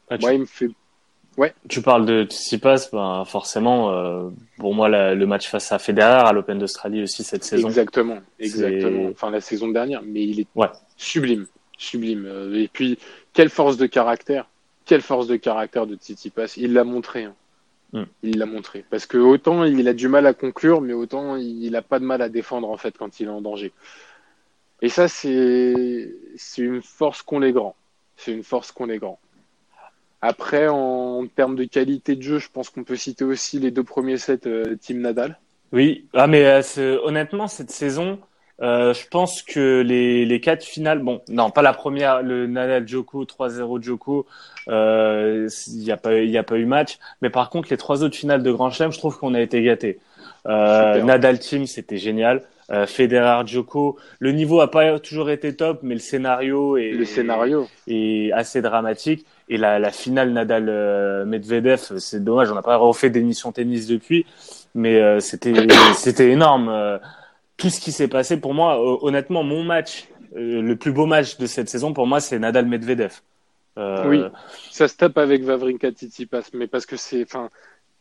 Ah, 0.10 0.18
tu, 0.18 0.22
Moi, 0.22 0.34
il 0.34 0.40
me 0.42 0.46
fait 0.46 0.70
tu 1.68 1.82
parles 1.82 2.06
de 2.06 2.24
Tsitsipas, 2.24 2.88
ben 2.94 3.26
forcément 3.26 3.92
euh, 3.92 4.30
pour 4.58 4.74
moi 4.74 4.88
la- 4.88 5.14
le 5.14 5.26
match 5.28 5.50
face 5.50 5.70
à 5.74 5.80
Federer 5.80 6.24
à 6.28 6.32
l'Open 6.32 6.58
d'Australie 6.58 7.04
aussi 7.04 7.24
cette 7.26 7.44
saison. 7.44 7.68
Exactement, 7.68 8.20
exactement. 8.40 9.10
Enfin, 9.10 9.32
la 9.32 9.42
saison 9.42 9.68
dernière, 9.68 10.02
mais 10.02 10.24
il 10.24 10.40
est 10.42 10.48
Ouais. 10.56 10.70
sublime, 10.96 11.46
sublime. 11.78 12.26
Euh, 12.26 12.54
Et 12.62 12.68
puis, 12.68 12.98
quelle 13.34 13.50
force 13.50 13.78
de 13.78 13.86
caractère, 13.86 14.48
quelle 14.86 15.02
force 15.02 15.28
de 15.28 15.36
caractère 15.36 15.88
de 15.88 15.96
Tsitsipas. 15.96 16.54
Il 16.58 16.74
l'a 16.74 16.84
montré. 16.84 17.24
hein. 17.26 17.36
Mm. 17.94 18.04
Il 18.24 18.38
l'a 18.40 18.46
montré. 18.46 18.86
Parce 18.90 19.06
que 19.06 19.18
autant 19.18 19.64
il 19.64 19.88
a 19.88 19.94
du 19.94 20.08
mal 20.08 20.26
à 20.26 20.34
conclure, 20.34 20.82
mais 20.82 20.94
autant 20.94 21.36
il 21.38 21.76
a 21.76 21.82
pas 21.82 22.00
de 22.00 22.06
mal 22.06 22.22
à 22.22 22.30
défendre 22.30 22.70
en 22.70 22.78
fait 22.78 22.98
quand 22.98 23.20
il 23.20 23.28
est 23.28 23.30
en 23.30 23.42
danger. 23.42 23.72
Et 24.82 24.90
ça, 24.90 25.08
c'est 25.08 26.12
une 26.58 26.82
force 26.82 27.22
qu'ont 27.22 27.40
les 27.40 27.54
grands. 27.54 27.76
C'est 28.18 28.32
une 28.34 28.44
force 28.44 28.72
qu'ont 28.72 28.86
les 28.86 28.98
grands. 28.98 29.20
Après, 30.22 30.68
en 30.68 31.26
termes 31.28 31.56
de 31.56 31.66
qualité 31.66 32.16
de 32.16 32.22
jeu, 32.22 32.40
je 32.40 32.50
pense 32.50 32.70
qu'on 32.70 32.84
peut 32.84 32.96
citer 32.96 33.24
aussi 33.24 33.60
les 33.60 33.72
deux 33.72 33.84
premiers 33.84 34.18
sets 34.18 34.48
euh, 34.48 34.76
Team 34.76 35.00
Nadal. 35.00 35.40
Oui, 35.72 36.08
ah 36.14 36.28
mais 36.28 36.46
euh, 36.46 37.00
honnêtement 37.04 37.48
cette 37.48 37.72
saison, 37.72 38.20
euh, 38.62 38.94
je 38.94 39.08
pense 39.10 39.42
que 39.42 39.82
les 39.82 40.26
les 40.26 40.40
quatre 40.40 40.64
finales, 40.64 41.00
bon, 41.00 41.22
non 41.30 41.50
pas 41.50 41.62
la 41.62 41.74
première, 41.74 42.22
le 42.22 42.48
Nadal 42.48 42.88
Djoko 42.88 43.26
3-0 43.26 43.82
Djoko, 43.84 44.26
euh, 44.70 45.50
il 45.68 45.84
y 45.84 45.92
a 45.92 45.98
pas 45.98 46.16
il 46.16 46.30
y 46.30 46.38
a 46.38 46.44
pas 46.44 46.58
eu 46.58 46.66
match, 46.66 46.98
mais 47.22 47.30
par 47.30 47.50
contre 47.50 47.68
les 47.72 47.78
trois 47.78 48.04
autres 48.04 48.16
finales 48.16 48.44
de 48.44 48.52
Grand 48.52 48.72
Chelem, 48.72 48.92
je 48.92 48.98
trouve 48.98 49.18
qu'on 49.18 49.34
a 49.34 49.42
été 49.42 49.62
gâtés. 49.62 50.00
Euh. 50.48 51.02
Nadal 51.02 51.40
Team, 51.40 51.66
c'était 51.66 51.98
génial. 51.98 52.44
Euh, 52.72 52.88
Federer 52.88 53.46
Djoko, 53.46 53.98
le 54.18 54.32
niveau 54.32 54.60
a 54.60 54.72
pas 54.72 55.00
toujours 55.00 55.30
été 55.30 55.56
top, 55.56 55.82
mais 55.84 55.94
le 55.94 56.00
scénario 56.00 56.78
est 56.78 56.92
Le 56.92 57.06
scénario. 57.06 57.68
est 57.88 58.32
assez 58.32 58.62
dramatique. 58.64 59.26
Et 59.50 59.58
la, 59.58 59.78
la 59.78 59.92
finale 59.92 60.32
Nadal 60.32 60.66
euh, 60.68 61.26
Medvedev, 61.26 62.00
c'est 62.00 62.24
dommage, 62.24 62.50
on 62.52 62.56
n'a 62.56 62.64
pas 62.64 62.78
refait 62.78 63.12
d'émission 63.12 63.52
tennis 63.52 63.86
depuis, 63.86 64.26
mais 64.74 65.00
euh, 65.00 65.20
c'était 65.20 65.54
c'était 65.96 66.32
énorme. 66.32 67.00
Tout 67.58 67.70
ce 67.70 67.80
qui 67.80 67.92
s'est 67.92 68.08
passé 68.08 68.38
pour 68.38 68.54
moi, 68.54 68.78
euh, 68.80 68.98
honnêtement, 69.02 69.44
mon 69.44 69.64
match, 69.64 70.08
euh, 70.36 70.62
le 70.62 70.76
plus 70.76 70.92
beau 70.92 71.06
match 71.06 71.38
de 71.38 71.46
cette 71.46 71.70
saison 71.70 71.94
pour 71.94 72.06
moi, 72.08 72.20
c'est 72.20 72.38
Nadal 72.40 72.66
Medvedev. 72.66 73.22
Euh, 73.78 74.10
Oui. 74.10 74.22
Ça 74.72 74.88
se 74.88 74.96
tape 74.96 75.18
avec 75.18 75.44
Vavrinka 75.44 75.92
Tsitsipas, 75.92 76.50
mais 76.54 76.68
parce 76.68 76.86
que 76.86 76.98
c'est, 76.98 77.24
enfin, 77.24 77.50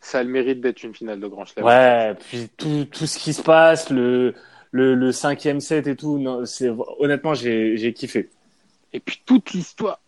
ça 0.00 0.18
a 0.18 0.22
le 0.22 0.28
mérite 0.28 0.60
d'être 0.60 0.82
une 0.82 0.94
finale 0.94 1.20
de 1.20 1.26
Grand 1.28 1.44
Chelem. 1.44 1.64
Ouais, 1.64 2.14
puis 2.28 2.48
tout, 2.56 2.86
tout 2.90 3.06
ce 3.06 3.18
qui 3.18 3.32
se 3.32 3.42
passe, 3.42 3.90
le, 3.90 4.34
le, 4.72 4.94
le 4.94 5.12
cinquième 5.12 5.60
set 5.60 5.86
et 5.86 5.96
tout, 5.96 6.18
non, 6.18 6.44
c'est 6.46 6.70
honnêtement 6.98 7.34
j'ai 7.34 7.76
j'ai 7.76 7.92
kiffé. 7.92 8.28
Et 8.92 9.00
puis 9.00 9.20
toute 9.24 9.52
l'histoire, 9.52 10.00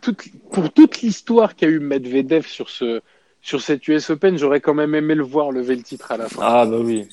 toute, 0.00 0.22
pour 0.50 0.72
toute 0.72 1.02
l'histoire 1.02 1.54
qu'a 1.56 1.68
eu 1.68 1.78
Medvedev 1.78 2.46
sur 2.46 2.68
ce, 2.68 3.00
sur 3.42 3.60
cette 3.60 3.86
US 3.88 4.10
Open, 4.10 4.36
j'aurais 4.38 4.60
quand 4.60 4.74
même 4.74 4.94
aimé 4.94 5.14
le 5.14 5.24
voir 5.24 5.52
lever 5.52 5.76
le 5.76 5.82
titre 5.82 6.10
à 6.12 6.16
la 6.16 6.28
fin. 6.28 6.42
Ah 6.42 6.66
bah 6.66 6.78
oui. 6.80 7.06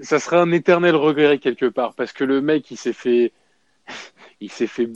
Ça 0.00 0.18
serait 0.18 0.38
un 0.38 0.50
éternel 0.52 0.94
regret 0.96 1.38
quelque 1.38 1.66
part, 1.66 1.94
parce 1.94 2.12
que 2.12 2.24
le 2.24 2.40
mec, 2.40 2.70
il 2.70 2.76
s'est 2.76 2.92
fait, 2.92 3.32
il 4.40 4.50
s'est 4.50 4.66
fait 4.66 4.88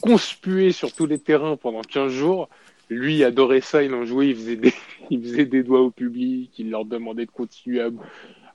conspuer 0.00 0.72
sur 0.72 0.92
tous 0.92 1.06
les 1.06 1.18
terrains 1.18 1.56
pendant 1.56 1.82
15 1.82 2.12
jours. 2.12 2.48
Lui, 2.90 3.16
il 3.18 3.24
adorait 3.24 3.60
ça, 3.60 3.82
il 3.82 3.94
en 3.94 4.04
jouait, 4.04 4.28
il 4.28 4.36
faisait 4.36 4.56
des, 4.56 4.74
il 5.10 5.22
faisait 5.22 5.46
des 5.46 5.62
doigts 5.62 5.80
au 5.80 5.90
public, 5.90 6.50
il 6.58 6.70
leur 6.70 6.84
demandait 6.84 7.26
de 7.26 7.30
continuer 7.30 7.80
à, 7.80 7.88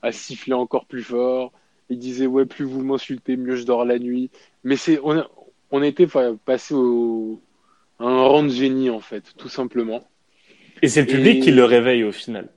à 0.02 0.12
siffler 0.12 0.54
encore 0.54 0.84
plus 0.86 1.02
fort. 1.02 1.52
Il 1.90 1.98
disait, 1.98 2.26
ouais, 2.26 2.44
plus 2.44 2.64
vous 2.66 2.82
m'insultez, 2.84 3.36
mieux 3.36 3.56
je 3.56 3.64
dors 3.64 3.84
la 3.84 3.98
nuit. 3.98 4.30
Mais 4.62 4.76
c'est, 4.76 5.00
on, 5.02 5.18
a- 5.18 5.28
on 5.70 5.82
était 5.82 6.06
passé 6.44 6.74
au, 6.74 7.40
à 7.98 8.04
un 8.04 8.22
rang 8.22 8.42
de 8.42 8.50
génie, 8.50 8.90
en 8.90 9.00
fait, 9.00 9.32
tout 9.38 9.48
simplement. 9.48 10.06
Et 10.82 10.88
c'est 10.88 11.00
le 11.00 11.06
public 11.06 11.38
Et- 11.38 11.40
qui 11.40 11.50
le 11.50 11.64
réveille 11.64 12.04
au 12.04 12.12
final. 12.12 12.48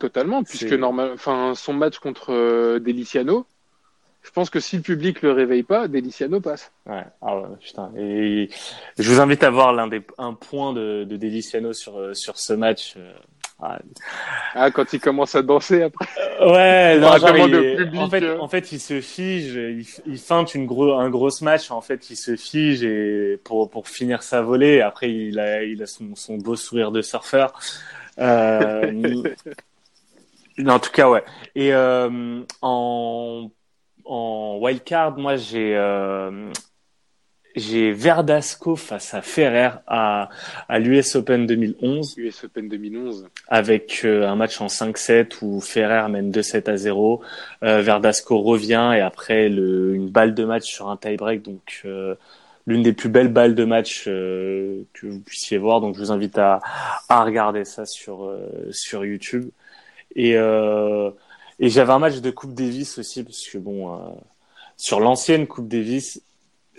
Totalement, 0.00 0.42
puisque 0.42 0.72
normal, 0.72 1.10
enfin, 1.14 1.52
son 1.54 1.74
match 1.74 1.98
contre 1.98 2.32
euh, 2.32 2.80
Deliciano, 2.80 3.46
je 4.22 4.30
pense 4.30 4.50
que 4.50 4.58
si 4.60 4.76
le 4.76 4.82
public 4.82 5.22
le 5.22 5.32
réveille 5.32 5.62
pas, 5.62 5.88
Deliciano 5.88 6.40
passe. 6.40 6.72
Ouais, 6.86 7.04
ah 7.22 7.36
ouais, 7.38 7.48
putain. 7.60 7.92
Et 7.96 8.48
je 8.98 9.12
vous 9.12 9.20
invite 9.20 9.42
à 9.44 9.50
voir 9.50 9.72
l'un 9.74 9.86
des 9.88 10.02
un 10.18 10.32
point 10.34 10.72
de, 10.72 11.04
de 11.04 11.16
Deliciano 11.16 11.72
sur 11.74 11.98
euh, 11.98 12.14
sur 12.14 12.38
ce 12.38 12.54
match. 12.54 12.94
euh. 12.96 13.12
Ah, 13.62 13.78
Ah, 14.54 14.70
quand 14.70 14.90
il 14.94 15.00
commence 15.00 15.34
à 15.34 15.42
danser 15.42 15.82
après. 15.82 16.06
Ouais, 16.40 16.98
non, 17.00 17.14
genre, 17.18 17.36
il- 17.36 17.76
public, 17.76 18.00
en 18.00 18.08
fait, 18.08 18.22
euh. 18.22 18.38
en 18.38 18.48
fait, 18.48 18.72
il 18.72 18.80
se 18.80 19.02
fige, 19.02 19.52
il, 19.54 19.86
il 20.06 20.18
feinte 20.18 20.54
une 20.54 20.64
gros 20.64 20.94
un 20.94 21.10
gros 21.10 21.28
match. 21.42 21.70
En 21.70 21.82
fait, 21.82 22.08
il 22.08 22.16
se 22.16 22.36
fige 22.36 22.82
et 22.84 23.38
pour 23.44 23.68
pour 23.68 23.86
finir 23.86 24.22
sa 24.22 24.40
volée. 24.40 24.80
Après, 24.80 25.10
il 25.12 25.38
a 25.38 25.62
il 25.62 25.82
a 25.82 25.86
son 25.86 26.14
son 26.14 26.38
beau 26.38 26.56
sourire 26.56 26.90
de 26.90 27.02
surfeur. 27.02 27.52
Euh, 28.18 29.22
en 30.66 30.78
tout 30.78 30.90
cas, 30.90 31.08
ouais. 31.08 31.24
Et 31.54 31.72
euh, 31.72 32.42
en 32.62 33.50
en 34.04 34.58
wildcard, 34.60 35.16
moi, 35.18 35.36
j'ai 35.36 35.76
euh, 35.76 36.50
j'ai 37.56 37.92
Verdasco 37.92 38.76
face 38.76 39.14
à 39.14 39.22
Ferrer 39.22 39.70
à, 39.86 40.28
à 40.68 40.78
l'US 40.78 41.16
Open 41.16 41.46
2011. 41.46 42.14
US 42.18 42.44
Open 42.44 42.68
2011. 42.68 43.28
Avec 43.48 44.02
euh, 44.04 44.28
un 44.28 44.36
match 44.36 44.60
en 44.60 44.66
5-7 44.66 45.38
où 45.42 45.60
Ferrer 45.60 46.08
mène 46.08 46.30
2-7 46.30 46.70
à 46.70 46.76
0. 46.76 47.22
Euh, 47.62 47.82
Verdasco 47.82 48.40
revient 48.40 48.92
et 48.96 49.00
après 49.00 49.48
le, 49.48 49.94
une 49.94 50.08
balle 50.08 50.34
de 50.34 50.44
match 50.44 50.64
sur 50.64 50.88
un 50.88 50.96
tie-break. 50.96 51.42
Donc 51.42 51.82
euh, 51.84 52.14
l'une 52.66 52.82
des 52.82 52.92
plus 52.92 53.08
belles 53.08 53.32
balles 53.32 53.54
de 53.54 53.64
match 53.64 54.04
que 54.04 54.84
vous 55.02 55.20
puissiez 55.20 55.58
voir. 55.58 55.80
Donc 55.80 55.96
je 55.96 56.00
vous 56.00 56.12
invite 56.12 56.38
à, 56.38 56.60
à 57.08 57.24
regarder 57.24 57.64
ça 57.64 57.84
sur, 57.84 58.32
sur 58.70 59.04
YouTube. 59.04 59.50
Et, 60.16 60.32
et 60.32 61.68
j'avais 61.68 61.92
un 61.92 61.98
match 61.98 62.20
de 62.20 62.30
Coupe 62.30 62.54
Davis 62.54 62.98
aussi 62.98 63.22
parce 63.22 63.46
que 63.46 63.58
bon, 63.58 64.16
sur 64.80 64.98
l'ancienne 64.98 65.46
Coupe 65.46 65.68
Davis, 65.68 66.22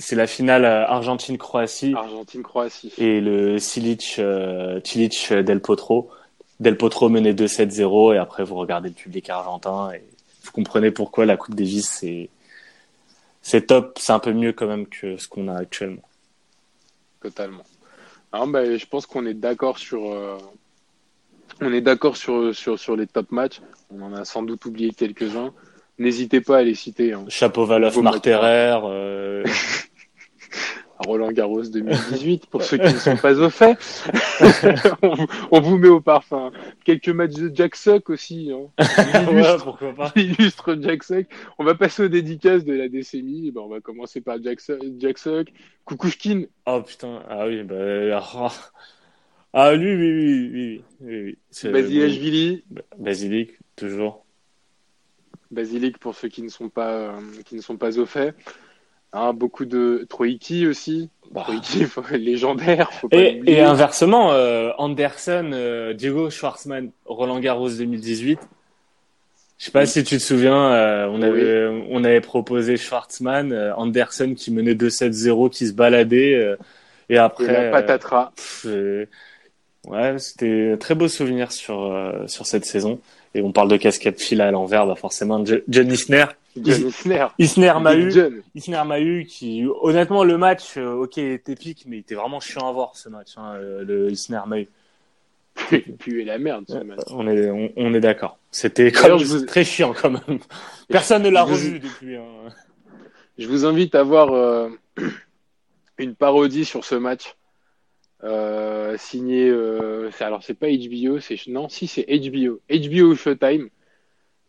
c'est 0.02 0.16
la 0.16 0.26
finale 0.26 0.66
euh, 0.66 0.88
Argentine-Croatie. 0.88 1.94
Argentine-Croatie. 1.96 2.92
Et 2.98 3.22
le 3.22 3.60
Silic, 3.60 4.16
euh, 4.18 4.82
Del 5.30 5.62
Potro. 5.62 6.10
Del 6.60 6.78
Potro 6.78 7.10
menait 7.10 7.34
2-7-0 7.34 8.16
et 8.16 8.18
après 8.18 8.44
vous 8.44 8.56
regardez 8.56 8.90
le 8.90 8.96
public 8.96 9.30
argentin 9.30 9.92
et 9.94 10.04
vous 10.44 10.52
comprenez 10.52 10.90
pourquoi 10.90 11.26
la 11.26 11.38
Coupe 11.38 11.56
Davis 11.56 11.88
c'est 11.88 12.30
c'est 13.44 13.68
top, 13.68 13.98
c'est 14.00 14.14
un 14.14 14.20
peu 14.20 14.34
mieux 14.34 14.54
quand 14.54 14.68
même 14.68 14.88
que 14.88 15.18
ce 15.18 15.28
qu'on 15.28 15.48
a 15.48 15.56
actuellement. 15.56 16.08
Totalement. 17.22 17.64
Alors, 18.32 18.48
ben, 18.48 18.78
je 18.78 18.86
pense 18.86 19.06
qu'on 19.06 19.26
est 19.26 19.34
d'accord 19.34 19.78
sur 19.78 20.12
euh, 20.12 20.38
on 21.60 21.74
est 21.74 21.82
d'accord 21.82 22.18
sur, 22.18 22.56
sur 22.56 22.80
sur 22.80 22.96
les 22.96 23.08
top 23.08 23.32
matchs. 23.32 23.62
On 23.90 24.02
en 24.02 24.14
a 24.14 24.26
sans 24.26 24.44
doute 24.44 24.66
oublié 24.66 24.92
quelques-uns. 24.92 25.54
N'hésitez 26.00 26.42
pas 26.42 26.60
à 26.60 26.64
les 26.64 26.76
citer. 26.76 27.14
Hein. 27.14 27.26
Chapeau 27.28 27.66
Valoff 27.66 27.98
Marterer. 27.98 28.80
Euh... 28.84 29.44
Roland 31.06 31.32
Garros 31.32 31.64
2018 31.64 32.48
pour 32.48 32.64
ceux 32.64 32.78
qui 32.78 32.94
ne 32.94 33.00
sont 33.00 33.18
pas 33.18 33.40
au 33.40 33.50
fait. 33.50 33.78
on, 35.52 35.60
vous 35.60 35.78
met 35.78 35.88
au 35.88 36.02
parfum. 36.02 36.52
Quelques 36.84 37.10
matchs 37.10 37.34
de 37.34 37.52
Jack 37.54 37.76
Sock 37.76 38.10
aussi. 38.10 38.52
Hein. 38.52 38.70
Illustre, 39.32 39.64
pourquoi 39.64 39.94
pas. 39.94 40.12
illustre 40.16 40.78
Jack 40.80 41.04
Sock. 41.04 41.26
On 41.58 41.64
va 41.64 41.76
passer 41.76 42.04
aux 42.04 42.08
dédicaces 42.08 42.66
de 42.66 42.74
la 42.74 42.88
décennie. 42.88 43.52
Ben, 43.52 43.62
on 43.62 43.70
va 43.70 43.80
commencer 43.80 44.22
par 44.22 44.38
Jack, 44.44 44.60
Jack 45.00 45.18
Sock. 45.18 45.48
Kukushkin. 45.88 46.44
Oh 46.66 46.82
putain, 46.82 47.24
ah 47.30 47.48
oui, 47.48 47.64
bah, 47.64 48.20
ah, 49.54 49.74
lui, 49.74 49.96
oui, 49.96 50.12
oui, 50.12 50.84
oui, 51.02 51.02
oui. 51.02 51.38
Basilic, 52.98 53.52
toujours. 53.76 54.26
Basilic 55.52 55.98
pour 55.98 56.16
ceux 56.16 56.30
qui 56.30 56.42
ne 56.42 56.50
sont 56.50 56.70
pas, 56.70 56.92
euh, 56.92 57.20
qui 57.46 57.56
ne 57.56 57.62
sont 57.62 57.78
pas 57.78 58.00
au 58.00 58.06
fait. 58.06 58.34
Hein, 59.14 59.34
beaucoup 59.34 59.66
de 59.66 60.06
Troïki 60.10 60.68
aussi. 60.68 61.10
Bah. 61.32 61.42
Troïki 61.42 61.86
légendaire. 62.18 62.92
Faut 62.94 63.10
pas 63.10 63.18
et, 63.18 63.42
et, 63.46 63.60
inversement, 63.62 64.32
euh, 64.32 64.72
Anderson, 64.78 65.52
euh, 65.54 65.94
Diego 65.94 66.30
Schwartzmann, 66.30 66.92
Roland 67.06 67.40
Garros 67.40 67.70
2018. 67.70 68.40
Je 69.58 69.66
sais 69.66 69.72
pas 69.72 69.86
si 69.86 70.04
tu 70.04 70.18
te 70.18 70.24
souviens, 70.24 70.72
euh, 70.74 71.08
on 71.12 71.22
avait 71.22 71.86
on 71.90 72.04
avait 72.04 72.22
proposé 72.22 72.78
Schwartzmann, 72.78 73.54
Anderson 73.78 74.34
qui 74.36 74.50
menait 74.52 74.74
2-7-0, 74.74 75.52
qui 75.52 75.68
se 75.68 75.74
baladait 75.74 76.58
et 77.10 77.18
après. 77.18 77.44
Et 77.44 77.48
la 77.48 77.70
patatras. 77.70 78.32
Ouais, 79.88 80.20
c'était 80.20 80.72
un 80.74 80.78
très 80.78 80.96
beau 80.96 81.08
souvenir 81.08 81.52
sur 81.52 81.94
sur 82.28 82.46
cette 82.46 82.66
saison 82.66 83.00
et 83.34 83.42
on 83.42 83.52
parle 83.52 83.70
de 83.70 83.78
casquette 83.78 84.22
fil 84.22 84.42
à 84.42 84.52
l'envers, 84.52 84.86
bah 84.86 84.96
forcément 84.96 85.44
John 85.46 85.92
Isner. 85.92 86.26
John 86.58 86.88
Isner. 86.88 87.28
Isner 87.40 87.74
Mahu. 87.82 88.44
Isner 88.56 88.84
Mahu 88.86 89.26
qui, 89.26 89.66
honnêtement, 89.82 90.24
le 90.26 90.38
match, 90.38 90.78
euh, 90.78 91.04
ok, 91.04 91.18
était 91.18 91.54
épique, 91.54 91.86
mais 91.88 91.98
il 91.98 92.00
était 92.00 92.16
vraiment 92.16 92.42
chiant 92.42 92.68
à 92.68 92.72
voir 92.74 92.96
ce 92.96 93.08
match, 93.08 93.30
hein, 93.38 93.54
euh, 93.56 93.86
le 93.86 94.12
Isner 94.12 94.42
Mahu. 94.48 94.68
Puis 96.00 96.26
la 96.26 96.38
merde 96.38 96.66
ce 96.68 96.78
match. 96.78 97.00
On 97.10 97.28
est, 97.28 97.72
on, 97.76 97.94
est 97.94 98.00
d'accord. 98.00 98.38
C'était 98.52 98.92
très 98.92 99.64
chiant 99.64 99.94
quand 99.94 100.12
même. 100.12 100.40
Personne 100.90 101.24
ne 101.24 101.30
l'a 101.30 101.44
revu 101.44 101.80
depuis. 101.80 102.16
Hein. 102.16 102.24
Je 103.38 103.48
vous 103.48 103.66
invite 103.66 103.96
à 103.96 104.04
voir 104.04 104.34
euh, 104.34 104.70
une 105.98 106.16
parodie 106.16 106.66
sur 106.66 106.84
ce 106.86 106.96
match 106.96 107.36
euh, 108.24 108.98
signé. 108.98 109.50
Euh, 109.50 110.10
alors 110.20 110.44
c'est 110.44 110.54
pas 110.54 110.68
HBO, 110.68 111.20
c'est 111.20 111.48
non, 111.48 111.70
si 111.70 111.88
c'est 111.88 112.06
HBO, 112.06 112.62
HBO 112.70 113.16
Showtime. 113.16 113.70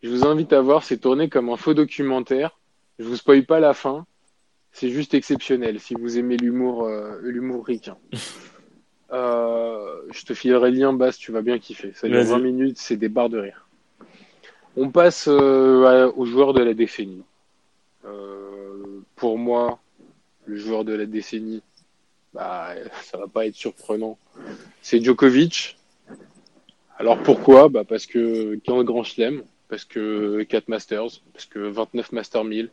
Je 0.01 0.09
vous 0.09 0.25
invite 0.25 0.51
à 0.51 0.61
voir, 0.61 0.83
c'est 0.83 0.97
tourné 0.97 1.29
comme 1.29 1.49
un 1.49 1.55
faux 1.55 1.73
documentaire. 1.73 2.59
Je 2.99 3.05
vous 3.05 3.15
spoil 3.15 3.45
pas 3.45 3.59
la 3.59 3.73
fin. 3.73 4.05
C'est 4.73 4.89
juste 4.89 5.13
exceptionnel 5.13 5.79
si 5.79 5.93
vous 5.93 6.17
aimez 6.17 6.35
l'humour, 6.35 6.83
euh, 6.85 7.19
l'humour 7.21 7.65
ricain. 7.65 7.97
Euh, 9.11 10.01
je 10.11 10.25
te 10.25 10.33
filerai 10.33 10.71
le 10.71 10.77
lien, 10.79 10.91
basse, 10.91 11.19
tu 11.19 11.31
vas 11.31 11.43
bien 11.43 11.59
kiffer. 11.59 11.91
Ça 11.93 12.07
dure 12.07 12.23
20 12.23 12.39
minutes, 12.39 12.79
c'est 12.79 12.97
des 12.97 13.09
barres 13.09 13.29
de 13.29 13.37
rire. 13.37 13.67
On 14.75 14.89
passe 14.89 15.27
euh, 15.27 16.11
aux 16.15 16.25
joueurs 16.25 16.53
de 16.53 16.63
la 16.63 16.73
décennie. 16.73 17.21
pour 19.15 19.37
moi, 19.37 19.77
le 20.45 20.55
joueur 20.55 20.83
de 20.83 20.93
la 20.93 21.05
décennie, 21.05 21.61
bah, 22.33 22.73
ça 23.03 23.17
va 23.17 23.27
pas 23.27 23.45
être 23.45 23.55
surprenant. 23.55 24.17
C'est 24.81 25.03
Djokovic. 25.03 25.77
Alors 26.97 27.21
pourquoi? 27.21 27.69
Bah 27.69 27.83
Parce 27.83 28.05
que 28.05 28.55
15 28.55 28.83
Grand 28.85 29.03
Chelem, 29.03 29.43
parce 29.69 29.85
que 29.85 30.43
4 30.43 30.67
Masters, 30.67 31.21
parce 31.33 31.45
que 31.45 31.59
29 31.59 32.11
Master 32.11 32.43
1000, 32.43 32.69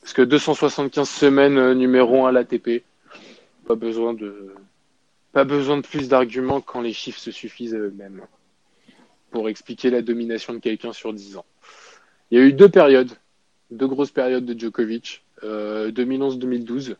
parce 0.00 0.12
que 0.12 0.22
275 0.22 1.08
semaines 1.08 1.58
euh, 1.58 1.74
numéro 1.74 2.26
1 2.26 2.28
à 2.28 2.32
l'ATP. 2.32 2.84
Pas 3.66 3.74
besoin 3.74 4.12
de 4.12 4.54
pas 5.32 5.44
besoin 5.44 5.78
de 5.78 5.82
plus 5.82 6.08
d'arguments 6.08 6.60
quand 6.60 6.80
les 6.80 6.92
chiffres 6.92 7.18
se 7.18 7.30
suffisent 7.30 7.74
à 7.74 7.78
eux-mêmes 7.78 8.22
pour 9.30 9.48
expliquer 9.48 9.90
la 9.90 10.02
domination 10.02 10.52
de 10.52 10.58
quelqu'un 10.58 10.92
sur 10.92 11.12
10 11.12 11.38
ans. 11.38 11.46
Il 12.30 12.38
y 12.38 12.40
a 12.40 12.44
eu 12.44 12.52
deux 12.52 12.68
périodes, 12.68 13.10
deux 13.70 13.88
grosses 13.88 14.12
périodes 14.12 14.44
de 14.44 14.56
Djokovic, 14.56 15.24
euh, 15.42 15.90
2011-2012 15.90 16.96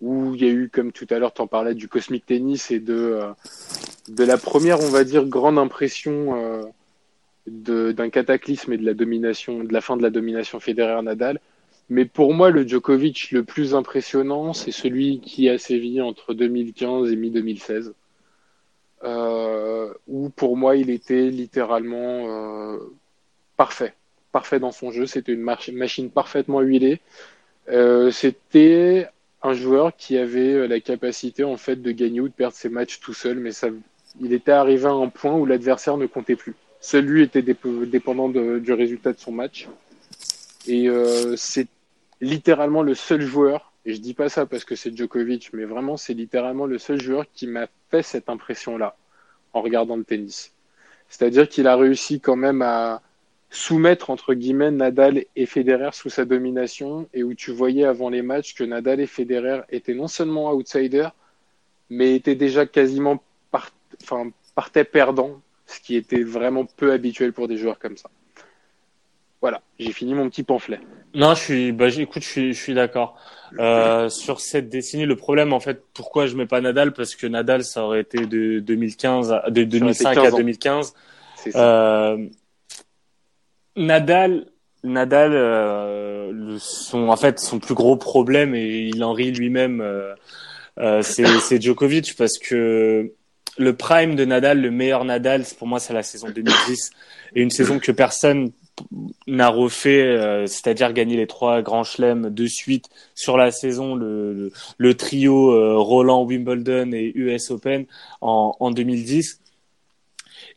où 0.00 0.34
il 0.34 0.42
y 0.42 0.48
a 0.48 0.52
eu, 0.52 0.68
comme 0.68 0.92
tout 0.92 1.06
à 1.10 1.18
l'heure, 1.18 1.32
tu 1.32 1.42
en 1.42 1.46
parlais 1.46 1.74
du 1.74 1.88
Cosmic 1.88 2.26
Tennis 2.26 2.70
et 2.70 2.80
de, 2.80 2.94
euh, 2.94 3.30
de 4.08 4.24
la 4.24 4.36
première, 4.36 4.80
on 4.80 4.90
va 4.90 5.04
dire, 5.04 5.24
grande 5.26 5.58
impression 5.58 6.36
euh, 6.36 6.62
d'un 7.46 8.10
cataclysme 8.10 8.72
et 8.72 8.78
de 8.78 8.84
la 8.84 8.94
domination, 8.94 9.64
de 9.64 9.72
la 9.72 9.80
fin 9.80 9.96
de 9.96 10.02
la 10.02 10.10
domination 10.10 10.60
Federer-Nadal. 10.60 11.40
Mais 11.90 12.06
pour 12.06 12.32
moi, 12.34 12.50
le 12.50 12.66
Djokovic 12.66 13.30
le 13.30 13.44
plus 13.44 13.74
impressionnant, 13.74 14.52
c'est 14.52 14.72
celui 14.72 15.20
qui 15.20 15.48
a 15.48 15.58
sévi 15.58 16.00
entre 16.00 16.32
2015 16.34 17.12
et 17.12 17.16
mi-2016. 17.16 17.92
Euh, 19.04 19.92
où 20.08 20.30
pour 20.30 20.56
moi, 20.56 20.76
il 20.76 20.88
était 20.88 21.28
littéralement 21.28 22.78
parfait. 23.58 23.92
Parfait 24.32 24.58
dans 24.58 24.72
son 24.72 24.92
jeu. 24.92 25.04
C'était 25.04 25.32
une 25.32 25.42
machine 25.42 26.10
parfaitement 26.10 26.62
huilée. 26.62 27.00
C'était 28.10 29.08
un 29.44 29.52
joueur 29.52 29.94
qui 29.94 30.16
avait 30.18 30.54
euh, 30.54 30.66
la 30.66 30.80
capacité 30.80 31.44
en 31.44 31.56
fait 31.56 31.76
de 31.76 31.92
gagner 31.92 32.20
ou 32.20 32.28
de 32.28 32.34
perdre 32.34 32.56
ses 32.56 32.70
matchs 32.70 32.98
tout 32.98 33.14
seul, 33.14 33.38
mais 33.38 33.52
ça, 33.52 33.68
il 34.20 34.32
était 34.32 34.52
arrivé 34.52 34.86
à 34.86 34.92
un 34.92 35.08
point 35.08 35.34
où 35.34 35.44
l'adversaire 35.46 35.96
ne 35.96 36.06
comptait 36.06 36.34
plus. 36.34 36.54
Seul 36.80 37.04
lui 37.04 37.22
était 37.22 37.42
dépendant 37.42 38.28
du 38.28 38.72
résultat 38.72 39.12
de 39.12 39.18
son 39.18 39.32
match. 39.32 39.68
Et 40.66 40.88
euh, 40.88 41.34
c'est 41.36 41.68
littéralement 42.20 42.82
le 42.82 42.94
seul 42.94 43.20
joueur, 43.20 43.72
et 43.86 43.94
je 43.94 44.00
dis 44.00 44.14
pas 44.14 44.28
ça 44.28 44.46
parce 44.46 44.64
que 44.64 44.76
c'est 44.76 44.96
Djokovic, 44.96 45.50
mais 45.52 45.64
vraiment 45.64 45.96
c'est 45.96 46.14
littéralement 46.14 46.66
le 46.66 46.78
seul 46.78 47.00
joueur 47.00 47.24
qui 47.34 47.46
m'a 47.46 47.68
fait 47.90 48.02
cette 48.02 48.28
impression-là 48.28 48.96
en 49.52 49.60
regardant 49.60 49.96
le 49.96 50.04
tennis. 50.04 50.52
C'est-à-dire 51.08 51.48
qu'il 51.48 51.66
a 51.66 51.76
réussi 51.76 52.20
quand 52.20 52.36
même 52.36 52.62
à, 52.62 53.02
soumettre 53.54 54.10
entre 54.10 54.34
guillemets 54.34 54.70
Nadal 54.70 55.24
et 55.36 55.46
Federer 55.46 55.90
sous 55.92 56.10
sa 56.10 56.24
domination 56.24 57.08
et 57.14 57.22
où 57.22 57.34
tu 57.34 57.52
voyais 57.52 57.84
avant 57.84 58.10
les 58.10 58.22
matchs 58.22 58.54
que 58.54 58.64
Nadal 58.64 59.00
et 59.00 59.06
Federer 59.06 59.60
étaient 59.70 59.94
non 59.94 60.08
seulement 60.08 60.52
outsiders 60.52 61.14
mais 61.90 62.14
étaient 62.14 62.34
déjà 62.34 62.66
quasiment 62.66 63.22
part... 63.50 63.70
enfin, 64.02 64.30
partaient 64.54 64.84
perdants, 64.84 65.40
ce 65.66 65.80
qui 65.80 65.96
était 65.96 66.22
vraiment 66.22 66.64
peu 66.64 66.92
habituel 66.92 67.32
pour 67.32 67.48
des 67.48 67.56
joueurs 67.56 67.78
comme 67.78 67.96
ça. 67.96 68.10
Voilà, 69.40 69.60
j'ai 69.78 69.92
fini 69.92 70.14
mon 70.14 70.30
petit 70.30 70.42
pamphlet. 70.42 70.80
Non, 71.14 71.34
je 71.34 71.40
suis, 71.40 71.72
bah, 71.72 71.88
écoute, 71.88 72.22
je 72.22 72.28
suis, 72.28 72.52
je 72.54 72.60
suis 72.60 72.74
d'accord. 72.74 73.16
Euh, 73.58 74.08
sur 74.08 74.40
cette 74.40 74.68
décennie, 74.68 75.04
le 75.04 75.16
problème, 75.16 75.52
en 75.52 75.60
fait, 75.60 75.82
pourquoi 75.92 76.26
je 76.26 76.34
mets 76.34 76.46
pas 76.46 76.60
Nadal? 76.60 76.92
Parce 76.92 77.14
que 77.14 77.26
Nadal, 77.26 77.62
ça 77.62 77.84
aurait 77.84 78.00
été 78.00 78.26
de 78.26 78.60
2015, 78.60 79.32
à, 79.32 79.50
de 79.50 79.64
2005 79.64 80.16
à 80.16 80.30
2015. 80.30 80.94
Euh, 81.54 82.26
Nadal, 83.76 84.46
Nadal, 84.82 85.32
euh, 85.34 86.58
son 86.58 87.08
en 87.08 87.16
fait 87.16 87.40
son 87.40 87.58
plus 87.58 87.74
gros 87.74 87.96
problème 87.96 88.54
et 88.54 88.90
il 88.94 89.02
en 89.02 89.12
rit 89.12 89.32
lui-même, 89.32 89.80
euh, 89.80 90.14
euh 90.78 91.02
c'est 91.02 91.24
Djokovic 91.62 92.14
parce 92.16 92.38
que 92.38 93.12
le 93.56 93.76
prime 93.76 94.16
de 94.16 94.24
Nadal, 94.24 94.60
le 94.60 94.70
meilleur 94.70 95.04
Nadal, 95.04 95.44
pour 95.58 95.66
moi 95.66 95.80
c'est 95.80 95.92
la 95.92 96.02
saison 96.02 96.28
2010 96.30 96.90
et 97.34 97.42
une 97.42 97.50
saison 97.50 97.78
que 97.78 97.92
personne 97.92 98.52
n'a 99.26 99.48
refait, 99.48 100.02
euh, 100.02 100.46
c'est-à-dire 100.46 100.92
gagner 100.92 101.16
les 101.16 101.26
trois 101.26 101.62
grands 101.62 101.84
chelems 101.84 102.30
de 102.30 102.46
suite 102.46 102.88
sur 103.14 103.36
la 103.36 103.50
saison, 103.50 103.94
le, 103.94 104.50
le, 104.78 104.94
trio 104.94 105.52
euh, 105.52 105.78
Roland, 105.78 106.24
Wimbledon 106.24 106.92
et 106.92 107.12
US 107.14 107.50
Open 107.50 107.86
en, 108.20 108.56
en 108.58 108.70
2010. 108.70 109.40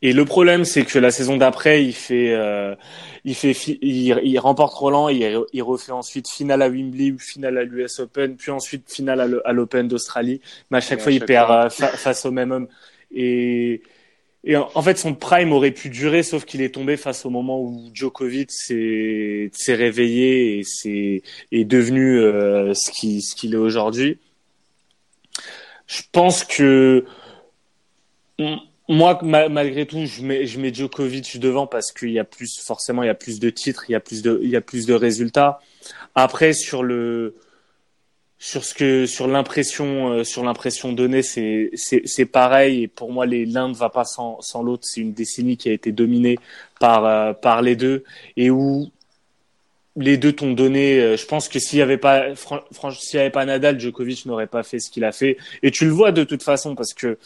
Et 0.02 0.14
le 0.14 0.26
problème, 0.26 0.64
c'est 0.64 0.86
que 0.86 1.00
la 1.00 1.12
saison 1.12 1.38
d'après, 1.38 1.84
il 1.84 1.94
fait, 1.94 2.34
euh, 2.34 2.76
il 3.26 3.34
fait, 3.34 3.54
il, 3.82 4.20
il, 4.24 4.40
remporte 4.40 4.74
Roland, 4.74 5.10
il, 5.10 5.40
il 5.54 5.64
refait 5.64 5.92
ensuite 5.92 6.30
finale 6.30 6.62
à 6.62 6.70
Wimbledon, 6.70 7.18
finale 7.18 7.58
à 7.58 7.64
l'US 7.64 8.00
Open, 8.00 8.36
puis 8.36 8.52
ensuite 8.52 8.92
finale 8.92 9.42
à 9.44 9.54
l'Open 9.54 9.88
d'Australie. 9.88 10.40
Mais 10.70 10.78
à 10.78 10.82
chaque 10.82 11.02
fois, 11.02 11.12
il 11.12 11.26
perd 11.26 11.72
face 11.72 12.26
au 12.26 12.32
même 12.32 12.52
homme. 12.52 12.68
Et 13.12 13.82
et 14.44 14.56
en, 14.56 14.82
fait, 14.82 14.98
son 14.98 15.14
prime 15.14 15.52
aurait 15.52 15.72
pu 15.72 15.90
durer, 15.90 16.24
sauf 16.24 16.46
qu'il 16.46 16.62
est 16.62 16.74
tombé 16.74 16.96
face 16.96 17.26
au 17.26 17.30
moment 17.30 17.60
où 17.60 17.90
Djokovic 17.94 18.50
s'est 18.50 19.52
réveillé 19.68 20.60
et 20.60 20.64
c'est 20.64 21.22
est 21.52 21.66
devenu 21.66 22.18
euh, 22.20 22.74
ce 22.74 22.90
qu'il 22.92 23.22
ce 23.22 23.36
qu'il 23.36 23.56
est 23.56 23.58
aujourd'hui. 23.58 24.20
Je 25.88 26.02
pense 26.14 26.46
que 26.46 27.04
moi, 28.90 29.20
malgré 29.22 29.86
tout, 29.86 30.06
je 30.06 30.22
mets, 30.22 30.46
je 30.46 30.60
mets 30.60 30.74
Djokovic 30.74 31.40
devant 31.40 31.68
parce 31.68 31.92
qu'il 31.92 32.12
y 32.12 32.20
a 32.20 32.24
plus, 32.24 32.60
forcément, 32.60 33.04
il 33.04 33.08
y 33.08 33.10
a 33.10 33.16
plus 33.16 33.40
de 33.40 33.50
titres, 33.50 33.86
il 33.90 33.94
y 33.94 33.96
a 33.96 34.00
plus 34.00 34.22
de, 34.22 34.40
il 34.42 34.50
y 34.50 34.56
a 34.56 34.62
plus 34.62 34.86
de 34.86 34.94
résultats. 34.94 35.60
Après, 36.16 36.54
sur 36.54 36.84
le, 36.84 37.36
sur 38.40 38.64
ce 38.64 38.74
que 38.74 39.06
sur 39.06 39.28
l'impression 39.28 40.10
euh, 40.10 40.24
sur 40.24 40.44
l'impression 40.44 40.94
donnée 40.94 41.24
c'est 41.24 41.72
c'est 41.74 42.26
pareil. 42.26 42.84
Et 42.84 42.88
pour 42.88 43.12
moi 43.12 43.26
les 43.26 43.46
l'un 43.46 43.70
ne 43.70 43.74
va 43.74 43.90
pas 43.90 44.06
sans 44.06 44.40
sans 44.42 44.62
l'autre. 44.62 44.84
C'est 44.86 45.02
une 45.02 45.14
décennie 45.14 45.58
qui 45.58 45.70
a 45.70 45.74
été 45.74 45.92
dominée 45.92 46.38
par 46.80 47.06
euh, 47.06 47.34
par 47.34 47.62
les 47.62 47.76
deux. 47.76 48.04
Et 48.36 48.52
où 48.52 48.92
les 49.98 50.18
deux 50.18 50.32
t'ont 50.32 50.54
donné 50.54 51.00
euh, 51.00 51.18
je 51.18 51.26
pense 51.26 51.50
que 51.50 51.60
s'il 51.60 51.80
y 51.80 51.82
avait 51.82 51.98
pas 51.98 52.36
franchement 52.36 52.92
s'il 52.92 53.18
y 53.18 53.22
avait 53.22 53.32
pas 53.32 53.46
Nadal 53.46 53.80
Djokovic 53.80 54.26
n'aurait 54.26 54.48
pas 54.48 54.64
fait 54.64 54.80
ce 54.80 54.90
qu'il 54.90 55.04
a 55.04 55.12
fait. 55.12 55.38
Et 55.64 55.72
tu 55.72 55.86
le 55.86 55.92
vois 55.92 56.12
de 56.12 56.24
toute 56.24 56.44
façon 56.44 56.76
parce 56.76 56.94
que 56.94 57.18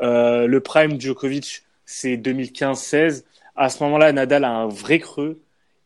le 0.00 0.58
prime 0.60 1.00
Djokovic 1.00 1.64
c'est 1.84 2.16
2015-16 2.16 3.24
à 3.56 3.68
ce 3.68 3.82
moment-là 3.82 4.12
Nadal 4.12 4.44
a 4.44 4.50
un 4.50 4.68
vrai 4.68 5.00
creux 5.00 5.40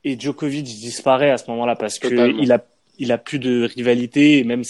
et 0.05 0.19
Djokovic 0.19 0.65
disparaît 0.65 1.31
à 1.31 1.39
ce 1.39 1.51
moment-là 1.51 1.77
parce 1.77 1.99
que 1.99 2.41
il 2.41 2.53
a 2.53 2.65
il 2.99 3.11
a 3.11 3.19
plus 3.19 3.39
de 3.39 3.65
rivalité 3.65 4.39
et 4.39 4.45
même 4.45 4.63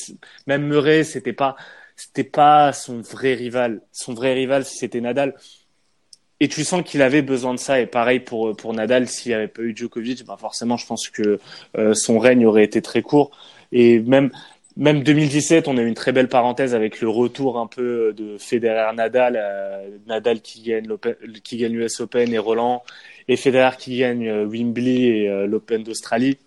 même 0.47 0.66
Murray 0.66 1.05
c'était 1.05 1.33
pas 1.33 1.57
c'était 1.97 2.25
pas 2.25 2.72
son 2.72 3.01
vrai 3.01 3.35
rival. 3.35 3.81
Son 3.93 4.14
vrai 4.14 4.33
rival 4.33 4.64
c'était 4.64 5.01
Nadal 5.01 5.35
et 6.45 6.49
tu 6.49 6.62
sens 6.62 6.82
qu'il 6.82 7.01
avait 7.01 7.22
besoin 7.22 7.55
de 7.55 7.59
ça 7.59 7.80
et 7.80 7.86
pareil 7.86 8.20
pour 8.20 8.55
pour 8.55 8.74
Nadal 8.74 9.09
s'il 9.09 9.30
n'y 9.30 9.34
avait 9.34 9.49
pas 9.49 9.62
eu 9.62 9.74
Djokovic 9.74 10.26
bah 10.26 10.36
forcément 10.38 10.76
je 10.76 10.86
pense 10.86 11.09
que 11.09 11.38
euh, 11.78 11.95
son 11.95 12.18
règne 12.18 12.45
aurait 12.45 12.64
été 12.64 12.82
très 12.82 13.01
court 13.01 13.30
et 13.72 13.99
même 14.01 14.30
même 14.76 15.05
2017, 15.05 15.68
on 15.68 15.78
a 15.78 15.82
eu 15.82 15.86
une 15.86 15.95
très 15.95 16.11
belle 16.11 16.28
parenthèse 16.28 16.74
avec 16.74 17.01
le 17.01 17.09
retour 17.09 17.61
un 17.61 17.68
peu 17.68 18.12
de 18.12 18.36
Federer 18.38 18.92
Nadal, 18.92 19.38
euh, 19.40 19.88
Nadal 20.09 20.40
qui 20.40 20.62
gagne 20.62 20.88
l'US 21.72 22.01
Open 22.01 22.34
et 22.34 22.38
Roland, 22.38 22.82
et 23.28 23.36
Federer 23.36 23.76
qui 23.78 23.99
gagne 23.99 24.28
euh, 24.28 24.45
Wimbledon 24.45 25.45
et 25.45 25.47
l'Open 25.47 25.84
d'Australie. 25.84 26.38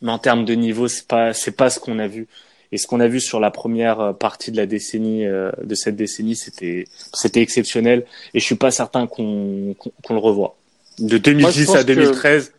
Mais 0.00 0.12
en 0.12 0.18
termes 0.18 0.46
de 0.46 0.54
niveau, 0.54 0.88
c'est 0.88 1.06
pas 1.06 1.34
c'est 1.34 1.54
pas 1.54 1.68
ce 1.68 1.78
qu'on 1.78 1.98
a 1.98 2.06
vu. 2.06 2.26
Et 2.72 2.78
ce 2.78 2.86
qu'on 2.86 3.00
a 3.00 3.08
vu 3.08 3.20
sur 3.20 3.40
la 3.40 3.50
première 3.50 4.00
euh, 4.00 4.12
partie 4.12 4.50
de 4.50 4.56
la 4.56 4.66
décennie 4.66 5.26
euh, 5.26 5.50
de 5.62 5.74
cette 5.74 5.96
décennie, 5.96 6.36
c'était 6.36 6.84
c'était 7.12 7.40
exceptionnel. 7.40 8.06
Et 8.34 8.40
je 8.40 8.44
suis 8.44 8.56
pas 8.56 8.70
certain 8.70 9.06
qu'on 9.06 9.74
qu'on 10.02 10.14
le 10.14 10.20
revoit. 10.20 10.56
De 10.98 11.18
2010 11.18 11.76
à 11.76 11.84
2013, 11.84 12.52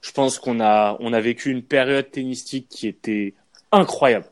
je 0.00 0.12
pense 0.12 0.38
qu'on 0.38 0.60
a 0.60 0.96
on 1.00 1.12
a 1.12 1.20
vécu 1.20 1.50
une 1.50 1.62
période 1.62 2.10
tennistique 2.10 2.68
qui 2.68 2.86
était 2.88 3.34
incroyable. 3.72 4.26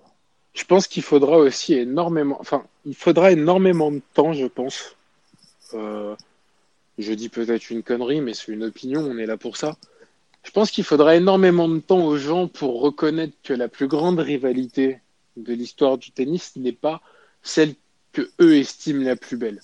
Je 0.54 0.64
pense 0.64 0.88
qu'il 0.88 1.02
faudra 1.02 1.36
aussi 1.38 1.74
énormément, 1.74 2.36
enfin, 2.40 2.64
il 2.84 2.96
faudra 2.96 3.30
énormément 3.30 3.92
de 3.92 4.00
temps, 4.14 4.32
je 4.32 4.46
pense. 4.46 4.96
Euh, 5.74 6.16
je 6.98 7.12
dis 7.12 7.28
peut-être 7.28 7.70
une 7.70 7.84
connerie, 7.84 8.20
mais 8.20 8.34
c'est 8.34 8.50
une 8.50 8.64
opinion, 8.64 9.02
on 9.02 9.18
est 9.18 9.26
là 9.26 9.36
pour 9.36 9.56
ça. 9.56 9.76
Je 10.42 10.50
pense 10.50 10.70
qu'il 10.70 10.82
faudra 10.82 11.14
énormément 11.14 11.68
de 11.68 11.78
temps 11.78 12.04
aux 12.04 12.16
gens 12.16 12.48
pour 12.48 12.80
reconnaître 12.80 13.34
que 13.44 13.52
la 13.52 13.68
plus 13.68 13.86
grande 13.86 14.18
rivalité 14.18 14.98
de 15.42 15.52
l'histoire 15.54 15.98
du 15.98 16.10
tennis 16.10 16.56
n'est 16.56 16.72
pas 16.72 17.00
celle 17.42 17.74
que 18.12 18.30
eux 18.40 18.56
estiment 18.56 19.04
la 19.04 19.16
plus 19.16 19.36
belle. 19.36 19.60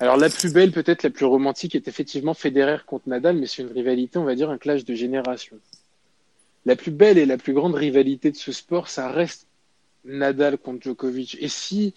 Alors 0.00 0.16
la 0.16 0.30
plus 0.30 0.52
belle, 0.52 0.70
peut-être 0.70 1.02
la 1.02 1.10
plus 1.10 1.24
romantique, 1.24 1.74
est 1.74 1.88
effectivement 1.88 2.34
Federer 2.34 2.78
contre 2.86 3.08
Nadal, 3.08 3.36
mais 3.36 3.46
c'est 3.46 3.62
une 3.62 3.72
rivalité, 3.72 4.18
on 4.18 4.24
va 4.24 4.34
dire, 4.34 4.50
un 4.50 4.58
clash 4.58 4.84
de 4.84 4.94
génération. 4.94 5.56
La 6.66 6.76
plus 6.76 6.90
belle 6.90 7.18
et 7.18 7.26
la 7.26 7.38
plus 7.38 7.52
grande 7.52 7.74
rivalité 7.74 8.30
de 8.30 8.36
ce 8.36 8.52
sport, 8.52 8.88
ça 8.88 9.10
reste 9.10 9.46
Nadal 10.04 10.58
contre 10.58 10.82
Djokovic. 10.82 11.36
Et 11.40 11.48
si 11.48 11.94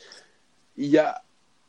il 0.78 0.88
y 0.88 0.98
a 0.98 1.22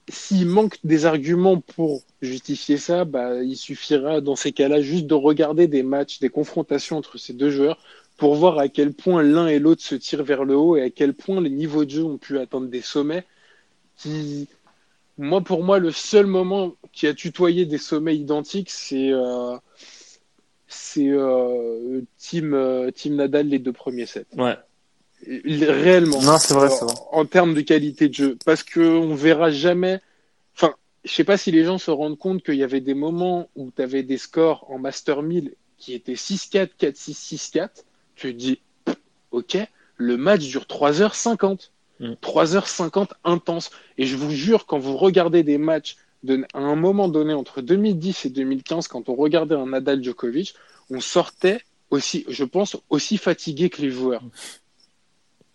s'il 0.08 0.46
manque 0.46 0.78
des 0.84 1.06
arguments 1.06 1.60
pour 1.60 2.02
justifier 2.20 2.76
ça, 2.76 3.04
bah, 3.04 3.42
il 3.42 3.56
suffira 3.56 4.20
dans 4.20 4.36
ces 4.36 4.52
cas-là 4.52 4.80
juste 4.80 5.06
de 5.06 5.14
regarder 5.14 5.68
des 5.68 5.82
matchs, 5.82 6.18
des 6.18 6.28
confrontations 6.28 6.96
entre 6.96 7.18
ces 7.18 7.32
deux 7.32 7.50
joueurs 7.50 7.78
pour 8.16 8.34
voir 8.34 8.58
à 8.58 8.68
quel 8.68 8.92
point 8.92 9.22
l'un 9.22 9.48
et 9.48 9.58
l'autre 9.58 9.82
se 9.82 9.94
tirent 9.94 10.22
vers 10.22 10.44
le 10.44 10.56
haut 10.56 10.76
et 10.76 10.82
à 10.82 10.90
quel 10.90 11.14
point 11.14 11.40
les 11.40 11.50
niveaux 11.50 11.84
de 11.84 11.90
jeu 11.90 12.04
ont 12.04 12.18
pu 12.18 12.38
atteindre 12.38 12.68
des 12.68 12.82
sommets 12.82 13.24
qui, 13.96 14.48
moi, 15.18 15.40
pour 15.40 15.62
moi, 15.64 15.78
le 15.78 15.92
seul 15.92 16.26
moment 16.26 16.74
qui 16.92 17.06
a 17.06 17.14
tutoyé 17.14 17.66
des 17.66 17.78
sommets 17.78 18.16
identiques, 18.16 18.70
c'est 18.70 19.12
euh, 19.12 19.56
c'est 20.68 21.08
euh, 21.08 22.00
team, 22.18 22.54
euh, 22.54 22.90
team 22.90 23.16
Nadal 23.16 23.48
les 23.48 23.58
deux 23.58 23.72
premiers 23.72 24.06
sets. 24.06 24.26
Ouais 24.36 24.56
réellement. 25.26 26.20
Non, 26.22 26.38
c'est 26.38 26.54
vrai, 26.54 26.68
c'est 26.68 26.84
vrai. 26.84 26.94
En, 27.12 27.24
termes 27.24 27.54
de 27.54 27.60
qualité 27.60 28.08
de 28.08 28.14
jeu, 28.14 28.38
parce 28.44 28.62
que 28.62 28.80
on 28.80 29.14
verra 29.14 29.50
jamais. 29.50 30.00
Enfin, 30.56 30.74
je 31.04 31.12
sais 31.12 31.24
pas 31.24 31.36
si 31.36 31.50
les 31.50 31.64
gens 31.64 31.78
se 31.78 31.90
rendent 31.90 32.18
compte 32.18 32.42
qu'il 32.42 32.56
y 32.56 32.62
avait 32.62 32.80
des 32.80 32.94
moments 32.94 33.48
où 33.56 33.70
tu 33.74 33.82
avais 33.82 34.02
des 34.02 34.18
scores 34.18 34.66
en 34.70 34.78
Master 34.78 35.22
1000 35.22 35.54
qui 35.78 35.94
étaient 35.94 36.14
6-4, 36.14 36.70
4-6, 36.78 37.36
6-4. 37.52 37.68
Tu 38.22 38.32
te 38.32 38.38
dis, 38.38 38.58
ok, 39.30 39.58
le 39.96 40.16
match 40.16 40.48
dure 40.48 40.64
3h50. 40.64 41.70
3h50 42.00 43.00
mm. 43.00 43.06
intense. 43.24 43.70
Et 43.98 44.06
je 44.06 44.16
vous 44.16 44.30
jure, 44.30 44.66
quand 44.66 44.78
vous 44.78 44.96
regardez 44.96 45.42
des 45.42 45.58
matchs 45.58 45.96
de, 46.22 46.44
à 46.54 46.60
un 46.60 46.76
moment 46.76 47.08
donné 47.08 47.34
entre 47.34 47.62
2010 47.62 48.26
et 48.26 48.30
2015, 48.30 48.88
quand 48.88 49.08
on 49.08 49.14
regardait 49.14 49.54
un 49.54 49.66
Nadal 49.66 50.02
Djokovic, 50.02 50.54
on 50.90 51.00
sortait 51.00 51.60
aussi, 51.90 52.24
je 52.28 52.44
pense, 52.44 52.76
aussi 52.90 53.18
fatigué 53.18 53.70
que 53.70 53.82
les 53.82 53.90
joueurs 53.90 54.22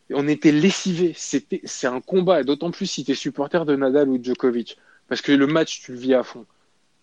on 0.09 0.28
était 0.28 0.51
lessivés. 0.51 1.13
C'était, 1.15 1.61
c'est 1.63 1.88
un 1.88 2.01
combat, 2.01 2.43
d'autant 2.43 2.72
plus 2.72 2.86
si 2.86 3.03
tu 3.03 3.11
es 3.11 3.15
supporter 3.15 3.65
de 3.65 3.76
Nadal 3.76 4.09
ou 4.09 4.18
de 4.18 4.24
Djokovic, 4.24 4.78
parce 5.07 5.22
que 5.22 5.32
le 5.32 5.47
match, 5.47 5.82
tu 5.82 5.91
le 5.91 5.97
vis 5.97 6.13
à 6.13 6.24
fond. 6.24 6.45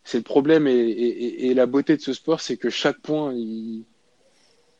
C'est 0.04 0.18
le 0.18 0.24
problème 0.24 0.66
et, 0.66 1.54
la 1.54 1.66
beauté 1.66 1.96
de 1.96 2.02
ce 2.02 2.12
sport, 2.12 2.40
c'est 2.40 2.56
que 2.56 2.68
chaque 2.68 2.98
point 3.00 3.32
il, 3.34 3.84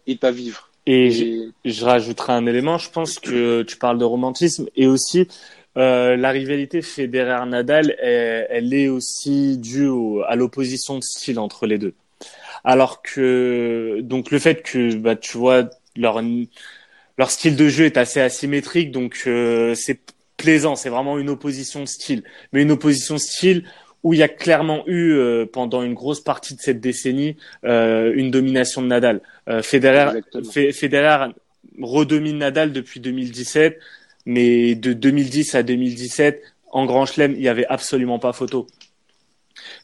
est 0.07 0.23
à 0.23 0.31
vivre. 0.31 0.71
Et, 0.87 1.51
Je, 1.65 1.85
rajouterai 1.85 2.33
un 2.35 2.47
élément, 2.47 2.79
je 2.79 2.91
pense 2.91 3.19
que 3.19 3.63
tu 3.63 3.77
parles 3.77 3.99
de 3.99 4.05
romantisme 4.05 4.67
et 4.77 4.87
aussi 4.87 5.29
euh, 5.77 6.17
la 6.17 6.31
rivalité 6.31 6.83
Federer-Nadal, 6.83 7.97
elle, 8.01 8.75
est 8.75 8.89
aussi 8.89 9.59
due 9.59 9.89
à 10.27 10.37
l'opposition 10.37 10.99
de 10.99 11.03
style 11.03 11.39
entre 11.39 11.67
les 11.67 11.79
deux. 11.79 11.95
Alors 12.65 13.03
que 13.03 14.01
donc 14.03 14.31
le 14.31 14.39
fait 14.39 14.63
que 14.63 14.95
bah, 14.97 15.17
tu 15.17 15.37
vois 15.37 15.69
leur 15.97 16.23
leur 17.19 17.31
style 17.31 17.57
de 17.57 17.69
jeu 17.69 17.85
est 17.85 17.97
assez 17.97 18.21
asymétrique, 18.21 18.91
donc 18.91 19.23
euh, 19.27 19.75
c'est 19.75 20.01
plaisant. 20.37 20.77
C'est 20.77 20.89
vraiment 20.89 21.19
une 21.19 21.31
opposition 21.31 21.81
de 21.81 21.87
style, 21.87 22.25
mais 22.53 22.63
une 22.63 22.73
opposition 22.73 23.15
de 23.15 23.21
style 23.21 23.65
où 24.05 24.13
il 24.13 24.21
y 24.21 24.23
a 24.23 24.29
clairement 24.29 24.85
eu 24.87 25.13
euh, 25.13 25.47
pendant 25.47 25.83
une 25.83 25.95
grosse 25.95 26.21
partie 26.21 26.55
de 26.55 26.61
cette 26.61 26.81
décennie 26.81 27.37
euh, 27.65 28.13
une 28.15 28.31
domination 28.31 28.83
de 28.83 28.87
Nadal. 28.87 29.21
Federer, 29.63 30.21
Federer 30.73 31.27
redomine 31.81 32.39
Nadal 32.39 32.73
depuis 32.73 33.01
2017, 33.01 33.79
mais 34.27 34.75
de 34.75 34.93
2010 34.93 35.55
à 35.57 35.63
2017 35.63 36.43
en 36.71 36.87
Grand 36.87 37.07
Chelem, 37.07 37.33
il 37.33 37.43
y 37.43 37.49
avait 37.49 37.67
absolument 37.67 38.19
pas 38.19 38.33
photo. 38.33 38.67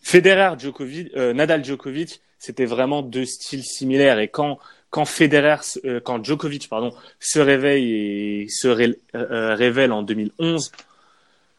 Federer, 0.02 0.58
Djokovic, 0.58 1.14
Nadal, 1.14 1.64
Djokovic, 1.64 2.20
c'était 2.38 2.64
vraiment 2.64 3.02
deux 3.02 3.26
styles 3.26 3.64
similaires 3.64 4.18
et 4.18 4.28
quand 4.28 4.58
quand 4.90 5.04
Federer, 5.04 5.56
euh, 5.84 6.00
quand 6.00 6.22
Djokovic 6.24 6.68
pardon, 6.68 6.92
se 7.20 7.38
réveille 7.38 8.42
et 8.42 8.48
se 8.48 8.68
euh, 8.68 8.92
euh, 9.14 9.54
révèle 9.54 9.92
en 9.92 10.02
2011, 10.02 10.72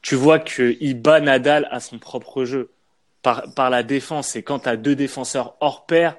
tu 0.01 0.15
vois 0.15 0.39
qu'il 0.39 0.99
bat 0.99 1.19
Nadal 1.19 1.67
à 1.71 1.79
son 1.79 1.99
propre 1.99 2.45
jeu 2.45 2.71
par, 3.21 3.53
par 3.53 3.69
la 3.69 3.83
défense. 3.83 4.35
Et 4.35 4.43
quand 4.43 4.59
tu 4.59 4.69
as 4.69 4.77
deux 4.77 4.95
défenseurs 4.95 5.55
hors 5.59 5.85
pair, 5.85 6.17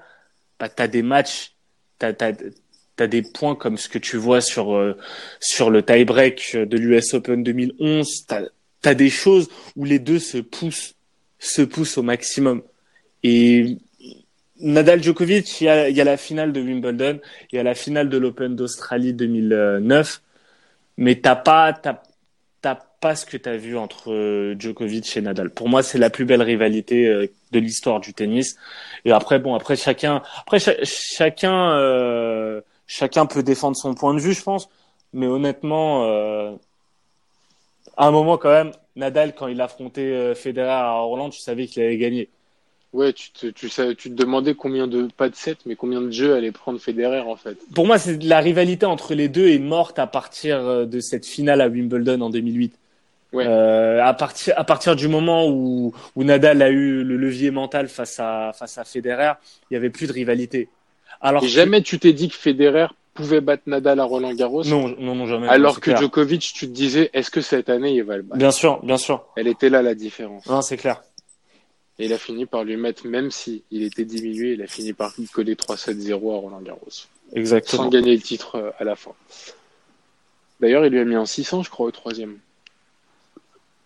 bah, 0.58 0.68
tu 0.68 0.82
as 0.82 0.88
des 0.88 1.02
matchs, 1.02 1.54
tu 1.98 2.06
as, 2.06 3.06
des 3.08 3.22
points 3.22 3.56
comme 3.56 3.76
ce 3.76 3.88
que 3.88 3.98
tu 3.98 4.16
vois 4.16 4.40
sur, 4.40 4.96
sur 5.40 5.70
le 5.70 5.82
tie-break 5.82 6.56
de 6.56 6.76
l'US 6.76 7.14
Open 7.14 7.42
2011. 7.42 8.26
Tu 8.28 8.88
as, 8.88 8.94
des 8.94 9.10
choses 9.10 9.48
où 9.74 9.84
les 9.84 9.98
deux 9.98 10.20
se 10.20 10.38
poussent, 10.38 10.94
se 11.40 11.62
poussent 11.62 11.98
au 11.98 12.02
maximum. 12.02 12.62
Et 13.24 13.78
Nadal 14.60 15.02
Djokovic, 15.02 15.60
il 15.60 15.64
y, 15.64 15.68
a, 15.68 15.88
il 15.88 15.96
y 15.96 16.00
a 16.00 16.04
la 16.04 16.16
finale 16.16 16.52
de 16.52 16.60
Wimbledon, 16.60 17.18
il 17.50 17.56
y 17.56 17.58
a 17.58 17.64
la 17.64 17.74
finale 17.74 18.08
de 18.08 18.18
l'Open 18.18 18.54
d'Australie 18.54 19.12
2009, 19.12 20.22
mais 20.98 21.16
t'as 21.16 21.34
pas, 21.34 21.72
t'as 21.72 22.00
pas 23.02 23.16
ce 23.16 23.26
que 23.26 23.36
t'as 23.36 23.56
vu 23.56 23.76
entre 23.76 24.12
euh, 24.12 24.54
Djokovic 24.58 25.16
et 25.16 25.20
Nadal. 25.20 25.50
Pour 25.50 25.68
moi, 25.68 25.82
c'est 25.82 25.98
la 25.98 26.08
plus 26.08 26.24
belle 26.24 26.40
rivalité 26.40 27.08
euh, 27.08 27.26
de 27.50 27.58
l'histoire 27.58 27.98
du 28.00 28.14
tennis. 28.14 28.56
Et 29.04 29.10
après, 29.10 29.40
bon, 29.40 29.54
après 29.56 29.74
chacun, 29.76 30.22
après 30.40 30.60
cha- 30.60 30.82
chacun, 30.84 31.72
euh, 31.72 32.60
chacun 32.86 33.26
peut 33.26 33.42
défendre 33.42 33.76
son 33.76 33.94
point 33.94 34.14
de 34.14 34.20
vue, 34.20 34.32
je 34.34 34.42
pense. 34.42 34.68
Mais 35.12 35.26
honnêtement, 35.26 36.04
euh, 36.06 36.52
à 37.96 38.06
un 38.06 38.12
moment 38.12 38.38
quand 38.38 38.50
même, 38.52 38.70
Nadal 38.94 39.34
quand 39.34 39.48
il 39.48 39.60
affrontait 39.60 40.34
Federer 40.36 40.68
à 40.70 40.92
Roland, 41.00 41.28
tu 41.28 41.40
savais 41.40 41.66
qu'il 41.66 41.82
allait 41.82 41.98
gagner. 41.98 42.28
Ouais, 42.92 43.12
tu 43.12 43.32
te, 43.32 43.46
tu, 43.48 43.68
savais- 43.68 43.96
tu 43.96 44.10
te 44.10 44.14
demandais 44.14 44.54
combien 44.54 44.86
de, 44.86 45.08
pas 45.16 45.28
de 45.28 45.34
sets, 45.34 45.56
mais 45.66 45.74
combien 45.74 46.00
de 46.02 46.10
jeux 46.10 46.34
allait 46.34 46.52
prendre 46.52 46.78
Federer, 46.78 47.20
en 47.20 47.36
fait. 47.36 47.56
Pour 47.74 47.84
moi, 47.86 47.98
c'est 47.98 48.22
la 48.22 48.38
rivalité 48.38 48.86
entre 48.86 49.14
les 49.14 49.28
deux 49.28 49.48
est 49.48 49.58
morte 49.58 49.98
à 49.98 50.06
partir 50.06 50.86
de 50.86 51.00
cette 51.00 51.26
finale 51.26 51.62
à 51.62 51.68
Wimbledon 51.68 52.20
en 52.20 52.30
2008. 52.30 52.74
Ouais. 53.32 53.46
Euh, 53.46 54.02
à 54.04 54.12
partir 54.14 54.52
à 54.58 54.64
partir 54.64 54.94
du 54.94 55.08
moment 55.08 55.48
où 55.48 55.94
où 56.16 56.24
Nadal 56.24 56.60
a 56.62 56.68
eu 56.68 57.02
le 57.02 57.16
levier 57.16 57.50
mental 57.50 57.88
face 57.88 58.20
à 58.20 58.52
face 58.54 58.76
à 58.78 58.84
Federer, 58.84 59.32
il 59.70 59.74
y 59.74 59.76
avait 59.76 59.90
plus 59.90 60.06
de 60.06 60.12
rivalité. 60.12 60.68
Alors 61.20 61.42
Et 61.42 61.46
que- 61.46 61.52
jamais 61.52 61.82
tu 61.82 61.98
t'es 61.98 62.12
dit 62.12 62.28
que 62.28 62.34
Federer 62.36 62.88
pouvait 63.14 63.40
battre 63.40 63.62
Nadal 63.66 64.00
à 64.00 64.04
Roland 64.04 64.34
Garros. 64.34 64.64
non 64.64 64.94
non 64.98 65.14
non 65.14 65.26
jamais. 65.26 65.48
Alors 65.48 65.76
que 65.76 65.90
clair. 65.90 65.98
Djokovic, 65.98 66.40
tu 66.54 66.66
te 66.66 66.72
disais, 66.72 67.10
est-ce 67.14 67.30
que 67.30 67.40
cette 67.40 67.68
année, 67.70 67.94
il 67.94 68.02
va 68.02 68.16
le 68.16 68.22
battre? 68.22 68.38
Bien 68.38 68.50
sûr, 68.50 68.82
bien 68.82 68.96
sûr. 68.98 69.24
Elle 69.36 69.48
était 69.48 69.68
là, 69.70 69.80
la 69.82 69.94
différence. 69.94 70.44
Non, 70.46 70.60
c'est 70.62 70.76
clair. 70.76 71.02
Et 71.98 72.06
il 72.06 72.12
a 72.12 72.18
fini 72.18 72.46
par 72.46 72.64
lui 72.64 72.76
mettre, 72.76 73.06
même 73.06 73.30
si 73.30 73.64
il 73.70 73.82
était 73.82 74.04
diminué, 74.06 74.52
il 74.54 74.62
a 74.62 74.66
fini 74.66 74.92
par 74.94 75.12
lui 75.18 75.26
coller 75.28 75.54
3-7-0 75.54 76.12
à 76.34 76.36
Roland 76.38 76.60
Garros. 76.62 76.88
Exactement. 77.34 77.84
Sans 77.84 77.88
gagner 77.90 78.14
le 78.16 78.22
titre 78.22 78.56
euh, 78.56 78.70
à 78.78 78.84
la 78.84 78.96
fin. 78.96 79.12
D'ailleurs, 80.60 80.84
il 80.86 80.92
lui 80.92 81.00
a 81.00 81.04
mis 81.04 81.16
en 81.16 81.26
600, 81.26 81.62
je 81.62 81.70
crois, 81.70 81.86
au 81.86 81.90
troisième. 81.90 82.38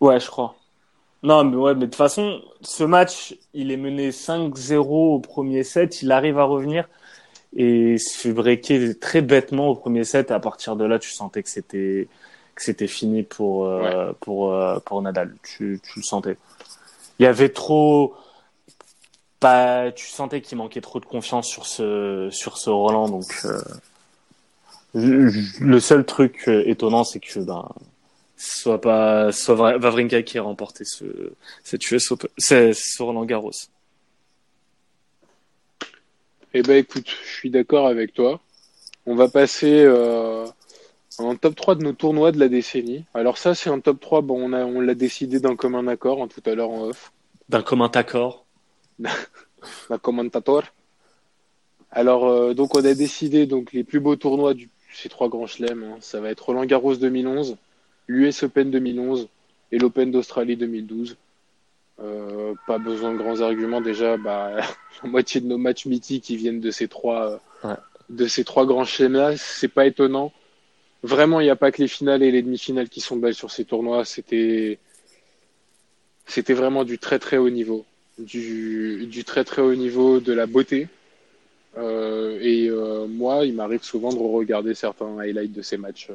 Ouais, 0.01 0.20
je 0.20 0.28
crois. 0.28 0.55
Non, 1.22 1.44
mais 1.44 1.57
ouais, 1.57 1.74
mais 1.74 1.80
de 1.80 1.86
toute 1.86 1.97
façon, 1.97 2.40
ce 2.61 2.84
match, 2.84 3.36
il 3.55 3.72
est 3.72 3.76
mené 3.76 4.11
5-0 4.11 5.14
au 5.14 5.18
premier 5.18 5.64
set, 5.64 6.03
il 6.03 6.12
arrive 6.12 6.38
à 6.38 6.44
revenir 6.44 6.88
et 7.57 7.99
se 7.99 8.18
fait 8.18 8.32
breaker 8.32 8.99
très 8.99 9.22
bêtement 9.22 9.68
au 9.68 9.74
premier 9.74 10.05
set. 10.05 10.30
À 10.30 10.40
partir 10.40 10.76
de 10.76 10.84
là, 10.84 10.99
tu 10.99 11.11
sentais 11.11 11.42
que 11.42 11.49
c'était 11.49 12.09
que 12.55 12.62
c'était 12.62 12.86
fini 12.86 13.22
pour 13.22 13.66
euh, 13.66 14.12
pour 14.20 14.53
euh, 14.53 14.78
pour 14.84 15.03
Nadal. 15.03 15.34
Tu 15.42 15.80
tu 15.82 15.99
le 16.01 16.03
sentais. 16.05 16.36
Il 17.18 17.24
y 17.24 17.26
avait 17.26 17.49
trop 17.49 18.14
pas 19.40 19.90
tu 19.92 20.07
sentais 20.07 20.40
qu'il 20.42 20.59
manquait 20.59 20.80
trop 20.80 21.01
de 21.01 21.07
confiance 21.07 21.47
sur 21.49 21.66
ce 21.66 22.28
sur 22.30 22.57
ce 22.59 22.70
Roland 22.70 23.09
donc 23.09 23.26
euh, 23.44 23.61
le 24.94 25.80
seul 25.80 26.07
truc 26.07 26.49
étonnant 26.49 27.05
c'est 27.05 27.20
que 27.20 27.40
ben 27.40 27.68
soit 28.37 28.80
pas 28.80 29.32
soit 29.32 29.76
Wawrinka 29.78 30.22
qui 30.22 30.37
ait 30.37 30.41
remporté 30.41 30.84
ce 30.84 31.05
cette 31.62 31.91
US 31.91 32.11
Open, 32.11 32.30
ce 32.39 33.03
Roland 33.03 33.24
Garros. 33.24 33.53
Eh 36.55 36.62
ben, 36.62 36.76
écoute, 36.76 37.07
je 37.09 37.32
suis 37.34 37.51
d'accord 37.51 37.87
avec 37.87 38.14
toi. 38.14 38.41
On 39.05 39.14
va 39.14 39.28
passer 39.28 39.82
euh, 39.84 40.47
en 41.18 41.37
top 41.37 41.55
3 41.55 41.74
de 41.74 41.82
nos 41.84 41.93
tournois 41.93 42.32
de 42.32 42.39
la 42.39 42.49
décennie. 42.49 43.05
Alors 43.12 43.37
ça, 43.37 43.55
c'est 43.55 43.68
un 43.68 43.80
top 43.80 44.01
3, 44.01 44.22
bon, 44.22 44.51
on 44.51 44.53
a, 44.55 44.64
on 44.64 44.80
l'a 44.80 44.95
décidé 44.95 45.39
d'un 45.39 45.55
commun 45.55 45.87
accord, 45.87 46.20
en 46.20 46.28
tout 46.28 46.43
à 46.47 46.55
l'heure 46.55 46.70
en 46.70 46.84
off. 46.84 47.12
D'un 47.51 47.62
commun 47.62 47.91
accord? 47.95 48.47
la 49.91 49.99
commentator. 49.99 50.64
Alors, 51.91 52.26
euh, 52.26 52.55
donc, 52.55 52.74
on 52.74 52.84
a 52.84 52.95
décidé 52.95 53.47
donc 53.47 53.72
les 53.72 53.84
plus 53.84 54.01
beaux 54.01 54.16
tournois 54.16 54.55
de 54.55 54.62
ces 54.93 55.09
trois 55.09 55.28
grands 55.28 55.47
chelems. 55.47 55.84
hein. 55.84 55.99
Ça 56.01 56.20
va 56.20 56.30
être 56.30 56.41
Roland 56.47 56.64
Garros 56.64 56.97
2011, 56.97 57.57
l'US 58.09 58.42
Open 58.42 58.70
2011 58.70 59.28
et 59.72 59.78
l'Open 59.78 60.11
d'Australie 60.11 60.57
2012. 60.57 61.16
Euh, 61.98 62.54
pas 62.66 62.78
besoin 62.78 63.12
de 63.12 63.18
grands 63.18 63.40
arguments 63.40 63.80
déjà. 63.80 64.16
Bah, 64.16 64.52
la 65.02 65.09
moitié 65.09 65.40
de 65.40 65.46
nos 65.46 65.59
matchs 65.59 65.86
mythiques 65.86 66.24
qui 66.24 66.36
viennent 66.36 66.61
de 66.61 66.70
ces 66.70 66.88
trois, 66.88 67.40
euh, 67.64 67.68
Ouais. 67.68 67.74
de 68.11 68.26
ces 68.26 68.44
trois 68.44 68.66
grands 68.66 68.84
chelems-là. 68.84 69.36
C'est 69.36 69.68
pas 69.68 69.86
étonnant. 69.86 70.32
Vraiment, 71.02 71.40
il 71.40 71.44
n'y 71.44 71.50
a 71.50 71.57
pas 71.57 71.72
que 71.72 71.80
les 71.82 71.88
finales 71.88 72.22
et 72.22 72.30
les 72.30 72.42
demi-finales 72.42 72.88
qui 72.88 73.00
sont 73.00 73.16
belles 73.16 73.34
sur 73.34 73.50
ces 73.50 73.64
tournois. 73.64 74.04
C'était, 74.04 74.78
c'était 76.26 76.54
vraiment 76.54 76.84
du 76.84 76.98
très 76.98 77.18
très 77.18 77.36
haut 77.38 77.50
niveau 77.50 77.84
du, 78.18 79.07
du 79.07 79.24
très 79.24 79.44
très 79.44 79.62
haut 79.62 79.74
niveau, 79.74 80.20
de 80.20 80.32
la 80.32 80.46
beauté. 80.46 80.88
Euh, 81.76 82.38
et 82.40 82.68
euh, 82.68 83.07
moi, 83.07 83.44
il 83.44 83.54
m'arrive 83.54 83.82
souvent 83.82 84.11
de 84.12 84.18
regarder 84.18 84.74
certains 84.74 85.18
highlights 85.18 85.52
de 85.52 85.62
ces 85.62 85.76
matchs, 85.76 86.09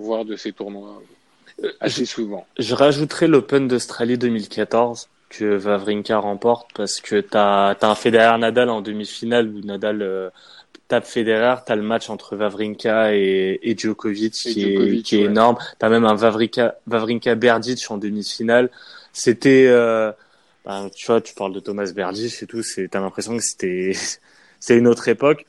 voire 0.00 0.24
de 0.24 0.36
ces 0.36 0.52
tournois, 0.52 1.02
euh, 1.62 1.72
assez 1.80 2.06
souvent. 2.06 2.46
Je 2.58 2.74
rajouterai 2.74 3.26
l'Open 3.26 3.68
d'Australie 3.68 4.18
2014 4.18 5.08
que 5.28 5.64
Wawrinka 5.64 6.18
remporte 6.18 6.70
parce 6.74 7.00
que 7.00 7.20
t'as 7.20 7.70
as 7.70 7.86
un 7.86 7.94
Federer 7.94 8.36
Nadal 8.38 8.68
en 8.68 8.80
demi-finale 8.80 9.48
où 9.48 9.60
Nadal 9.60 10.02
euh, 10.02 10.30
tape 10.88 11.06
Federer, 11.06 11.56
t'as 11.64 11.76
le 11.76 11.82
match 11.82 12.10
entre 12.10 12.36
Wawrinka 12.36 13.14
et, 13.14 13.60
et 13.62 13.78
Djokovic 13.78 14.46
Et 14.46 14.52
qui 14.52 14.64
est, 14.64 15.02
qui 15.02 15.16
est 15.16 15.18
ouais. 15.20 15.24
énorme. 15.26 15.56
T'as 15.78 15.88
même 15.88 16.04
un 16.04 16.16
Wawrinka 16.16 16.76
Wawrinka 16.90 17.34
Berdic 17.36 17.90
en 17.90 17.96
demi-finale. 17.96 18.70
C'était 19.12 19.66
euh, 19.68 20.12
ben, 20.64 20.90
tu 20.94 21.06
vois, 21.06 21.20
tu 21.20 21.34
parles 21.34 21.52
de 21.52 21.60
Thomas 21.60 21.90
Berdic 21.94 22.42
et 22.42 22.46
tout, 22.46 22.62
c'est 22.62 22.88
t'as 22.88 23.00
l'impression 23.00 23.36
que 23.36 23.42
c'était 23.42 23.92
c'est 24.60 24.76
une 24.76 24.88
autre 24.88 25.08
époque. 25.08 25.46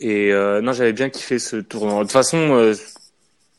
Et 0.00 0.32
euh, 0.32 0.60
non, 0.60 0.72
j'avais 0.72 0.92
bien 0.92 1.10
kiffé 1.10 1.38
ce 1.38 1.56
tournoi. 1.56 1.98
De 1.98 2.02
toute 2.02 2.12
façon, 2.12 2.38
euh, 2.54 2.74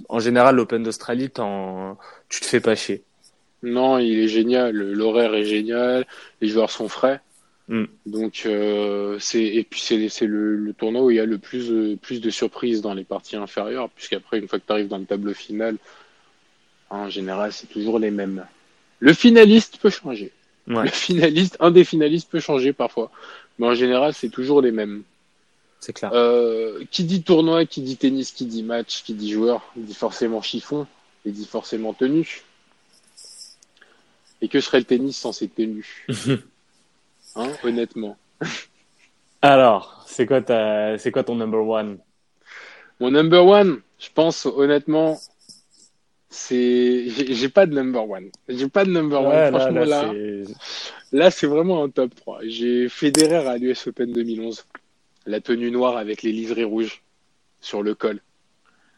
en 0.09 0.19
général, 0.19 0.55
l'Open 0.55 0.83
d'Australie, 0.83 1.29
t'en- 1.29 1.97
tu 2.29 2.39
te 2.41 2.45
fais 2.45 2.61
pas 2.61 2.75
chier. 2.75 3.03
Non, 3.63 3.99
il 3.99 4.19
est 4.19 4.27
génial, 4.27 4.75
l'horaire 4.75 5.33
est 5.35 5.45
génial, 5.45 6.05
les 6.41 6.47
joueurs 6.47 6.71
sont 6.71 6.89
frais. 6.89 7.21
Mm. 7.67 7.85
Donc 8.07 8.43
euh, 8.45 9.17
c'est 9.19 9.43
et 9.43 9.63
puis 9.63 9.79
c'est 9.81 10.25
le, 10.25 10.55
le 10.55 10.73
tournoi 10.73 11.03
où 11.03 11.11
il 11.11 11.17
y 11.17 11.19
a 11.19 11.25
le 11.25 11.37
plus 11.37 11.69
de, 11.69 11.95
plus 11.95 12.19
de 12.19 12.29
surprises 12.29 12.81
dans 12.81 12.93
les 12.95 13.03
parties 13.03 13.35
inférieures, 13.35 13.89
puisqu'après 13.91 14.39
une 14.39 14.47
fois 14.47 14.59
que 14.59 14.65
tu 14.65 14.71
arrives 14.73 14.87
dans 14.87 14.97
le 14.97 15.05
tableau 15.05 15.33
final, 15.33 15.77
en 16.89 17.09
général 17.09 17.51
c'est 17.53 17.67
toujours 17.67 17.99
les 17.99 18.11
mêmes. 18.11 18.45
Le 18.99 19.13
finaliste 19.13 19.77
peut 19.81 19.89
changer. 19.89 20.31
Ouais, 20.67 20.83
Le 20.83 20.89
finaliste, 20.89 21.57
un 21.59 21.71
des 21.71 21.83
finalistes 21.83 22.29
peut 22.29 22.39
changer 22.39 22.73
parfois, 22.73 23.11
mais 23.57 23.67
en 23.67 23.73
général 23.75 24.13
c'est 24.13 24.29
toujours 24.29 24.61
les 24.61 24.71
mêmes. 24.71 25.03
C'est 25.81 25.91
clair. 25.93 26.11
Euh, 26.13 26.85
qui 26.91 27.03
dit 27.03 27.23
tournoi, 27.23 27.65
qui 27.65 27.81
dit 27.81 27.97
tennis, 27.97 28.31
qui 28.31 28.45
dit 28.45 28.63
match, 28.63 29.03
qui 29.03 29.13
dit 29.13 29.31
joueur, 29.31 29.61
dit 29.75 29.93
forcément 29.93 30.41
chiffon 30.41 30.87
et 31.25 31.31
dit 31.31 31.45
forcément 31.45 31.93
tenue. 31.93 32.43
Et 34.41 34.47
que 34.47 34.59
serait 34.61 34.79
le 34.79 34.85
tennis 34.85 35.17
sans 35.17 35.33
ses 35.33 35.49
tenues 35.49 36.07
Hein, 37.35 37.51
honnêtement. 37.63 38.17
Alors, 39.41 40.03
c'est 40.07 40.25
quoi 40.25 40.41
ta, 40.41 40.97
c'est 40.97 41.11
quoi 41.11 41.23
ton 41.23 41.35
number 41.35 41.65
one? 41.65 41.97
Mon 42.99 43.09
number 43.11 43.45
one, 43.45 43.81
je 43.99 44.09
pense 44.13 44.45
honnêtement, 44.45 45.19
c'est, 46.29 47.09
j'ai 47.09 47.33
j'ai 47.33 47.49
pas 47.49 47.65
de 47.65 47.73
number 47.73 48.07
one. 48.07 48.29
J'ai 48.49 48.67
pas 48.67 48.85
de 48.85 48.91
number 48.91 49.21
one. 49.21 49.47
Franchement 49.49 49.85
là, 49.85 50.11
c'est- 50.13 50.53
là 51.11 51.31
c'est 51.31 51.47
vraiment 51.47 51.83
un 51.83 51.89
top 51.89 52.13
3. 52.15 52.39
J'ai 52.43 52.89
Federer 52.89 53.47
à 53.47 53.57
l'US 53.57 53.87
Open 53.87 54.11
2011, 54.11 54.65
la 55.25 55.39
tenue 55.41 55.71
noire 55.71 55.97
avec 55.97 56.23
les 56.23 56.31
livrées 56.31 56.63
rouges 56.63 57.01
sur 57.59 57.83
le 57.83 57.93
col, 57.95 58.21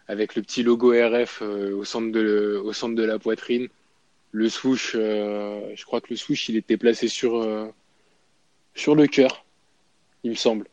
avec 0.08 0.36
le 0.36 0.42
petit 0.42 0.64
logo 0.64 0.92
RF 0.92 1.40
euh, 1.42 1.76
au 1.76 1.84
centre 1.84 2.12
de 2.12 3.04
la 3.04 3.20
poitrine. 3.20 3.68
Le 4.32 4.50
swoosh, 4.50 4.94
euh, 4.96 5.62
je 5.76 5.86
crois 5.86 6.02
que 6.02 6.08
le 6.10 6.16
swoosh 6.16 6.50
il 6.50 6.58
était 6.58 6.78
placé 6.78 7.08
sur 7.08 7.38
euh, 7.38 7.68
sur 8.74 8.96
le 8.96 9.06
cœur, 9.06 9.46
il 10.24 10.32
me 10.32 10.36
semble. 10.36 10.68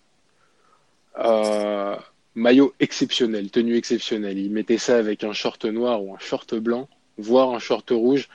Euh, 1.19 1.97
maillot 2.35 2.73
exceptionnel, 2.81 3.51
tenue 3.51 3.77
exceptionnelle. 3.77 4.39
Il 4.39 4.51
mettait 4.51 4.79
ça 4.79 4.97
avec 4.97 5.25
un 5.25 5.35
short 5.35 5.67
noir 5.67 6.03
ou 6.03 6.15
un 6.15 6.19
short 6.19 6.55
blanc, 6.55 6.89
voire 7.19 7.51
un 7.51 7.59
short 7.59 7.91
rouge. 7.91 8.31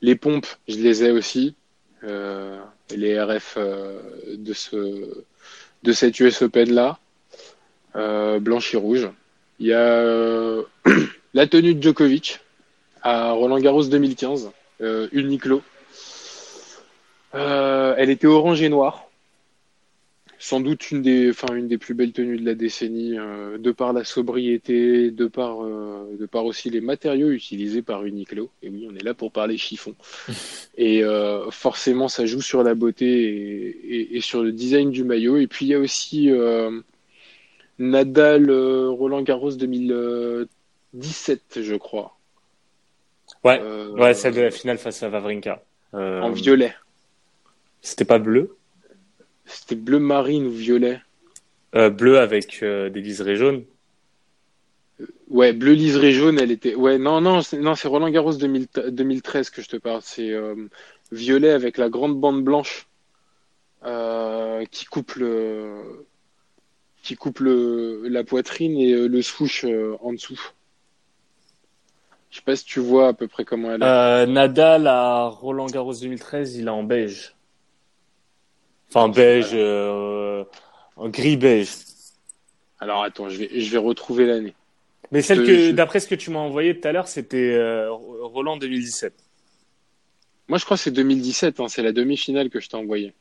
Les 0.00 0.14
pompes, 0.14 0.46
je 0.68 0.76
les 0.76 1.02
ai 1.02 1.10
aussi. 1.10 1.56
Les 2.02 3.20
RF 3.20 3.58
de 3.58 4.52
ce 4.52 5.24
de 5.82 5.92
cette 5.92 6.18
US 6.20 6.42
Open 6.42 6.72
là, 6.72 6.98
euh, 7.96 8.38
blanche 8.40 8.74
et 8.74 8.76
rouge. 8.76 9.08
Il 9.58 9.66
y 9.66 9.72
a 9.72 9.78
euh, 9.78 10.62
la 11.34 11.46
tenue 11.46 11.74
de 11.74 11.82
Djokovic 11.82 12.40
à 13.02 13.32
Roland 13.32 13.58
Garros 13.58 13.84
2015, 13.84 14.50
euh, 14.80 15.08
Uniqlo. 15.12 15.62
Euh, 17.34 17.94
elle 17.98 18.10
était 18.10 18.26
orange 18.26 18.62
et 18.62 18.68
noire. 18.68 19.07
Sans 20.38 20.60
doute 20.60 20.92
une 20.92 21.02
des, 21.02 21.30
enfin, 21.30 21.52
une 21.54 21.66
des 21.66 21.78
plus 21.78 21.94
belles 21.94 22.12
tenues 22.12 22.38
de 22.38 22.44
la 22.44 22.54
décennie, 22.54 23.18
euh, 23.18 23.58
de 23.58 23.72
par 23.72 23.92
la 23.92 24.04
sobriété, 24.04 25.10
de 25.10 25.26
par, 25.26 25.64
euh, 25.64 26.16
de 26.18 26.26
par 26.26 26.44
aussi 26.44 26.70
les 26.70 26.80
matériaux 26.80 27.30
utilisés 27.30 27.82
par 27.82 28.04
Uniqlo. 28.04 28.50
Et 28.62 28.68
oui, 28.68 28.88
on 28.90 28.94
est 28.94 29.02
là 29.02 29.14
pour 29.14 29.32
parler 29.32 29.58
chiffon. 29.58 29.96
et 30.78 31.02
euh, 31.02 31.50
forcément, 31.50 32.08
ça 32.08 32.24
joue 32.24 32.40
sur 32.40 32.62
la 32.62 32.74
beauté 32.74 33.06
et, 33.06 33.96
et, 33.96 34.16
et, 34.16 34.20
sur 34.20 34.42
le 34.42 34.52
design 34.52 34.92
du 34.92 35.02
maillot. 35.02 35.38
Et 35.38 35.48
puis 35.48 35.66
il 35.66 35.68
y 35.70 35.74
a 35.74 35.80
aussi 35.80 36.30
Nadal 37.78 38.50
Roland 38.50 39.22
Garros 39.22 39.52
2017, 39.52 41.62
je 41.62 41.74
crois. 41.74 42.16
Ouais, 43.44 43.60
ouais, 43.96 44.14
celle 44.14 44.34
de 44.34 44.40
la 44.42 44.50
finale 44.50 44.78
face 44.78 45.02
à 45.02 45.08
Vavrinka. 45.08 45.62
en 45.92 46.30
violet. 46.30 46.74
C'était 47.80 48.04
pas 48.04 48.18
bleu 48.18 48.57
c'était 49.48 49.76
bleu 49.76 49.98
marine 49.98 50.46
ou 50.46 50.50
violet 50.50 51.00
euh, 51.74 51.90
Bleu 51.90 52.18
avec 52.18 52.60
euh, 52.62 52.88
des 52.88 53.00
liserés 53.00 53.36
jaunes. 53.36 53.64
Ouais, 55.28 55.52
bleu 55.52 55.72
liseré 55.72 56.12
jaune, 56.12 56.38
elle 56.38 56.50
était. 56.50 56.74
Ouais, 56.74 56.98
non, 56.98 57.20
non, 57.20 57.40
non, 57.60 57.74
c'est 57.74 57.88
Roland 57.88 58.10
Garros 58.10 58.34
2013 58.34 59.50
que 59.50 59.62
je 59.62 59.68
te 59.68 59.76
parle. 59.76 60.00
C'est 60.02 60.32
euh, 60.32 60.54
violet 61.12 61.50
avec 61.50 61.76
la 61.76 61.88
grande 61.88 62.18
bande 62.18 62.42
blanche 62.42 62.86
qui 64.70 64.84
coupe 64.86 65.14
le, 65.14 66.04
qui 67.02 67.14
coupe 67.14 67.40
la 67.40 68.24
poitrine 68.24 68.76
et 68.76 69.08
le 69.08 69.22
swoosh 69.22 69.64
en 70.00 70.12
dessous. 70.12 70.40
Je 72.30 72.36
sais 72.36 72.42
pas 72.42 72.56
si 72.56 72.64
tu 72.64 72.80
vois 72.80 73.08
à 73.08 73.12
peu 73.12 73.28
près 73.28 73.44
comment 73.44 73.70
elle 73.72 73.82
est. 73.82 74.26
Nadal 74.26 74.88
à 74.88 75.28
Roland 75.28 75.66
Garros 75.66 75.94
2013, 75.94 76.56
il 76.56 76.66
est 76.66 76.70
en 76.70 76.82
beige. 76.82 77.37
Enfin, 78.88 79.08
beige, 79.08 79.50
euh, 79.52 80.44
gris 81.04 81.36
beige. 81.36 81.68
Alors 82.80 83.02
attends, 83.02 83.28
je 83.28 83.38
vais, 83.38 83.60
je 83.60 83.70
vais 83.70 83.78
retrouver 83.78 84.26
l'année. 84.26 84.54
Mais 85.10 85.22
celle 85.22 85.44
que, 85.44 85.70
d'après 85.72 86.00
ce 86.00 86.08
que 86.08 86.14
tu 86.14 86.30
m'as 86.30 86.38
envoyé 86.38 86.78
tout 86.78 86.86
à 86.86 86.92
l'heure, 86.92 87.08
c'était 87.08 87.54
euh, 87.54 87.90
Roland 87.90 88.56
2017. 88.56 89.12
Moi, 90.48 90.58
je 90.58 90.64
crois 90.64 90.76
que 90.76 90.82
c'est 90.82 90.90
2017. 90.90 91.60
Hein, 91.60 91.68
c'est 91.68 91.82
la 91.82 91.92
demi-finale 91.92 92.50
que 92.50 92.60
je 92.60 92.68
t'ai 92.68 92.76
envoyé. 92.76 93.14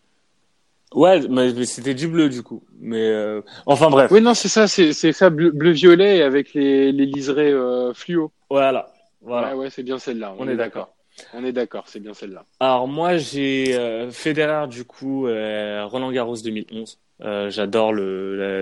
Ouais, 0.93 1.19
mais 1.27 1.65
c'était 1.65 1.93
du 1.93 2.07
bleu 2.07 2.29
du 2.29 2.43
coup. 2.43 2.63
Mais 2.79 3.09
euh... 3.09 3.41
enfin 3.65 3.89
bref. 3.89 4.09
Oui, 4.11 4.21
non, 4.21 4.33
c'est 4.33 4.47
ça, 4.47 4.67
c'est 4.67 4.93
ça, 4.93 5.29
bleu, 5.29 5.71
violet 5.71 6.21
avec 6.21 6.53
les, 6.53 6.93
les 6.93 7.05
liserés 7.05 7.51
euh, 7.51 7.93
fluo. 7.93 8.31
Voilà. 8.49 8.93
Voilà. 9.21 9.49
Ouais, 9.49 9.63
ouais, 9.63 9.69
c'est 9.69 9.83
bien 9.83 9.99
celle-là. 9.99 10.33
On, 10.39 10.47
est, 10.47 10.55
d'accord. 10.55 10.93
On 11.33 11.43
est 11.43 11.51
d'accord, 11.51 11.85
c'est 11.87 11.99
bien 11.99 12.13
celle-là. 12.13 12.45
Alors 12.59 12.87
moi 12.87 13.17
j'ai 13.17 13.75
euh, 13.75 14.11
Federer 14.11 14.67
du 14.67 14.85
coup, 14.85 15.27
euh, 15.27 15.85
Roland 15.85 16.11
Garros 16.11 16.37
2011. 16.37 16.99
Euh, 17.21 17.49
J'adore 17.49 17.93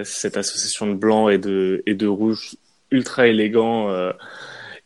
cette 0.06 0.38
association 0.38 0.88
de 0.88 0.93
blanc 0.93 1.28
et 1.30 1.38
de 1.38 1.84
et 1.86 1.93
de 1.93 2.08
rouge 2.08 2.56
ultra 2.91 3.28
élégant 3.28 3.89
euh, 3.89 4.14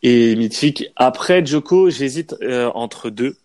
et 0.01 0.35
mythique. 0.35 0.85
Après 0.95 1.45
Joko, 1.45 1.89
j'hésite 1.89 2.35
entre 2.73 3.09
deux. 3.09 3.37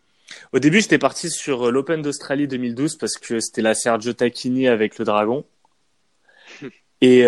Au 0.52 0.58
début, 0.58 0.80
j'étais 0.80 0.98
parti 0.98 1.30
sur 1.30 1.70
l'Open 1.70 2.00
d'Australie 2.00 2.48
2012 2.48 2.96
parce 2.96 3.16
que 3.16 3.40
c'était 3.40 3.62
la 3.62 3.74
Sergio 3.74 4.14
Tacchini 4.14 4.68
avec 4.68 4.98
le 4.98 5.04
dragon. 5.04 5.44
et 7.00 7.24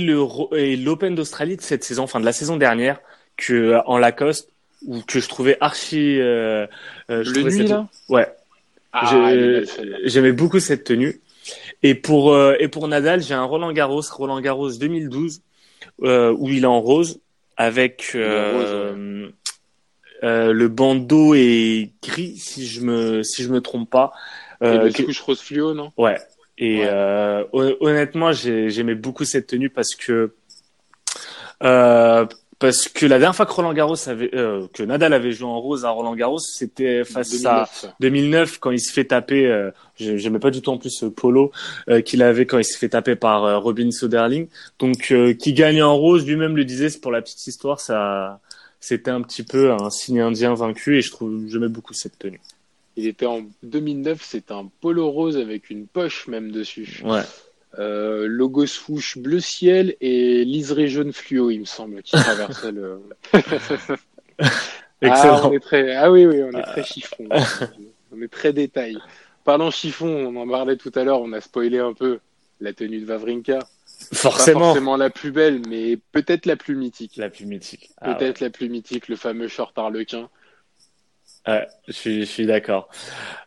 l'Open 0.00 1.14
d'Australie 1.14 1.56
de 1.56 1.62
cette 1.62 1.84
saison, 1.84 2.02
enfin 2.02 2.20
de 2.20 2.24
la 2.24 2.32
saison 2.32 2.56
dernière, 2.56 3.00
que 3.36 3.80
en 3.86 3.98
Lacoste 3.98 4.50
ou 4.84 5.00
que 5.02 5.20
je 5.20 5.28
trouvais 5.28 5.56
archi. 5.60 6.20
Euh, 6.20 6.66
euh 7.10 7.22
je 7.24 7.30
le 7.30 7.42
nuit 7.42 7.66
là. 7.66 7.88
Ouais. 8.08 8.26
Ah, 8.92 9.30
j'aimais 10.04 10.32
beaucoup 10.32 10.60
cette 10.60 10.84
tenue. 10.84 11.20
Et 11.82 11.94
pour 11.94 12.32
euh, 12.32 12.56
et 12.58 12.68
pour 12.68 12.88
Nadal, 12.88 13.22
j'ai 13.22 13.34
un 13.34 13.44
Roland 13.44 13.72
Garros, 13.72 14.02
Roland 14.12 14.40
Garros 14.40 14.72
2012, 14.72 15.42
euh, 16.02 16.34
où 16.36 16.48
il 16.48 16.64
est 16.64 16.66
en 16.66 16.80
rose 16.80 17.20
avec 17.56 18.12
le 18.14 19.32
bandeau 20.68 21.34
est 21.34 21.90
gris 22.02 22.36
si 22.36 22.66
je 22.66 22.80
me 22.80 23.22
si 23.22 23.42
je 23.42 23.50
me 23.50 23.60
trompe 23.60 23.90
pas. 23.90 24.12
Et 24.62 24.78
le 24.78 25.04
couche 25.04 25.20
rose 25.20 25.40
fluo, 25.40 25.74
non? 25.74 25.92
Ouais. 25.96 26.18
Et 26.58 26.86
ouais. 26.86 27.76
honnêtement, 27.80 28.32
j'aimais 28.32 28.94
beaucoup 28.94 29.24
cette 29.24 29.48
tenue 29.48 29.70
parce 29.70 29.94
que 29.94 30.32
parce 32.58 32.88
que 32.88 33.04
la 33.04 33.18
dernière 33.18 33.36
fois 33.36 33.44
que 33.44 33.52
Roland 33.52 33.74
Garros 33.74 34.08
avait, 34.08 34.34
euh, 34.34 34.66
que 34.72 34.82
Nadal 34.82 35.12
avait 35.12 35.32
joué 35.32 35.46
en 35.46 35.60
rose 35.60 35.84
à 35.84 35.90
Roland 35.90 36.14
Garros, 36.14 36.38
c'était 36.38 37.04
face 37.04 37.44
à 37.44 37.68
2009 38.00 38.58
quand 38.58 38.70
il 38.70 38.80
se 38.80 38.92
fait 38.92 39.04
taper. 39.04 39.46
Euh, 39.46 39.70
J'aimais 39.98 40.38
pas 40.38 40.50
du 40.50 40.60
tout 40.60 40.70
en 40.70 40.78
plus 40.78 40.90
ce 40.90 41.06
polo 41.06 41.52
euh, 41.88 42.00
qu'il 42.02 42.22
avait 42.22 42.46
quand 42.46 42.58
il 42.58 42.64
se 42.64 42.76
fait 42.76 42.90
taper 42.90 43.16
par 43.16 43.44
euh, 43.44 43.58
Robin 43.58 43.90
Soderling. 43.90 44.48
Donc 44.78 45.10
euh, 45.10 45.32
qui 45.32 45.52
gagne 45.52 45.82
en 45.82 45.96
rose, 45.96 46.26
lui-même 46.26 46.56
le 46.56 46.64
disait, 46.64 46.90
c'est 46.90 47.00
pour 47.00 47.12
la 47.12 47.22
petite 47.22 47.46
histoire, 47.46 47.80
ça, 47.80 48.40
c'était 48.80 49.10
un 49.10 49.22
petit 49.22 49.42
peu 49.42 49.72
un 49.72 49.90
signe 49.90 50.20
indien 50.20 50.54
vaincu 50.54 50.98
et 50.98 51.02
je 51.02 51.10
trouve 51.10 51.46
j'aimais 51.48 51.68
beaucoup 51.68 51.94
cette 51.94 52.18
tenue. 52.18 52.40
Il 52.96 53.06
était 53.06 53.26
en 53.26 53.42
2009, 53.62 54.22
c'est 54.22 54.50
un 54.50 54.70
polo 54.80 55.10
rose 55.10 55.36
avec 55.36 55.68
une 55.68 55.86
poche 55.86 56.28
même 56.28 56.50
dessus. 56.50 57.02
Ouais. 57.04 57.22
Euh, 57.78 58.26
logo 58.26 58.66
swoosh 58.66 59.18
bleu 59.18 59.40
ciel 59.40 59.96
et 60.00 60.44
liseré 60.44 60.88
jaune 60.88 61.12
fluo, 61.12 61.50
il 61.50 61.60
me 61.60 61.64
semble, 61.64 62.02
qui 62.02 62.12
traversait 62.12 62.72
le. 62.72 63.00
Excellent. 63.32 63.96
Ah, 65.02 65.42
on 65.44 65.52
est 65.52 65.60
très... 65.60 65.94
ah 65.94 66.10
oui, 66.10 66.24
oui, 66.24 66.42
on 66.42 66.58
est 66.58 66.62
très 66.62 66.82
chiffon. 66.82 67.28
on 68.12 68.22
est 68.22 68.32
très 68.32 68.54
détail. 68.54 68.96
Parlant 69.44 69.70
chiffon, 69.70 70.08
on 70.08 70.36
en 70.36 70.48
parlait 70.48 70.76
tout 70.76 70.90
à 70.94 71.04
l'heure, 71.04 71.20
on 71.20 71.34
a 71.34 71.42
spoilé 71.42 71.78
un 71.78 71.92
peu 71.92 72.18
la 72.60 72.72
tenue 72.72 73.00
de 73.00 73.04
Vavrinka. 73.04 73.58
Forcément. 74.14 74.60
Pas 74.60 74.66
forcément 74.66 74.96
la 74.96 75.10
plus 75.10 75.32
belle, 75.32 75.60
mais 75.68 75.98
peut-être 76.12 76.46
la 76.46 76.56
plus 76.56 76.76
mythique. 76.76 77.16
La 77.16 77.28
plus 77.28 77.44
mythique. 77.44 77.90
Ah 78.00 78.14
peut-être 78.14 78.40
ouais. 78.40 78.46
la 78.46 78.50
plus 78.50 78.70
mythique, 78.70 79.08
le 79.08 79.16
fameux 79.16 79.48
short 79.48 79.76
harlequin. 79.78 80.30
Ouais, 81.46 81.66
je 81.86 81.92
suis, 81.92 82.20
je 82.20 82.30
suis 82.30 82.46
d'accord. 82.46 82.88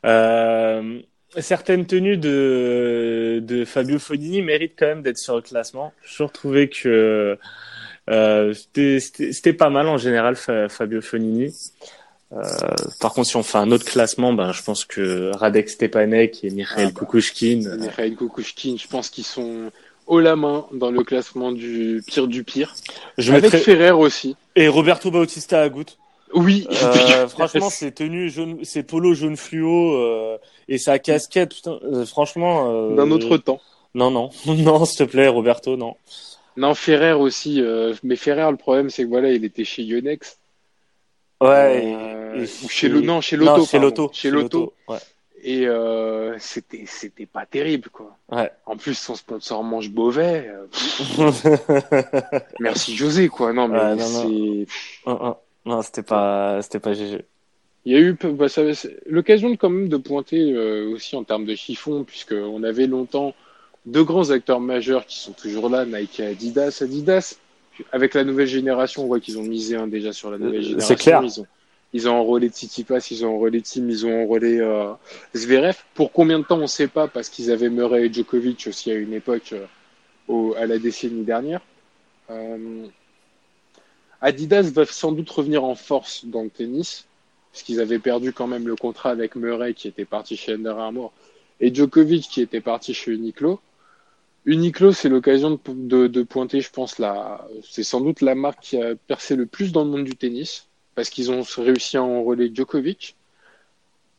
Euh, 0.06 1.02
certaines 1.38 1.86
tenues 1.86 2.18
de, 2.18 3.40
de 3.44 3.66
Fabio 3.66 4.00
Fonini 4.00 4.42
méritent 4.42 4.74
quand 4.78 4.88
même 4.88 5.02
d'être 5.02 5.18
sur 5.18 5.36
le 5.36 5.42
classement. 5.42 5.94
J'ai 6.04 6.12
toujours 6.12 6.32
trouvé 6.32 6.70
que 6.70 7.38
euh, 8.10 8.54
c'était 8.74 9.54
pas 9.54 9.70
mal 9.70 9.88
en 9.88 9.98
général 9.98 10.36
Fabio 10.36 11.02
Fonini. 11.02 11.54
Euh, 12.32 12.44
par 13.00 13.14
contre, 13.14 13.28
si 13.28 13.36
on 13.36 13.44
fait 13.44 13.58
un 13.58 13.72
autre 13.72 13.86
classement, 13.86 14.34
ben, 14.34 14.52
je 14.52 14.62
pense 14.62 14.86
que 14.86 15.32
Radek 15.36 15.70
Stepanek 15.70 16.44
et 16.44 16.52
Mikhail 16.52 16.86
ah 16.88 16.92
bah, 16.94 17.00
Kukushkin. 17.00 17.78
Mikhail 17.78 18.16
Kukushkin, 18.16 18.76
je 18.78 18.88
pense 18.88 19.10
qu'ils 19.10 19.24
sont 19.24 19.72
haut 20.06 20.20
la 20.20 20.36
main 20.36 20.66
dans 20.74 20.92
le 20.92 21.04
classement 21.04 21.52
du 21.52 22.04
pire 22.06 22.28
du 22.28 22.44
pire. 22.44 22.76
Je 23.18 23.34
Avec. 23.34 23.56
Ferrer 23.56 23.92
aussi. 23.92 24.36
Et 24.56 24.68
Roberto 24.68 25.10
Bautista 25.12 25.62
Agut. 25.62 25.86
Oui. 26.34 26.68
Euh, 26.84 27.28
franchement, 27.30 27.70
c'est 27.70 27.92
tenues 27.92 28.30
jaune, 28.30 28.60
c'est 28.64 28.84
polo 28.84 29.14
jaune 29.14 29.38
fluo 29.38 29.94
euh, 29.96 30.38
et 30.68 30.78
sa 30.78 31.00
casquette. 31.00 31.56
Putain, 31.56 31.80
euh, 31.84 32.06
franchement. 32.06 32.90
Euh, 32.92 32.96
D'un 32.96 33.12
autre 33.12 33.38
temps. 33.38 33.60
Non, 33.96 34.12
non, 34.12 34.30
non, 34.46 34.86
s'il 34.86 35.06
te 35.06 35.12
plaît, 35.12 35.28
Roberto, 35.28 35.76
non. 35.78 35.96
Non, 36.58 36.74
Ferrer 36.76 37.14
aussi. 37.14 37.62
Euh, 37.62 37.94
mais 38.04 38.16
Ferrer, 38.16 38.50
le 38.52 38.58
problème, 38.58 38.90
c'est 38.90 39.04
que 39.04 39.10
voilà, 39.10 39.32
il 39.32 39.44
était 39.46 39.64
chez 39.64 39.84
Yonex. 39.84 40.38
Ouais. 41.42 41.96
Et, 42.36 42.42
et 42.42 42.48
chez 42.48 42.90
le 42.90 43.02
non, 43.02 43.22
chez 43.22 43.38
Lotto. 43.38 43.66
chez 43.66 43.80
Lotto. 43.80 44.10
Chez 44.14 44.30
Lotto. 44.30 44.74
Ouais. 44.88 44.98
Et 45.42 45.68
euh, 45.68 46.36
c'était 46.38 46.84
c'était 46.86 47.26
pas 47.26 47.46
terrible 47.46 47.90
quoi. 47.90 48.18
Ouais. 48.30 48.52
En 48.66 48.76
plus 48.76 48.94
son 48.96 49.16
sponsor 49.16 49.64
mange 49.64 49.90
Beauvais. 49.90 50.52
Merci 52.60 52.94
José 52.98 53.30
quoi. 53.30 53.54
Non 53.54 53.70
mais 53.70 53.98
c'est. 54.00 54.68
Non, 55.66 55.82
c'était 55.82 56.04
pas, 56.04 56.62
c'était 56.62 56.80
pas 56.80 56.94
GG. 56.94 57.26
Il 57.86 57.94
y 57.94 57.96
a 57.96 58.00
eu 58.00 58.14
bah, 58.14 58.48
l'occasion 59.06 59.56
quand 59.56 59.70
même 59.70 59.90
de 59.90 59.98
pointer 59.98 60.54
euh, 60.54 60.90
aussi 60.90 61.16
en 61.16 61.24
termes 61.24 61.46
de 61.46 61.56
chiffon, 61.56 62.04
puisqu'on 62.04 62.64
avait 62.64 62.88
longtemps 62.88 63.34
deux 63.86 64.04
grands 64.04 64.32
acteurs 64.32 64.60
majeurs 64.60 65.06
qui 65.06 65.18
sont 65.18 65.32
toujours 65.32 65.70
là, 65.70 65.86
Nike 65.86 66.20
et 66.20 66.28
Adidas. 66.28 66.80
Adidas, 66.82 67.38
avec 67.92 68.14
la 68.14 68.24
nouvelle 68.24 68.48
génération, 68.48 69.04
on 69.04 69.08
voit 69.08 69.20
qu'ils 69.20 69.40
ont 69.40 69.44
misé 69.44 69.76
hein, 69.76 69.88
déjà 69.88 70.12
sur 70.14 70.30
la 70.30 70.38
nouvelle 70.38 70.62
génération. 70.62 70.88
C'est 70.88 71.02
clair. 71.02 71.22
Ils 71.24 71.40
ont, 71.40 71.48
ils 71.94 72.10
ont 72.10 72.14
enrôlé 72.14 72.50
Tsitsipas, 72.50 73.08
ils 73.12 73.26
ont 73.26 73.34
enrôlé 73.36 73.62
Tim, 73.62 73.88
ils 73.90 74.06
ont 74.06 74.24
enrôlé 74.24 74.60
euh, 74.60 74.94
Zverev. 75.36 75.78
Pour 75.96 76.12
combien 76.12 76.40
de 76.40 76.44
temps, 76.44 76.58
on 76.58 76.62
ne 76.62 76.68
sait 76.68 76.88
pas, 76.88 77.08
parce 77.08 77.30
qu'ils 77.30 77.52
avaient 77.52 77.70
Murray 77.70 78.06
et 78.06 78.14
Djokovic 78.14 78.68
aussi 78.68 78.92
à 78.92 78.96
une 78.96 79.14
époque, 79.14 79.54
euh, 79.54 79.66
au, 80.28 80.54
à 80.56 80.66
la 80.66 80.78
décennie 80.78 81.24
dernière. 81.24 81.62
Euh, 82.30 82.86
Adidas 84.22 84.72
va 84.74 84.86
sans 84.86 85.12
doute 85.12 85.30
revenir 85.30 85.64
en 85.64 85.76
force 85.76 86.26
dans 86.26 86.44
le 86.44 86.50
tennis, 86.50 87.08
puisqu'ils 87.52 87.80
avaient 87.80 88.00
perdu 88.00 88.34
quand 88.34 88.48
même 88.48 88.68
le 88.68 88.76
contrat 88.76 89.12
avec 89.12 89.36
Murray 89.36 89.74
qui 89.74 89.88
était 89.88 90.06
parti 90.06 90.36
chez 90.36 90.54
Under 90.54 90.78
Armour 90.78 91.14
et 91.60 91.74
Djokovic 91.74 92.28
qui 92.30 92.42
était 92.42 92.62
parti 92.62 92.94
chez 92.94 93.12
Uniqlo. 93.12 93.60
Uniqlo, 94.46 94.92
c'est 94.92 95.10
l'occasion 95.10 95.52
de, 95.52 95.60
de, 95.68 96.08
de, 96.08 96.24
pointer, 96.24 96.62
je 96.62 96.72
pense, 96.72 96.98
la, 96.98 97.48
c'est 97.64 97.84
sans 97.84 98.02
doute 98.02 98.22
la 98.22 98.36
marque 98.36 98.62
qui 98.62 98.82
a 98.82 98.96
percé 98.96 99.36
le 99.36 99.46
plus 99.46 99.72
dans 99.72 99.84
le 99.84 99.90
monde 99.90 100.06
du 100.06 100.16
tennis, 100.16 100.68
parce 100.96 101.10
qu'ils 101.10 101.32
ont 101.32 101.44
réussi 101.58 101.98
à 101.98 102.04
enrôler 102.04 102.52
Djokovic. 102.54 103.16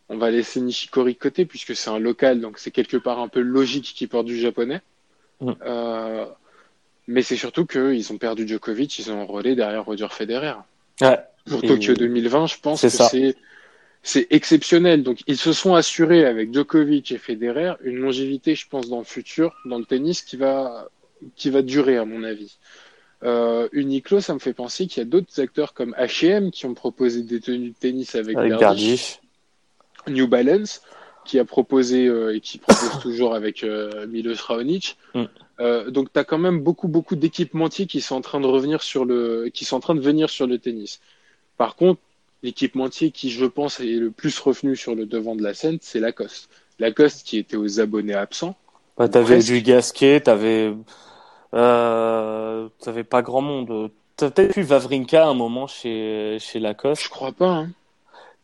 on 0.09 0.19
va 0.19 0.31
laisser 0.31 0.61
Nishikori 0.61 1.17
côté 1.17 1.47
puisque 1.47 1.75
c'est 1.75 1.91
un 1.91 1.99
local, 1.99 2.41
donc 2.41 2.59
c'est 2.59 2.71
quelque 2.71 2.97
part 2.97 3.19
un 3.19 3.29
peu 3.29 3.41
logique 3.41 3.93
qu'il 3.97 4.09
porte 4.09 4.27
du 4.27 4.39
japonais. 4.39 4.81
Mm. 5.41 5.53
Euh, 5.63 6.27
mais 7.09 7.23
c'est 7.23 7.37
surtout 7.37 7.67
qu'ils 7.67 8.13
ont 8.13 8.19
perdu 8.19 8.47
Djokovic, 8.47 8.99
ils 8.99 9.11
ont 9.11 9.21
enrôlé 9.21 9.55
derrière 9.55 9.85
Roger 9.85 10.09
Federer. 10.11 10.55
Ouais. 11.01 11.19
Pour 11.47 11.65
Et- 11.65 11.69
Tokyo 11.69 11.95
2020, 11.95 12.47
je 12.47 12.57
pense 12.61 12.83
que 12.83 12.89
c'est 12.89 13.37
c'est 14.03 14.27
exceptionnel. 14.31 15.03
Donc 15.03 15.21
ils 15.27 15.37
se 15.37 15.53
sont 15.53 15.75
assurés 15.75 16.25
avec 16.25 16.55
Djokovic 16.55 17.13
et 17.13 17.19
Federer 17.19 17.75
une 17.83 17.97
longévité, 17.97 18.55
je 18.55 18.67
pense, 18.69 18.89
dans 18.89 18.99
le 18.99 19.05
futur, 19.05 19.55
dans 19.67 19.79
le 19.79 19.85
tennis, 19.85 20.23
qui 20.23 20.37
va 20.37 20.89
qui 21.37 21.51
va 21.51 21.63
durer 21.63 21.97
à 21.99 22.05
mon 22.05 22.25
avis. 22.25 22.57
Euh, 23.23 23.69
Uniqlo, 23.73 24.21
ça 24.21 24.33
me 24.33 24.39
fait 24.39 24.55
penser 24.55 24.87
qu'il 24.87 25.03
y 25.03 25.03
a 25.03 25.09
d'autres 25.09 25.41
acteurs 25.41 25.75
comme 25.75 25.95
H&M 25.99 26.51
qui 26.51 26.65
ont 26.65 26.73
proposé 26.73 27.23
des 27.23 27.41
tenues 27.41 27.71
de 27.71 27.75
tennis 27.79 28.15
avec. 28.15 28.37
New 30.09 30.27
Balance 30.29 30.81
qui 31.25 31.39
a 31.39 31.45
proposé 31.45 32.07
euh, 32.07 32.35
et 32.35 32.41
qui 32.41 32.59
propose 32.59 32.99
toujours 33.03 33.35
avec 33.35 33.63
euh, 33.63 34.07
Milos 34.07 34.43
Raonic. 34.47 34.97
Mm. 35.15 35.25
Euh, 35.61 35.91
donc 35.91 36.13
tu 36.13 36.19
as 36.19 36.25
quand 36.25 36.39
même 36.39 36.61
beaucoup 36.61 36.89
beaucoup 36.89 37.17
d'équipementiers 37.17 37.87
qui 37.87 38.01
sont 38.01 38.17
en 38.17 38.21
train 38.21 38.41
de 38.41 38.47
revenir 38.47 38.83
sur 38.83 39.05
le 39.05 39.51
qui 39.53 39.65
sont 39.65 39.77
en 39.77 39.81
train 39.81 39.95
de 39.95 40.01
venir 40.01 40.31
sur 40.31 40.47
le 40.47 40.59
tennis. 40.59 41.01
Par 41.59 41.77
contre, 41.77 42.01
l'équipementier 42.43 43.11
qui 43.11 43.31
je 43.31 43.45
pense 43.45 43.81
est 43.81 43.85
le 43.85 44.11
plus 44.11 44.39
revenu 44.39 44.77
sur 44.77 44.95
le 44.95 45.07
devant 45.07 45.37
de 45.37 45.43
la 45.43 45.55
scène, 45.55 45.79
c'est 45.81 46.01
Lacoste. 46.01 46.49
Lacoste 46.79 47.27
qui 47.27 47.37
était 47.37 47.57
aux 47.57 47.81
abonnés 47.81 48.15
absents. 48.15 48.57
Bah, 48.97 49.09
t'avais 49.09 49.43
du 49.43 49.61
Gasquet, 49.61 50.21
t'avais, 50.21 50.75
euh, 51.55 52.69
t'avais 52.81 53.05
pas 53.05 53.23
grand 53.23 53.43
monde. 53.43 53.91
T'as 54.17 54.31
peut-être 54.31 54.57
eu 54.57 54.63
Vavrinka 54.63 55.25
à 55.25 55.29
un 55.29 55.35
moment 55.35 55.67
chez, 55.67 56.39
chez 56.41 56.59
Lacoste. 56.59 57.05
Je 57.05 57.09
crois 57.11 57.33
pas. 57.33 57.49
Hein. 57.49 57.71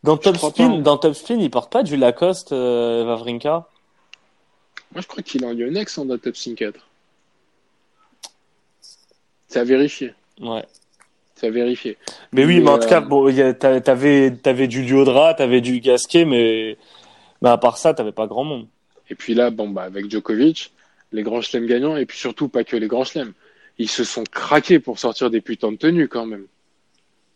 Dans 0.03 0.17
Top 0.17 0.37
Spin, 0.37 0.71
hein. 0.71 0.79
dans 0.79 0.97
Top 0.97 1.13
Spin, 1.15 1.35
il 1.39 1.49
porte 1.49 1.71
pas 1.71 1.83
du 1.83 1.97
Lacoste, 1.97 2.51
euh, 2.51 3.03
Vavrinka? 3.05 3.67
Moi 4.93 5.01
je 5.01 5.07
crois 5.07 5.23
qu'il 5.23 5.43
est 5.43 5.47
en 5.47 5.51
Yonex 5.53 5.97
en 5.97 6.05
dans 6.05 6.17
Top 6.17 6.35
5 6.35 6.55
4. 6.55 6.79
C'est 9.47 9.59
à 9.59 9.63
vérifier. 9.63 10.13
Ouais. 10.41 10.65
C'est 11.35 11.47
à 11.47 11.49
vérifier. 11.51 11.97
Mais 12.31 12.45
oui, 12.45 12.59
Mais, 12.59 12.69
en 12.69 12.77
tout 12.79 12.85
euh, 12.85 12.89
cas, 12.89 13.01
bon, 13.01 13.27
a- 13.27 13.53
t'a- 13.53 13.81
t'avais, 13.81 14.31
t'avais 14.35 14.67
du 14.67 14.83
Liodra, 14.83 15.33
t'avais 15.33 15.61
du 15.61 15.79
Gasquet, 15.79 16.25
mais, 16.25 16.77
mais 17.41 17.49
à 17.49 17.57
part 17.57 17.77
ça, 17.77 17.93
t'avais 17.93 18.11
pas 18.11 18.27
grand 18.27 18.43
monde. 18.43 18.67
Et 19.09 19.15
puis 19.15 19.33
là, 19.35 19.49
bon, 19.51 19.69
bah, 19.69 19.83
avec 19.83 20.09
Djokovic, 20.09 20.73
les 21.11 21.23
grands 21.23 21.41
chelems 21.41 21.67
gagnants, 21.67 21.95
et 21.95 22.05
puis 22.05 22.17
surtout 22.17 22.49
pas 22.49 22.63
que 22.63 22.75
les 22.75 22.87
grands 22.87 23.03
chelems. 23.03 23.33
Ils 23.77 23.89
se 23.89 24.03
sont 24.03 24.23
craqués 24.23 24.79
pour 24.79 24.97
sortir 24.99 25.29
des 25.29 25.39
putains 25.41 25.71
de 25.71 25.77
tenues 25.77 26.07
quand 26.07 26.25
même. 26.25 26.47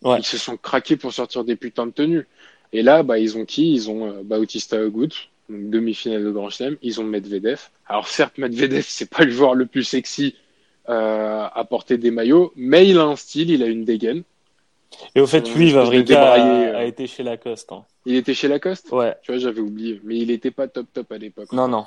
Ouais. 0.02 0.18
Ils 0.20 0.26
se 0.26 0.38
sont 0.40 0.58
craqués 0.58 0.98
pour 0.98 1.14
sortir 1.14 1.44
des 1.44 1.56
putains 1.56 1.86
de 1.86 1.92
tenues. 1.92 2.28
Et 2.74 2.82
là, 2.84 3.04
bah, 3.04 3.20
ils 3.20 3.38
ont 3.38 3.46
qui? 3.46 3.74
Ils 3.74 3.90
ont 3.90 4.08
euh, 4.08 4.24
Bautista 4.24 4.80
Agut, 4.80 5.30
demi-finale 5.50 6.24
de 6.24 6.32
Grand 6.32 6.50
Chelem. 6.50 6.78
Ils 6.82 7.02
ont 7.02 7.04
Medvedev. 7.04 7.60
Alors 7.88 8.08
certes, 8.08 8.38
Medvedev, 8.38 8.86
c'est 8.88 9.10
pas 9.10 9.24
le 9.24 9.32
joueur 9.32 9.56
le 9.56 9.66
plus 9.66 9.84
sexy 9.84 10.36
euh, 10.90 11.48
à 11.54 11.66
porter 11.66 11.98
des 11.98 12.12
maillots, 12.12 12.54
mais 12.56 12.88
il 12.88 12.98
a 12.98 13.04
un 13.04 13.16
style, 13.16 13.50
il 13.50 13.62
a 13.62 13.68
une 13.68 13.86
dégaine. 13.86 14.24
Et 15.16 15.22
au 15.22 15.28
fait, 15.28 15.42
de 15.42 15.72
Vavrinka 15.72 16.34
a, 16.34 16.78
a 16.80 16.84
été 16.84 17.08
chez 17.08 17.24
Lacoste. 17.24 17.72
Hein. 17.72 17.86
Il 18.06 18.16
était 18.16 18.34
chez 18.34 18.48
Lacoste? 18.48 18.92
Ouais. 18.92 19.16
Tu 19.22 19.32
vois, 19.32 19.40
j'avais 19.40 19.62
oublié. 19.62 20.02
Mais 20.04 20.18
il 20.18 20.32
était 20.32 20.52
pas 20.52 20.68
top 20.68 20.88
top 20.92 21.12
à 21.12 21.18
l'époque. 21.18 21.52
Non, 21.54 21.68
non. 21.68 21.86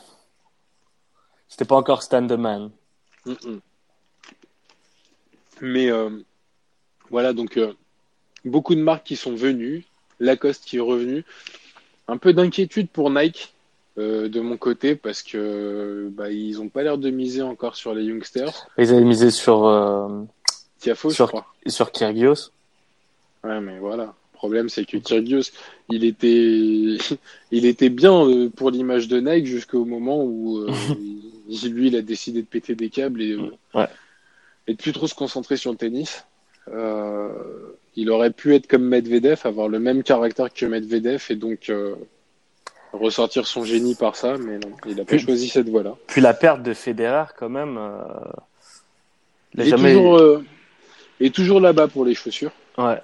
C'était 1.49 1.67
pas 1.67 1.77
encore 1.77 2.03
Stan 2.03 2.27
the 2.27 2.33
Man. 2.33 2.71
Mais 5.61 5.91
euh, 5.91 6.11
voilà, 7.11 7.33
donc 7.33 7.59
euh, 7.59 7.75
beaucoup 8.45 8.75
de 8.75 8.81
marques 8.81 9.05
qui 9.07 9.17
sont 9.17 9.35
venues, 9.35 9.85
Lacoste 10.21 10.65
qui 10.65 10.77
est 10.79 10.81
revenu. 10.81 11.25
Un 12.09 12.17
peu 12.19 12.33
d'inquiétude 12.33 12.89
pour 12.89 13.11
Nike 13.11 13.55
euh, 13.99 14.29
de 14.29 14.41
mon 14.41 14.57
côté 14.57 14.95
parce 14.97 15.23
que 15.23 16.09
bah, 16.13 16.31
ils 16.31 16.61
ont 16.61 16.69
pas 16.69 16.83
l'air 16.83 16.99
de 16.99 17.11
miser 17.11 17.43
encore 17.43 17.77
sur 17.77 17.95
les 17.95 18.05
youngsters. 18.05 18.67
Ils 18.79 18.91
avaient 18.93 19.05
misé 19.05 19.31
sur, 19.31 19.65
euh, 19.67 20.09
Tiafo, 20.79 21.11
je 21.11 21.15
Sur- 21.15 21.29
crois. 21.29 21.47
sur 21.67 21.91
Kyrgios. 21.93 22.51
Ouais, 23.43 23.61
mais 23.61 23.79
voilà. 23.79 24.15
Le 24.33 24.37
problème, 24.37 24.69
c'est 24.69 24.85
que 24.85 24.99
Kyrgios, 24.99 25.51
il 25.89 26.05
était, 26.05 26.29
il 27.51 27.65
était 27.65 27.89
bien 27.89 28.27
euh, 28.29 28.51
pour 28.51 28.71
l'image 28.71 29.09
de 29.09 29.21
Nike 29.21 29.47
jusqu'au 29.47 29.85
moment 29.87 30.23
où 30.23 30.59
euh, 30.69 30.71
lui, 31.69 31.87
il 31.89 31.97
a 31.97 32.03
décidé 32.03 32.43
de 32.43 32.47
péter 32.47 32.75
des 32.75 32.91
câbles 32.91 33.23
et, 33.23 33.37
Ouais. 33.75 33.89
et 34.67 34.73
de 34.75 34.79
plus 34.79 34.93
trop 34.93 35.07
se 35.07 35.15
concentrer 35.15 35.57
sur 35.57 35.71
le 35.71 35.79
tennis. 35.79 36.27
Euh, 36.69 37.29
il 37.97 38.11
aurait 38.11 38.33
pu 38.33 38.55
être 38.55 38.67
comme 38.67 38.85
Medvedev, 38.85 39.41
avoir 39.45 39.69
le 39.69 39.79
même 39.79 40.03
caractère 40.03 40.53
que 40.53 40.67
Medvedev 40.67 41.25
et 41.31 41.37
donc 41.37 41.71
euh, 41.71 41.95
ressortir 42.93 43.47
son 43.47 43.65
génie 43.65 43.95
par 43.95 44.17
ça, 44.17 44.37
mais 44.39 44.59
non, 44.59 44.73
il 44.87 45.01
a 45.01 45.05
pas 45.05 45.19
choisi 45.19 45.49
cette 45.49 45.69
voie-là. 45.69 45.97
Puis 46.07 46.21
la 46.21 46.35
perte 46.35 46.63
de 46.63 46.75
Federer, 46.75 47.27
quand 47.37 47.49
même. 47.49 47.77
Euh... 47.79 48.01
Il 49.55 49.61
Il 49.61 49.67
est 49.67 49.71
jamais. 49.71 49.93
toujours, 49.95 50.19
euh, 50.19 50.45
est 51.21 51.35
toujours 51.35 51.61
là-bas 51.61 51.89
pour 51.89 52.05
les 52.05 52.15
chaussures. 52.15 52.53
Ouais. 52.77 53.01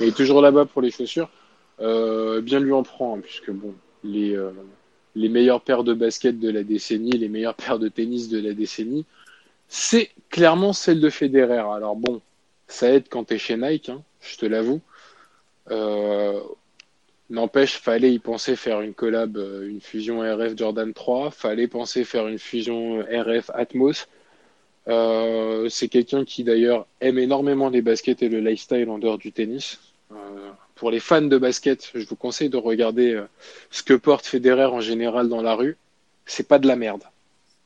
Il 0.00 0.08
est 0.08 0.16
toujours 0.16 0.40
là-bas 0.40 0.64
pour 0.64 0.82
les 0.82 0.90
chaussures. 0.90 1.28
Euh, 1.80 2.40
bien 2.40 2.60
lui 2.60 2.72
en 2.72 2.82
prend, 2.82 3.16
hein, 3.16 3.20
puisque 3.20 3.50
bon, 3.50 3.74
les, 4.04 4.36
euh, 4.36 4.50
les 5.16 5.28
meilleures 5.28 5.60
paires 5.60 5.82
de 5.82 5.94
basket 5.94 6.38
de 6.38 6.50
la 6.50 6.62
décennie, 6.62 7.10
les 7.10 7.28
meilleures 7.28 7.54
paires 7.54 7.78
de 7.78 7.88
tennis 7.88 8.28
de 8.28 8.40
la 8.40 8.52
décennie, 8.52 9.04
c'est 9.68 10.10
clairement 10.30 10.72
celle 10.72 11.00
de 11.00 11.10
Federer. 11.10 11.64
Alors 11.74 11.96
bon, 11.96 12.20
ça 12.68 12.92
aide 12.92 13.04
quand 13.10 13.24
t'es 13.24 13.38
chez 13.38 13.56
Nike, 13.56 13.88
hein, 13.88 14.02
je 14.22 14.36
te 14.38 14.46
l'avoue. 14.46 14.80
Euh, 15.70 16.40
N'empêche, 17.30 17.78
fallait 17.78 18.12
y 18.12 18.18
penser 18.18 18.56
faire 18.56 18.82
une 18.82 18.92
collab, 18.92 19.38
euh, 19.38 19.66
une 19.66 19.80
fusion 19.80 20.20
RF 20.20 20.54
Jordan 20.54 20.92
3, 20.92 21.30
fallait 21.30 21.66
penser 21.66 22.04
faire 22.04 22.28
une 22.28 22.38
fusion 22.38 23.00
RF 23.10 23.50
Atmos. 23.54 24.06
Euh, 24.88 25.66
c'est 25.70 25.88
quelqu'un 25.88 26.24
qui 26.26 26.44
d'ailleurs 26.44 26.86
aime 27.00 27.18
énormément 27.18 27.70
les 27.70 27.80
baskets 27.80 28.22
et 28.22 28.28
le 28.28 28.40
lifestyle 28.40 28.90
en 28.90 28.98
dehors 28.98 29.16
du 29.16 29.32
tennis. 29.32 29.78
Euh, 30.10 30.14
pour 30.74 30.90
les 30.90 31.00
fans 31.00 31.22
de 31.22 31.38
basket, 31.38 31.90
je 31.94 32.04
vous 32.06 32.16
conseille 32.16 32.50
de 32.50 32.58
regarder 32.58 33.14
euh, 33.14 33.24
ce 33.70 33.82
que 33.82 33.94
porte 33.94 34.26
Federer 34.26 34.64
en 34.66 34.80
général 34.80 35.28
dans 35.30 35.40
la 35.40 35.54
rue. 35.54 35.78
C'est 36.26 36.46
pas 36.48 36.58
de 36.58 36.66
la 36.66 36.76
merde, 36.76 37.04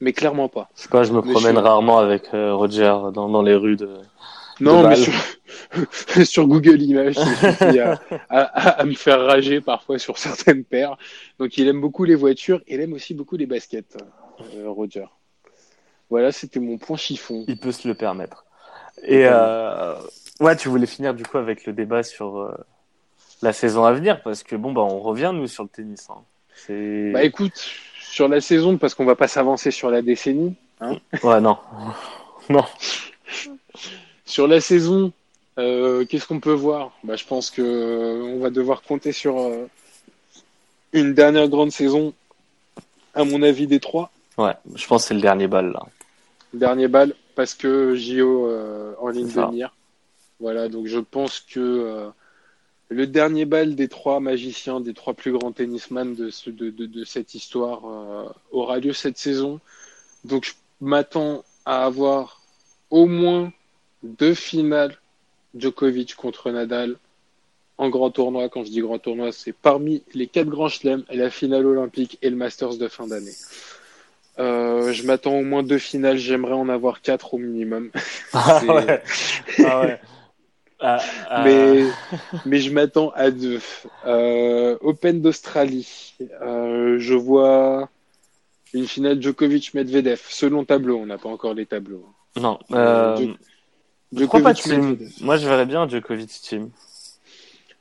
mais 0.01 0.13
clairement 0.13 0.49
pas. 0.49 0.69
Je 0.77 0.83
sais 0.83 0.89
pas, 0.89 1.03
je 1.03 1.13
me 1.13 1.23
Mais 1.23 1.33
promène 1.33 1.57
je- 1.57 1.61
rarement 1.61 1.99
avec 1.99 2.29
Roger 2.33 2.95
dans, 3.15 3.29
dans 3.29 3.43
les 3.43 3.55
rues 3.57 3.77
de. 3.77 3.89
Non, 4.61 4.89
mais 4.89 4.97
sur, 4.97 5.13
sur 6.25 6.47
Google 6.47 6.81
Images, 6.83 7.15
suffit 7.15 7.79
à, 7.81 8.01
à, 8.31 8.41
à- 8.81 8.85
me 8.85 8.95
faire 8.95 9.21
rager 9.25 9.61
parfois 9.61 9.99
sur 9.99 10.19
certaines 10.19 10.65
paires. 10.65 10.97
Donc 11.39 11.57
il 11.59 11.69
aime 11.69 11.81
beaucoup 11.81 12.05
les 12.05 12.15
voitures, 12.15 12.61
il 12.67 12.81
aime 12.81 12.93
aussi 12.95 13.15
beaucoup 13.15 13.37
les 13.37 13.47
baskets, 13.47 13.97
euh, 14.55 14.69
Roger. 14.71 15.07
Voilà, 16.09 16.33
c'était 16.33 16.61
mon 16.61 16.79
point 16.79 16.97
chiffon. 16.97 17.45
Il 17.49 17.59
peut 17.59 17.73
se 17.73 17.87
le 17.89 17.95
permettre. 17.95 18.45
Et 19.03 19.27
euh... 19.27 19.95
ouais, 20.41 20.57
tu 20.57 20.69
voulais 20.69 20.87
finir 20.87 21.15
du 21.15 21.25
coup 21.25 21.37
avec 21.39 21.67
le 21.67 21.73
débat 21.73 22.03
sur 22.03 22.39
euh, 22.39 22.55
la 23.43 23.53
saison 23.53 23.85
à 23.85 23.93
venir 23.93 24.23
parce 24.23 24.43
que 24.43 24.57
bon 24.57 24.73
bah 24.73 24.83
on 24.83 25.01
revient 25.01 25.33
nous 25.35 25.49
sur 25.49 25.65
le 25.65 25.69
tennis. 25.69 26.09
Hein. 26.11 26.23
C'est. 26.55 27.11
Bah 27.13 27.25
écoute, 27.25 27.53
sur 28.01 28.29
la 28.29 28.41
saison, 28.41 28.79
parce 28.79 28.95
qu'on 28.95 29.05
va 29.05 29.17
pas 29.17 29.29
s'avancer 29.29 29.71
sur 29.71 29.91
la 29.91 30.01
décennie, 30.01 30.55
Ouais 31.23 31.41
non. 31.41 31.59
non. 32.49 32.65
Sur 34.27 34.47
la 34.49 34.61
saison, 34.61 35.13
euh, 35.59 36.05
qu'est-ce 36.05 36.27
qu'on 36.27 36.41
peut 36.41 36.53
voir? 36.53 36.93
Bah, 37.05 37.17
Je 37.17 37.25
pense 37.25 37.51
que 37.51 37.63
euh, 37.63 38.23
on 38.25 38.41
va 38.41 38.51
devoir 38.51 38.83
compter 38.83 39.13
sur 39.13 39.39
euh, 39.39 39.67
une 40.93 41.15
dernière 41.15 41.49
grande 41.49 41.71
saison, 41.73 42.13
à 43.15 43.25
mon 43.25 43.43
avis, 43.43 43.67
des 43.67 43.81
trois. 43.81 44.11
Ouais, 44.37 44.55
je 44.75 44.87
pense 44.87 45.03
que 45.05 45.09
c'est 45.09 45.15
le 45.15 45.21
dernier 45.21 45.47
bal 45.47 45.73
là. 45.73 45.81
Dernier 46.53 46.89
bal, 46.89 47.15
parce 47.35 47.55
que 47.55 47.95
JO 47.95 48.47
euh, 48.49 48.95
en 49.01 49.09
ligne 49.09 49.29
de 49.33 49.41
mire. 49.53 49.75
Voilà, 50.41 50.69
donc 50.69 50.87
je 50.87 50.99
pense 50.99 51.41
que 51.41 52.11
le 52.91 53.07
dernier 53.07 53.47
bal 53.47 53.75
des 53.75 53.89
trois 53.89 54.21
magiciens, 54.21 54.81
des 54.81 54.93
trois 54.93 55.15
plus 55.15 55.33
grands 55.33 55.51
tennisman 55.53 56.15
de, 56.15 56.29
ce- 56.31 56.51
de, 56.51 56.69
de, 56.71 56.85
de 56.87 57.05
cette 57.05 57.35
histoire 57.35 57.81
aura 58.53 58.79
lieu 58.79 58.93
cette 58.93 59.17
saison. 59.17 59.61
Donc 60.25 60.45
je 60.45 60.53
m'attends 60.83 61.43
à 61.65 61.87
avoir 61.87 62.43
au 62.91 63.07
moins 63.07 63.51
deux 64.03 64.35
finales 64.35 64.97
Djokovic 65.55 66.15
contre 66.15 66.51
Nadal 66.51 66.97
en 67.79 67.89
grand 67.89 68.11
tournoi. 68.11 68.49
Quand 68.49 68.65
je 68.65 68.71
dis 68.71 68.81
grand 68.81 68.99
tournoi, 68.99 69.33
c'est 69.33 69.53
parmi 69.53 70.03
les 70.15 70.27
quatre 70.27 70.49
grands 70.49 70.69
chelems, 70.69 71.05
la 71.11 71.31
finale 71.31 71.67
olympique 71.67 72.19
et 72.23 72.31
le 72.31 72.37
Masters 72.37 72.77
de 72.77 72.89
fin 72.89 73.07
d'année. 73.07 73.35
Euh, 74.39 74.93
je 74.93 75.05
m'attends 75.05 75.35
au 75.35 75.43
moins 75.43 75.63
deux 75.63 75.79
finales, 75.79 76.19
j'aimerais 76.19 76.53
en 76.53 76.69
avoir 76.69 77.01
quatre 77.01 77.35
au 77.35 77.39
minimum. 77.39 77.91
Ah 78.33 78.63
ouais. 78.65 79.03
Ah 79.65 79.81
ouais. 79.81 80.01
Ah, 80.79 81.01
Mais, 81.45 81.85
mais 82.45 82.59
je 82.61 82.71
m'attends 82.71 83.11
à 83.15 83.31
deux. 83.31 83.61
Euh, 84.05 84.77
Open 84.83 85.23
d'Australie, 85.23 86.15
euh, 86.43 86.99
je 86.99 87.15
vois 87.15 87.89
une 88.75 88.87
finale 88.87 89.23
Djokovic-Medvedev, 89.23 90.21
selon 90.29 90.67
tableau, 90.67 90.99
on 90.99 91.07
n'a 91.07 91.17
pas 91.17 91.31
encore 91.31 91.55
les 91.55 91.65
tableaux. 91.65 92.07
Non. 92.39 92.59
Je 94.15 94.25
crois 94.25 94.41
pas 94.41 94.55
team. 94.55 94.99
Moi 95.21 95.37
je 95.37 95.49
verrais 95.49 95.67
bien 95.67 95.89
Djokovic 95.89 96.29
team. 96.29 96.71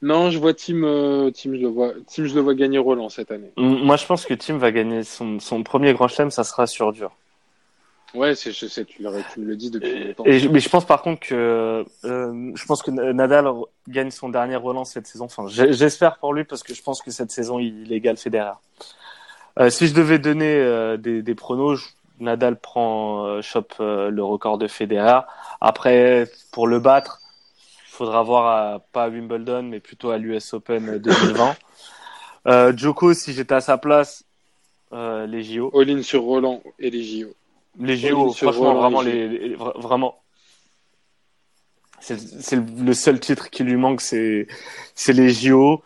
Non, 0.01 0.29
je 0.29 0.37
vois 0.37 0.53
Tim, 0.53 0.83
euh, 0.83 1.31
Tim, 1.31 1.53
je 1.55 1.61
le 1.61 1.67
vois, 1.67 1.93
Tim, 2.07 2.25
je 2.25 2.35
le 2.35 2.41
vois 2.41 2.53
gagner 2.53 2.77
Roland 2.77 3.09
cette 3.09 3.31
année. 3.31 3.51
Moi, 3.57 3.95
je 3.95 4.05
pense 4.05 4.25
que 4.25 4.33
Tim 4.33 4.57
va 4.57 4.71
gagner 4.71 5.03
son, 5.03 5.39
son 5.39 5.63
premier 5.63 5.93
grand 5.93 6.07
chelem, 6.07 6.29
ça 6.29 6.43
sera 6.43 6.67
sur 6.67 6.91
dur. 6.91 7.11
Ouais, 8.13 8.35
c'est, 8.35 8.51
je 8.51 8.67
sais, 8.67 8.85
tu, 8.85 9.01
me 9.01 9.45
le 9.45 9.55
dis 9.55 9.71
depuis 9.71 9.89
Et, 9.89 10.07
longtemps. 10.07 10.23
et 10.25 10.39
je- 10.39 10.47
mais 10.47 10.59
je 10.59 10.69
pense 10.69 10.85
par 10.85 11.01
contre 11.01 11.21
que 11.27 11.85
euh, 12.05 12.51
je 12.55 12.65
pense 12.65 12.81
que 12.81 12.91
Nadal 12.91 13.49
gagne 13.89 14.11
son 14.11 14.29
dernier 14.29 14.55
Roland 14.55 14.85
cette 14.85 15.07
saison. 15.07 15.25
Enfin, 15.25 15.47
j'espère 15.47 16.17
pour 16.19 16.33
lui 16.33 16.43
parce 16.45 16.63
que 16.63 16.73
je 16.73 16.81
pense 16.81 17.01
que 17.01 17.11
cette 17.11 17.31
saison 17.31 17.59
il 17.59 17.91
égale 17.91 18.17
Federer. 18.17 18.53
Euh, 19.59 19.69
si 19.69 19.87
je 19.87 19.93
devais 19.93 20.19
donner 20.19 20.55
euh, 20.55 20.97
des, 20.97 21.21
des 21.21 21.35
pronos, 21.35 21.75
je- 21.75 21.87
Nadal 22.19 22.59
prend 22.59 23.25
euh, 23.25 23.41
chope 23.41 23.73
euh, 23.79 24.09
le 24.09 24.23
record 24.23 24.57
de 24.57 24.67
Federer. 24.67 25.21
Après, 25.61 26.29
pour 26.51 26.67
le 26.67 26.79
battre, 26.79 27.19
il 27.87 27.91
faudra 27.91 28.23
voir 28.23 28.47
à, 28.47 28.79
pas 28.91 29.03
à 29.05 29.09
Wimbledon, 29.09 29.63
mais 29.63 29.79
plutôt 29.79 30.11
à 30.11 30.17
l'US 30.17 30.53
Open 30.53 30.97
2020. 30.97 31.55
Euh, 32.47 32.71
Djoko, 32.77 33.15
si 33.15 33.33
j'étais 33.33 33.55
à 33.55 33.59
sa 33.59 33.79
place, 33.79 34.23
euh, 34.93 35.25
les 35.25 35.41
JO. 35.41 35.71
All-in 35.75 36.03
sur 36.03 36.21
Roland 36.21 36.61
et 36.77 36.91
les 36.91 37.01
JO. 37.03 37.29
Les 37.79 37.97
JO, 37.97 38.31
franchement, 38.33 38.73
Roland 38.75 38.81
vraiment, 38.81 39.01
les, 39.01 39.27
les- 39.27 39.55
vraiment. 39.55 40.21
C'est 41.99 42.55
le 42.55 42.93
seul 42.93 43.19
titre 43.19 43.49
qui 43.49 43.63
lui 43.63 43.77
manque, 43.77 44.01
c'est 44.01 44.47
c'est 44.93 45.13
les 45.13 45.29
JO. 45.29 45.81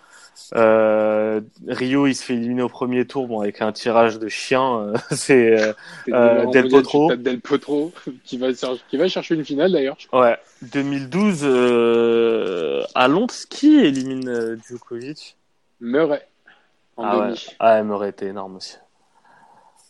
Euh, 0.56 1.42
Rio, 1.68 2.08
il 2.08 2.16
se 2.16 2.24
fait 2.24 2.34
éliminer 2.34 2.64
au 2.64 2.70
premier 2.70 3.06
tour, 3.06 3.28
bon, 3.28 3.42
avec 3.42 3.62
un 3.62 3.72
tirage 3.72 4.18
de 4.18 4.28
chien. 4.30 4.80
euh, 4.80 4.94
c'est 5.12 5.60
euh, 5.62 5.74
Euh, 6.10 6.46
Del 6.48 6.70
Potro. 6.70 7.14
Del 7.16 7.40
Potro, 7.42 7.92
qui 8.26 8.38
va, 8.38 8.48
qui 8.54 8.98
va 8.98 9.08
chercher 9.08 9.36
une 9.36 9.46
finale 9.46 9.72
d'ailleurs. 9.72 9.98
ouais. 10.14 10.38
2012 10.62 11.42
euh, 11.44 12.84
à 12.96 13.08
Londres, 13.08 13.34
qui 13.50 13.80
élimine 13.80 14.60
Djokovic? 14.68 15.36
Murray. 15.80 16.28
En 16.98 17.04
Ah 17.06 17.20
ouais, 17.20 17.26
demi. 17.28 17.46
ah, 17.60 17.84
m'aurait 17.84 18.10
été 18.10 18.26
énorme 18.26 18.58
aussi. 18.58 18.76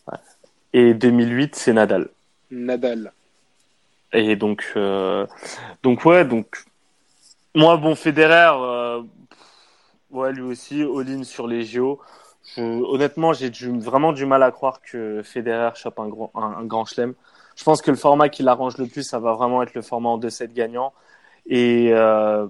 Ouais. 0.06 0.18
Et 0.74 0.94
2008, 0.94 1.56
c'est 1.56 1.72
Nadal. 1.72 2.08
Nadal. 2.52 3.12
Et 4.12 4.36
donc, 4.36 4.72
donc 5.82 6.04
ouais, 6.04 6.24
donc 6.24 6.64
moi, 7.54 7.76
bon, 7.78 7.94
Federer, 7.96 8.52
ouais, 10.10 10.32
lui 10.32 10.42
aussi, 10.42 10.82
all-in 10.82 11.22
sur 11.24 11.46
les 11.46 11.62
JO. 11.64 12.00
Je- 12.56 12.62
honnêtement, 12.62 13.32
j'ai 13.32 13.50
vraiment 13.50 14.12
du 14.12 14.26
mal 14.26 14.42
à 14.42 14.50
croire 14.50 14.80
que 14.82 15.22
Federer 15.22 15.70
chope 15.74 15.98
un 16.00 16.08
grand, 16.08 16.30
un, 16.34 16.42
un 16.58 16.64
grand 16.64 16.84
chelem. 16.84 17.14
Je 17.56 17.64
pense 17.64 17.82
que 17.82 17.90
le 17.90 17.96
format 17.96 18.28
qui 18.28 18.42
l'arrange 18.42 18.78
le 18.78 18.86
plus, 18.86 19.02
ça 19.02 19.18
va 19.20 19.34
vraiment 19.34 19.62
être 19.62 19.74
le 19.74 19.82
format 19.82 20.08
en 20.10 20.18
2-7 20.18 20.52
gagnant. 20.54 20.92
Et 21.46 21.90
euh, 21.92 22.46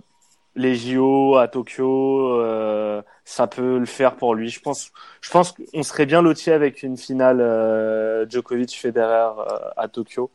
les 0.57 0.77
JO 0.77 1.37
à 1.37 1.49
Tokyo, 1.49 2.33
euh, 2.41 3.03
ça 3.25 3.47
peut 3.49 3.79
le 3.79 3.87
faire 3.87 4.17
pour 4.17 4.35
lui. 4.35 4.51
Je 4.51 4.61
pense, 4.61 4.93
je 5.23 5.31
pense 5.31 5.53
qu'on 5.53 5.83
serait 5.83 6.07
bien 6.07 6.23
loti 6.23 6.51
avec 6.53 6.83
une 6.83 6.97
finale 6.97 7.41
euh, 7.41 8.27
Djokovic-Federer 8.29 9.33
euh, 9.41 9.71
à 9.77 9.89
Tokyo. 9.89 10.31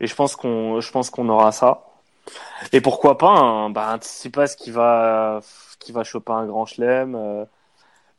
Et 0.00 0.06
je 0.06 0.14
pense 0.14 0.36
qu'on, 0.36 0.80
je 0.80 0.90
pense 0.90 1.10
qu'on 1.10 1.28
aura 1.28 1.52
ça. 1.52 1.84
Et 2.72 2.80
pourquoi 2.80 3.18
pas, 3.18 3.30
un, 3.30 3.70
bah, 3.70 3.90
un 3.90 3.98
Tsitsipas 3.98 4.48
qui 4.56 4.70
va, 4.70 5.40
qui 5.78 5.92
va 5.92 6.04
choper 6.04 6.32
un 6.32 6.46
grand 6.46 6.66
chelem. 6.66 7.14
euh. 7.14 7.44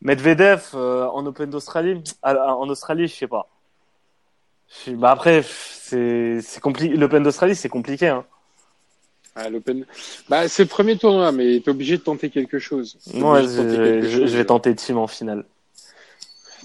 Medvedev 0.02 0.64
euh, 0.76 1.08
en 1.08 1.26
Open 1.26 1.50
d'Australie, 1.50 2.04
ah, 2.22 2.56
en 2.56 2.70
Australie, 2.70 3.08
je 3.08 3.16
sais 3.16 3.28
pas. 3.28 3.50
Bah 4.90 5.12
après, 5.12 5.44
c'est, 5.44 6.40
compliqué. 6.62 6.96
L'Open 6.96 7.24
d'Australie, 7.24 7.56
c'est 7.56 7.70
compliqué. 7.70 8.08
Hein. 8.10 8.26
À 9.36 9.50
l'Open. 9.50 9.86
Bah, 10.30 10.48
c'est 10.48 10.64
le 10.64 10.70
premier 10.70 10.98
tournoi, 10.98 11.32
mais 11.32 11.60
t'es 11.62 11.72
obligé 11.72 11.98
de 11.98 12.04
tenter 12.04 12.30
quelque 12.30 12.60
chose. 12.60 12.98
Moi, 13.14 13.40
obligé 13.40 13.56
de 13.56 13.62
tenter 13.64 13.76
je, 13.76 13.82
quelque 13.84 14.08
je- 14.08 14.18
chose. 14.20 14.32
je 14.32 14.38
vais 14.38 14.46
tenter 14.46 14.76
Team 14.76 14.98
en 14.98 15.08
finale. 15.08 15.46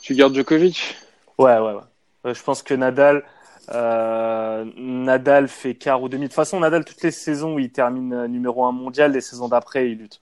Tu 0.03 0.14
gardes 0.14 0.34
Djokovic? 0.34 0.97
Ouais, 1.38 1.59
ouais, 1.59 1.72
ouais. 1.72 1.80
Euh, 2.26 2.34
Je 2.34 2.43
pense 2.43 2.62
que 2.62 2.74
Nadal, 2.74 3.24
euh, 3.71 4.65
Nadal 4.77 5.49
fait 5.49 5.75
quart 5.75 6.03
ou 6.03 6.09
demi. 6.09 6.25
De 6.25 6.29
toute 6.29 6.35
façon, 6.35 6.61
Nadal, 6.61 6.85
toutes 6.85 7.03
les 7.03 7.11
saisons 7.11 7.55
où 7.55 7.59
il 7.59 7.71
termine 7.71 8.13
euh, 8.13 8.29
numéro 8.29 8.65
un 8.65 8.73
mondial, 8.73 9.13
les 9.13 9.21
saisons 9.21 9.49
d'après, 9.49 9.91
il 9.91 9.99
lutte. 9.99 10.21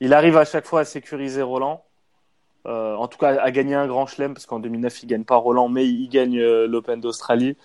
Il 0.00 0.12
arrive 0.12 0.36
à 0.36 0.44
chaque 0.44 0.66
fois 0.66 0.80
à 0.80 0.84
sécuriser 0.84 1.42
Roland. 1.42 1.84
Euh, 2.66 2.94
en 2.96 3.08
tout 3.08 3.18
cas, 3.18 3.40
à 3.40 3.50
gagner 3.50 3.74
un 3.74 3.86
grand 3.86 4.06
chelem, 4.06 4.34
parce 4.34 4.46
qu'en 4.46 4.58
2009, 4.58 5.02
il 5.02 5.06
gagne 5.06 5.24
pas 5.24 5.36
Roland, 5.36 5.68
mais 5.68 5.86
il 5.86 6.08
gagne 6.08 6.38
l'Open 6.64 7.00
d'Australie. 7.00 7.56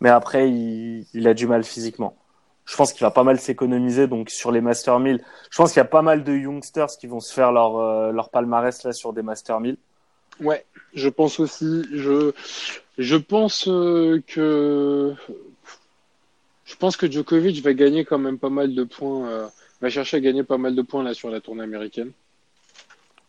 Mais 0.00 0.08
après, 0.08 0.50
il, 0.50 1.28
a 1.28 1.34
du 1.34 1.46
mal 1.46 1.64
physiquement. 1.64 2.16
Je 2.64 2.76
pense 2.76 2.92
qu'il 2.92 3.02
va 3.02 3.10
pas 3.10 3.24
mal 3.24 3.38
s'économiser. 3.38 4.06
Donc, 4.06 4.30
sur 4.30 4.50
les 4.50 4.60
Master 4.60 4.98
1000, 4.98 5.22
je 5.50 5.56
pense 5.56 5.72
qu'il 5.72 5.78
y 5.78 5.82
a 5.82 5.84
pas 5.84 6.02
mal 6.02 6.24
de 6.24 6.32
youngsters 6.32 6.96
qui 6.98 7.06
vont 7.06 7.20
se 7.20 7.32
faire 7.32 7.52
leur, 7.52 8.12
leur 8.12 8.30
palmarès 8.30 8.82
là 8.84 8.92
sur 8.92 9.12
des 9.12 9.22
Master 9.22 9.60
1000. 9.60 9.76
Ouais, 10.40 10.64
je 10.94 11.08
pense 11.08 11.40
aussi. 11.40 11.84
Je, 11.92 12.32
je 12.98 13.16
pense 13.16 13.68
euh, 13.68 14.20
que. 14.26 15.14
Je 16.64 16.76
pense 16.76 16.96
que 16.96 17.10
Djokovic 17.10 17.62
va 17.62 17.72
gagner 17.72 18.04
quand 18.04 18.18
même 18.18 18.38
pas 18.38 18.50
mal 18.50 18.74
de 18.74 18.84
points. 18.84 19.28
euh, 19.28 19.46
va 19.80 19.88
chercher 19.88 20.18
à 20.18 20.20
gagner 20.20 20.42
pas 20.42 20.58
mal 20.58 20.74
de 20.74 20.82
points 20.82 21.02
là 21.02 21.14
sur 21.14 21.30
la 21.30 21.40
tournée 21.40 21.62
américaine. 21.62 22.12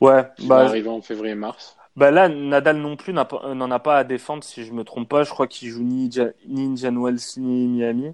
Ouais, 0.01 0.27
Qui 0.37 0.47
va 0.47 0.63
bah, 0.63 0.65
arriver 0.65 0.89
en 0.89 1.01
février-mars. 1.01 1.77
Bah 1.95 2.11
là, 2.11 2.29
Nadal 2.29 2.77
non 2.77 2.95
plus 2.95 3.13
n'en 3.13 3.71
a 3.71 3.79
pas 3.79 3.97
à 3.97 4.03
défendre, 4.03 4.43
si 4.43 4.63
je 4.63 4.71
me 4.73 4.83
trompe 4.83 5.09
pas. 5.09 5.23
Je 5.23 5.29
crois 5.29 5.47
qu'il 5.47 5.69
joue 5.69 5.83
ni, 5.83 6.09
ni 6.47 6.65
Indian 6.65 6.95
Wells 6.95 7.19
ni 7.37 7.67
Miami. 7.67 8.13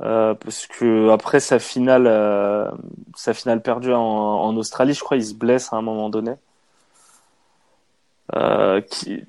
Euh, 0.00 0.34
parce 0.34 0.66
que 0.68 1.10
après 1.10 1.40
sa 1.40 1.58
finale, 1.58 2.06
euh, 2.06 2.70
sa 3.16 3.34
finale 3.34 3.62
perdue 3.62 3.92
en, 3.92 4.00
en 4.00 4.56
Australie, 4.56 4.94
je 4.94 5.00
crois, 5.00 5.16
il 5.16 5.24
se 5.24 5.34
blesse 5.34 5.72
à 5.72 5.76
un 5.76 5.82
moment 5.82 6.08
donné. 6.08 6.32
Euh, 8.34 8.80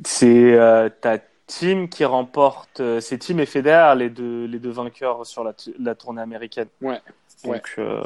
c'est 0.04 0.54
euh, 0.54 0.90
ta 0.90 1.20
team 1.48 1.90
qui 1.90 2.06
remporte, 2.06 2.80
euh, 2.80 3.00
c'est 3.00 3.18
Team 3.18 3.40
et 3.40 3.46
Federer 3.46 3.96
les 3.96 4.10
deux 4.10 4.46
les 4.46 4.60
deux 4.60 4.70
vainqueurs 4.72 5.26
sur 5.26 5.44
la, 5.44 5.54
la 5.80 5.96
tournée 5.96 6.22
américaine. 6.22 6.68
Ouais, 6.82 7.00
ouais. 7.46 7.54
Donc 7.54 7.76
euh, 7.78 8.04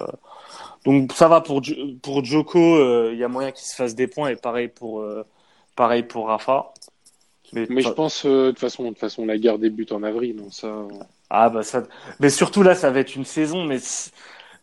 donc 0.86 1.12
ça 1.14 1.28
va 1.28 1.42
pour 1.42 1.62
pour 2.02 2.24
Joko, 2.24 2.60
euh, 2.60 3.10
il 3.12 3.20
y 3.20 3.24
a 3.24 3.28
moyen 3.28 3.52
qu'il 3.52 3.66
se 3.66 3.76
fasse 3.76 3.96
des 3.96 4.08
points 4.08 4.30
et 4.30 4.36
pareil 4.36 4.68
pour 4.68 5.02
euh, 5.02 5.26
pareil 5.76 6.04
pour 6.04 6.28
Rafa. 6.28 6.74
Mais, 7.54 7.68
Mais 7.70 7.82
je 7.82 7.90
pense, 7.90 8.26
de 8.26 8.50
toute 8.50 8.60
façon, 8.60 8.92
de 8.92 8.98
façon, 8.98 9.26
la 9.26 9.38
guerre 9.38 9.60
débute 9.60 9.92
en 9.92 10.02
avril. 10.02 10.38
Donc 10.38 10.54
ça, 10.54 10.74
ah 11.30 11.50
bah 11.50 11.64
ça, 11.64 11.84
mais 12.20 12.30
surtout 12.30 12.64
là, 12.64 12.74
ça 12.76 12.90
va 12.90 13.00
être 13.00 13.16
une 13.16 13.26
saison, 13.26 13.64
mais 13.64 13.78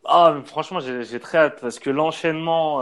ah 0.04 0.36
franchement, 0.44 0.80
j'ai 0.80 1.04
j'ai 1.04 1.20
très 1.20 1.38
hâte 1.38 1.58
parce 1.60 1.78
que 1.78 1.90
l'enchaînement 1.90 2.80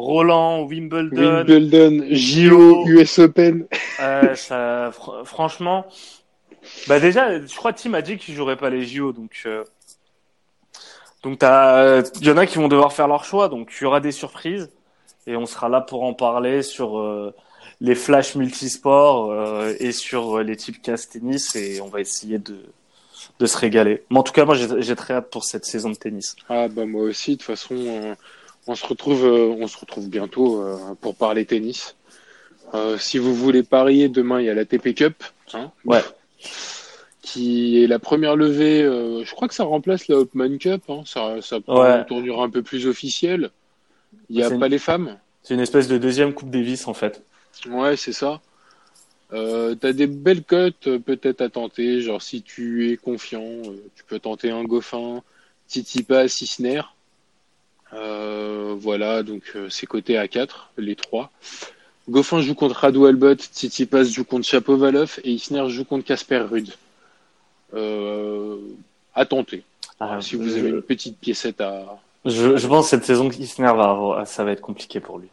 Roland, 0.00 0.62
Wimbledon, 0.62 1.44
Wimbledon, 1.44 2.06
JO, 2.10 2.86
US 2.86 3.18
Open. 3.18 3.66
euh, 4.00 4.34
ça, 4.34 4.90
fr- 4.90 5.24
franchement, 5.24 5.86
bah 6.88 7.00
déjà, 7.00 7.40
je 7.44 7.54
crois 7.56 7.72
que 7.72 7.80
Tim 7.80 7.94
a 7.94 8.02
dit 8.02 8.16
qu'il 8.16 8.34
jouerait 8.34 8.56
pas 8.56 8.70
les 8.70 8.84
JO, 8.84 9.12
donc 9.12 9.42
euh, 9.46 9.64
donc 11.22 11.38
t'as, 11.38 12.02
il 12.20 12.26
y 12.26 12.30
en 12.30 12.36
a 12.36 12.46
qui 12.46 12.58
vont 12.58 12.68
devoir 12.68 12.92
faire 12.92 13.08
leur 13.08 13.24
choix, 13.24 13.48
donc 13.48 13.72
il 13.78 13.84
y 13.84 13.86
aura 13.86 14.00
des 14.00 14.12
surprises 14.12 14.70
et 15.26 15.36
on 15.36 15.46
sera 15.46 15.68
là 15.68 15.80
pour 15.80 16.02
en 16.04 16.14
parler 16.14 16.62
sur 16.62 16.98
euh, 16.98 17.34
les 17.80 17.94
flashs 17.94 18.34
multisports 18.36 19.30
euh, 19.30 19.74
et 19.78 19.92
sur 19.92 20.38
euh, 20.38 20.42
les 20.42 20.56
types 20.56 20.80
casse 20.80 21.08
tennis 21.08 21.54
et 21.56 21.80
on 21.80 21.88
va 21.88 22.00
essayer 22.00 22.38
de 22.38 22.58
de 23.38 23.46
se 23.46 23.56
régaler. 23.56 24.02
Mais 24.10 24.18
en 24.18 24.22
tout 24.22 24.32
cas, 24.32 24.44
moi, 24.44 24.54
j'ai 24.54 24.66
j'ai 24.80 24.96
très 24.96 25.14
hâte 25.14 25.30
pour 25.30 25.44
cette 25.44 25.64
saison 25.66 25.90
de 25.90 25.94
tennis. 25.94 26.36
Ah 26.48 26.68
bah 26.68 26.86
moi 26.86 27.02
aussi. 27.02 27.32
De 27.32 27.36
toute 27.36 27.46
façon, 27.46 27.74
euh, 27.76 28.14
on 28.66 28.74
se 28.74 28.86
retrouve, 28.86 29.24
euh, 29.24 29.54
on 29.58 29.66
se 29.66 29.78
retrouve 29.78 30.08
bientôt 30.08 30.62
euh, 30.62 30.76
pour 31.00 31.14
parler 31.14 31.44
tennis. 31.44 31.96
Euh, 32.74 32.98
si 32.98 33.18
vous 33.18 33.34
voulez 33.34 33.62
parier, 33.62 34.08
demain 34.08 34.40
il 34.40 34.46
y 34.46 34.50
a 34.50 34.54
la 34.54 34.64
TP 34.64 34.94
Cup, 34.94 35.24
hein, 35.54 35.72
Ouais. 35.84 36.02
qui 37.22 37.82
est 37.82 37.86
la 37.86 37.98
première 37.98 38.36
levée. 38.36 38.82
je 38.82 39.30
crois 39.34 39.48
que 39.48 39.54
ça 39.54 39.64
remplace 39.64 40.08
la 40.08 40.16
Hopman 40.16 40.58
Cup. 40.58 40.82
Hein, 40.88 41.02
ça, 41.04 41.40
ça 41.42 41.60
prend 41.60 41.82
Ouais. 41.82 41.98
une 41.98 42.06
tournure 42.06 42.42
un 42.42 42.50
peu 42.50 42.62
plus 42.62 42.86
officielle. 42.86 43.50
Il 44.28 44.36
y 44.38 44.42
a 44.42 44.48
une- 44.48 44.58
pas 44.60 44.68
les 44.68 44.78
femmes. 44.78 45.18
C'est 45.42 45.54
une 45.54 45.60
espèce 45.60 45.88
de 45.88 45.98
deuxième 45.98 46.32
Coupe 46.34 46.50
Davis 46.50 46.86
en 46.86 46.94
fait. 46.94 47.22
Ouais, 47.68 47.96
c'est 47.96 48.12
ça. 48.12 48.40
Euh, 49.32 49.74
t'as 49.76 49.92
des 49.92 50.06
belles 50.08 50.42
cotes 50.42 50.88
peut-être 50.98 51.40
à 51.40 51.48
tenter, 51.48 52.00
genre 52.00 52.20
si 52.20 52.42
tu 52.42 52.90
es 52.92 52.96
confiant, 52.96 53.42
euh, 53.42 53.76
tu 53.94 54.02
peux 54.04 54.18
tenter 54.18 54.50
un 54.50 54.64
Goffin, 54.64 55.22
Titipa, 55.68 56.26
Sisner. 56.28 56.82
Euh, 57.92 58.74
voilà, 58.78 59.22
donc 59.22 59.42
euh, 59.56 59.68
c'est 59.68 59.86
coté 59.86 60.16
à 60.16 60.28
4, 60.28 60.70
les 60.78 60.94
trois. 60.96 61.30
Goffin 62.08 62.40
joue 62.40 62.54
contre 62.54 62.76
Radu 62.80 63.04
Albot, 63.06 63.34
Tsitsipas 63.34 64.04
joue 64.04 64.24
contre 64.24 64.46
Chapovalov 64.46 65.18
et 65.24 65.30
Isner 65.32 65.68
joue 65.68 65.84
contre 65.84 66.04
Casper 66.04 66.38
Ruud. 66.38 66.68
Euh, 67.74 68.56
à 69.14 69.24
tenter. 69.26 69.62
Ah, 70.00 70.18
si 70.20 70.36
vous 70.36 70.48
je- 70.48 70.56
avez 70.58 70.68
une 70.70 70.82
petite 70.82 71.18
piécette 71.18 71.60
à. 71.60 71.98
Je, 72.24 72.56
je 72.56 72.66
pense 72.66 72.86
que 72.86 72.90
cette 72.90 73.04
saison, 73.04 73.28
Isner 73.30 73.66
va 73.66 73.90
avoir, 73.90 74.26
ça 74.26 74.44
va 74.44 74.52
être 74.52 74.60
compliqué 74.60 75.00
pour 75.00 75.18
lui. 75.18 75.28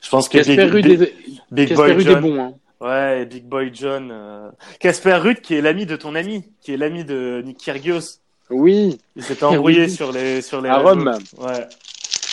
Je 0.00 0.08
pense 0.10 0.28
que 0.28 0.38
Casper 0.38 0.66
Big, 0.70 0.86
Big- 0.86 1.02
est, 1.02 1.14
Big 1.50 1.74
Boy 1.74 1.90
est 1.92 2.16
bon, 2.20 2.40
hein. 2.42 2.54
ouais, 2.80 3.24
Big 3.26 3.44
Boy 3.44 3.70
John, 3.72 4.10
euh, 4.12 4.50
Casper 4.80 5.14
Ruud 5.14 5.40
qui 5.40 5.54
est 5.54 5.60
l'ami 5.62 5.86
de 5.86 5.96
ton 5.96 6.14
ami, 6.14 6.44
qui 6.60 6.72
est 6.72 6.76
l'ami 6.76 7.04
de 7.04 7.42
Nick 7.44 7.58
Kyrgios. 7.58 8.18
Oui, 8.50 8.98
Il 9.16 9.22
s'était 9.24 9.44
embrouillé 9.44 9.84
Oui. 9.84 9.90
sur 9.90 10.12
les 10.12 10.42
sur 10.42 10.60
les 10.60 10.68
À 10.68 10.76
réseaux. 10.78 10.88
Rome. 10.90 11.18
Ouais. 11.38 11.66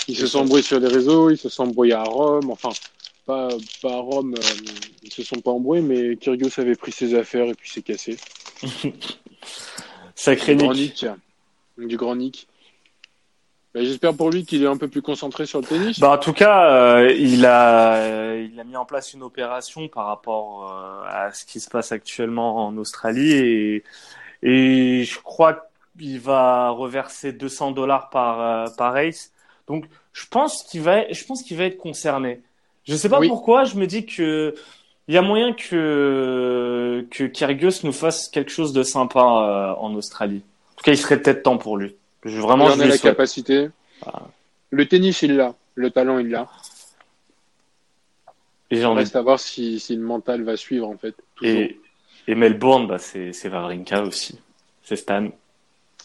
Ils 0.08 0.16
se 0.18 0.28
sont 0.28 0.40
embrouillés 0.40 0.64
sur 0.64 0.80
les 0.80 0.88
réseaux, 0.88 1.30
ils 1.30 1.38
se 1.38 1.48
sont 1.50 1.64
embrouillés 1.64 1.94
à 1.94 2.04
Rome, 2.04 2.50
enfin, 2.52 2.70
pas, 3.26 3.48
pas 3.82 3.94
à 3.94 3.98
Rome, 3.98 4.34
euh, 4.38 4.42
ils 5.04 5.12
se 5.14 5.24
sont 5.24 5.40
pas 5.40 5.52
embrouillés, 5.52 5.82
mais 5.84 6.16
Kyrgios 6.18 6.60
avait 6.60 6.76
pris 6.76 6.92
ses 6.92 7.16
affaires 7.16 7.46
et 7.46 7.54
puis 7.54 7.70
s'est 7.70 7.82
cassé. 7.82 8.18
Sacré 10.16 10.56
Du 10.56 10.64
grand 10.66 10.74
Nick. 10.74 11.06
Nick. 11.78 11.88
Du 11.90 11.98
grand 11.98 12.16
Nick. 12.16 12.48
Bah, 13.74 13.82
J'espère 13.84 14.14
pour 14.16 14.30
lui 14.32 14.46
qu'il 14.46 14.64
est 14.64 14.68
un 14.68 14.76
peu 14.78 14.88
plus 14.88 15.02
concentré 15.02 15.46
sur 15.46 15.60
le 15.62 15.66
tennis. 15.66 16.00
Bah, 16.00 16.12
en 16.12 16.18
tout 16.18 16.34
cas, 16.34 16.72
euh, 17.00 17.12
il 17.14 17.46
a, 17.46 17.96
euh, 17.96 18.48
il 18.52 18.60
a 18.60 18.64
mis 18.64 18.76
en 18.76 18.86
place 18.86 19.14
une 19.14 19.24
opération 19.24 19.88
par 19.88 20.08
rapport 20.08 20.70
euh, 20.70 21.04
à 21.08 21.32
ce 21.34 21.46
qui 21.46 21.60
se 21.60 21.70
passe 21.70 21.92
actuellement 21.92 22.68
en 22.68 22.76
Australie 22.78 23.32
et, 23.32 23.84
et 24.44 25.04
je 25.06 25.20
crois 25.20 25.71
qu'il 25.98 26.20
va 26.20 26.70
reverser 26.70 27.34
200 27.34 27.72
dollars 27.72 28.10
par, 28.10 28.40
euh, 28.42 28.66
par 28.78 28.94
race. 28.94 29.32
Donc, 29.68 29.86
je 30.14 30.26
pense 30.28 30.64
qu'il 30.64 30.82
va, 30.82 31.12
je 31.12 31.24
pense 31.26 31.44
qu'il 31.44 31.58
va 31.58 31.66
être 31.66 31.78
concerné. 31.78 32.42
Je 32.86 32.96
sais 32.96 33.10
pas 33.10 33.20
Oui. 33.20 33.28
pourquoi, 33.28 33.64
je 33.64 33.76
me 33.76 33.86
dis 33.88 34.06
que 34.06 34.56
il 35.08 35.14
y 35.16 35.18
a 35.18 35.22
moyen 35.22 35.54
que, 35.54 37.06
que 37.12 37.26
Kyrgios 37.26 37.84
nous 37.84 37.92
fasse 37.92 38.28
quelque 38.30 38.52
chose 38.52 38.72
de 38.74 38.84
sympa 38.84 39.20
euh, 39.20 39.74
en 39.80 39.94
Australie. 39.96 40.42
En 40.74 40.76
tout 40.78 40.84
cas, 40.84 40.92
il 40.92 40.98
serait 40.98 41.22
peut-être 41.22 41.44
temps 41.44 41.58
pour 41.58 41.78
lui. 41.78 41.96
Je, 42.24 42.40
vraiment, 42.40 42.70
il 42.70 42.76
je 42.76 42.78
en 42.78 42.80
a 42.82 42.86
la 42.86 42.92
souhaite. 42.92 43.02
capacité. 43.14 43.70
Le 44.70 44.88
tennis, 44.88 45.22
il 45.22 45.36
l'a. 45.36 45.54
Le 45.76 45.90
talent, 45.92 46.20
il 46.20 46.30
l'a. 46.30 46.48
Et 48.70 48.78
j'en 48.80 48.94
ai 48.96 49.00
Reste 49.00 49.16
à 49.16 49.22
voir 49.22 49.40
si, 49.40 49.80
si 49.80 49.96
le 49.96 50.02
mental 50.02 50.44
va 50.44 50.56
suivre, 50.56 50.88
en 50.88 50.98
fait. 50.98 51.16
Toujours. 51.36 51.54
Et, 51.56 51.80
et 52.28 52.36
Melbourne, 52.36 52.88
bah, 52.88 52.98
c'est, 53.00 53.32
Wawrinka 53.50 54.04
aussi. 54.04 54.40
C'est 54.84 54.96
Stan. 54.96 55.28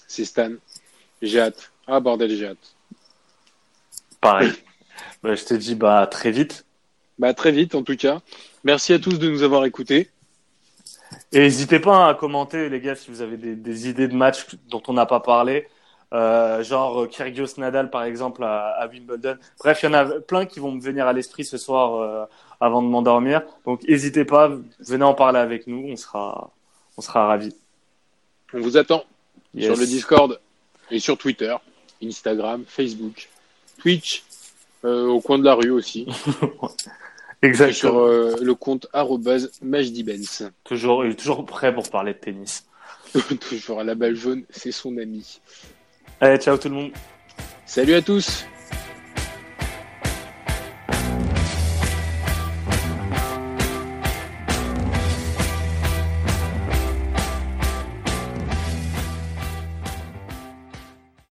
C'est 0.07 0.25
Stan. 0.25 0.53
J'ai 1.23 1.41
hâte. 1.41 1.71
Ah, 1.87 2.01
bordel, 2.01 2.31
j'ai 2.31 2.47
hâte. 2.47 2.77
Pareil. 4.21 4.53
bah, 5.23 5.35
je 5.35 5.45
te 5.45 5.55
dis 5.55 5.75
bah, 5.75 6.07
très 6.07 6.31
vite. 6.31 6.65
Bah, 7.19 7.35
très 7.35 7.53
vite, 7.53 7.75
en 7.75 7.83
tout 7.83 7.97
cas. 7.97 8.21
Merci 8.65 8.93
à 8.93 8.99
tous 8.99 9.19
de 9.19 9.29
nous 9.29 9.43
avoir 9.43 9.65
écoutés. 9.65 10.11
Et 11.33 11.41
n'hésitez 11.41 11.81
pas 11.81 12.09
à 12.09 12.15
commenter, 12.15 12.69
les 12.69 12.81
gars, 12.81 12.95
si 12.95 13.11
vous 13.11 13.23
avez 13.23 13.37
des, 13.37 13.55
des 13.57 13.89
idées 13.89 14.09
de 14.09 14.15
matchs 14.15 14.47
dont 14.69 14.83
on 14.89 14.93
n'a 14.93 15.07
pas 15.07 15.21
parlé. 15.21 15.69
Euh, 16.13 16.63
genre 16.63 17.03
euh, 17.03 17.07
Kyrgios 17.07 17.59
Nadal, 17.59 17.91
par 17.91 18.05
exemple, 18.05 18.45
à, 18.45 18.69
à 18.69 18.87
Wimbledon. 18.87 19.37
Bref, 19.59 19.83
il 19.83 19.87
y 19.87 19.89
en 19.89 19.95
a 19.95 20.21
plein 20.21 20.47
qui 20.47 20.61
vont 20.61 20.73
me 20.73 20.81
venir 20.81 21.07
à 21.07 21.13
l'esprit 21.13 21.45
ce 21.45 21.59
soir 21.59 21.97
euh, 21.97 22.25
avant 22.61 22.83
de 22.83 22.89
m'endormir. 22.89 23.43
Donc, 23.65 23.83
n'hésitez 23.89 24.25
pas, 24.25 24.51
venez 24.81 25.05
en 25.05 25.15
parler 25.15 25.39
avec 25.39 25.67
nous. 25.67 25.89
On 25.89 25.97
sera, 25.97 26.51
on 26.97 27.01
sera 27.01 27.27
ravis. 27.27 27.55
On 28.53 28.61
vous 28.61 28.77
attend 28.77 29.05
Yes. 29.57 29.67
sur 29.73 29.77
le 29.77 29.87
Discord 29.87 30.41
et 30.91 31.01
sur 31.01 31.17
Twitter, 31.17 31.55
Instagram, 32.03 32.65
Facebook, 32.69 33.29
Twitch, 33.79 34.25
euh, 34.85 35.07
au 35.07 35.21
coin 35.21 35.39
de 35.39 35.45
la 35.45 35.55
rue 35.55 35.71
aussi. 35.71 36.07
Et 37.43 37.49
Exactement. 37.49 37.75
sur 37.75 37.99
euh, 37.99 38.37
le 38.41 38.55
compte 38.55 38.87
majdibens. 39.63 40.51
Toujours, 40.65 41.05
il 41.05 41.13
est 41.13 41.17
toujours 41.17 41.45
prêt 41.45 41.75
pour 41.75 41.89
parler 41.91 42.15
de 42.15 42.19
tennis. 42.19 42.65
Toujours 43.51 43.81
à 43.81 43.85
la 43.85 43.95
balle 43.95 44.15
jaune, 44.15 44.45
c'est 44.51 44.73
son 44.73 44.97
ami. 44.97 45.41
Allez, 46.21 46.39
ciao 46.39 46.57
tout 46.57 46.69
le 46.69 46.75
monde. 46.75 46.91
Salut 47.67 47.95
à 47.95 48.03
tous 48.03 48.47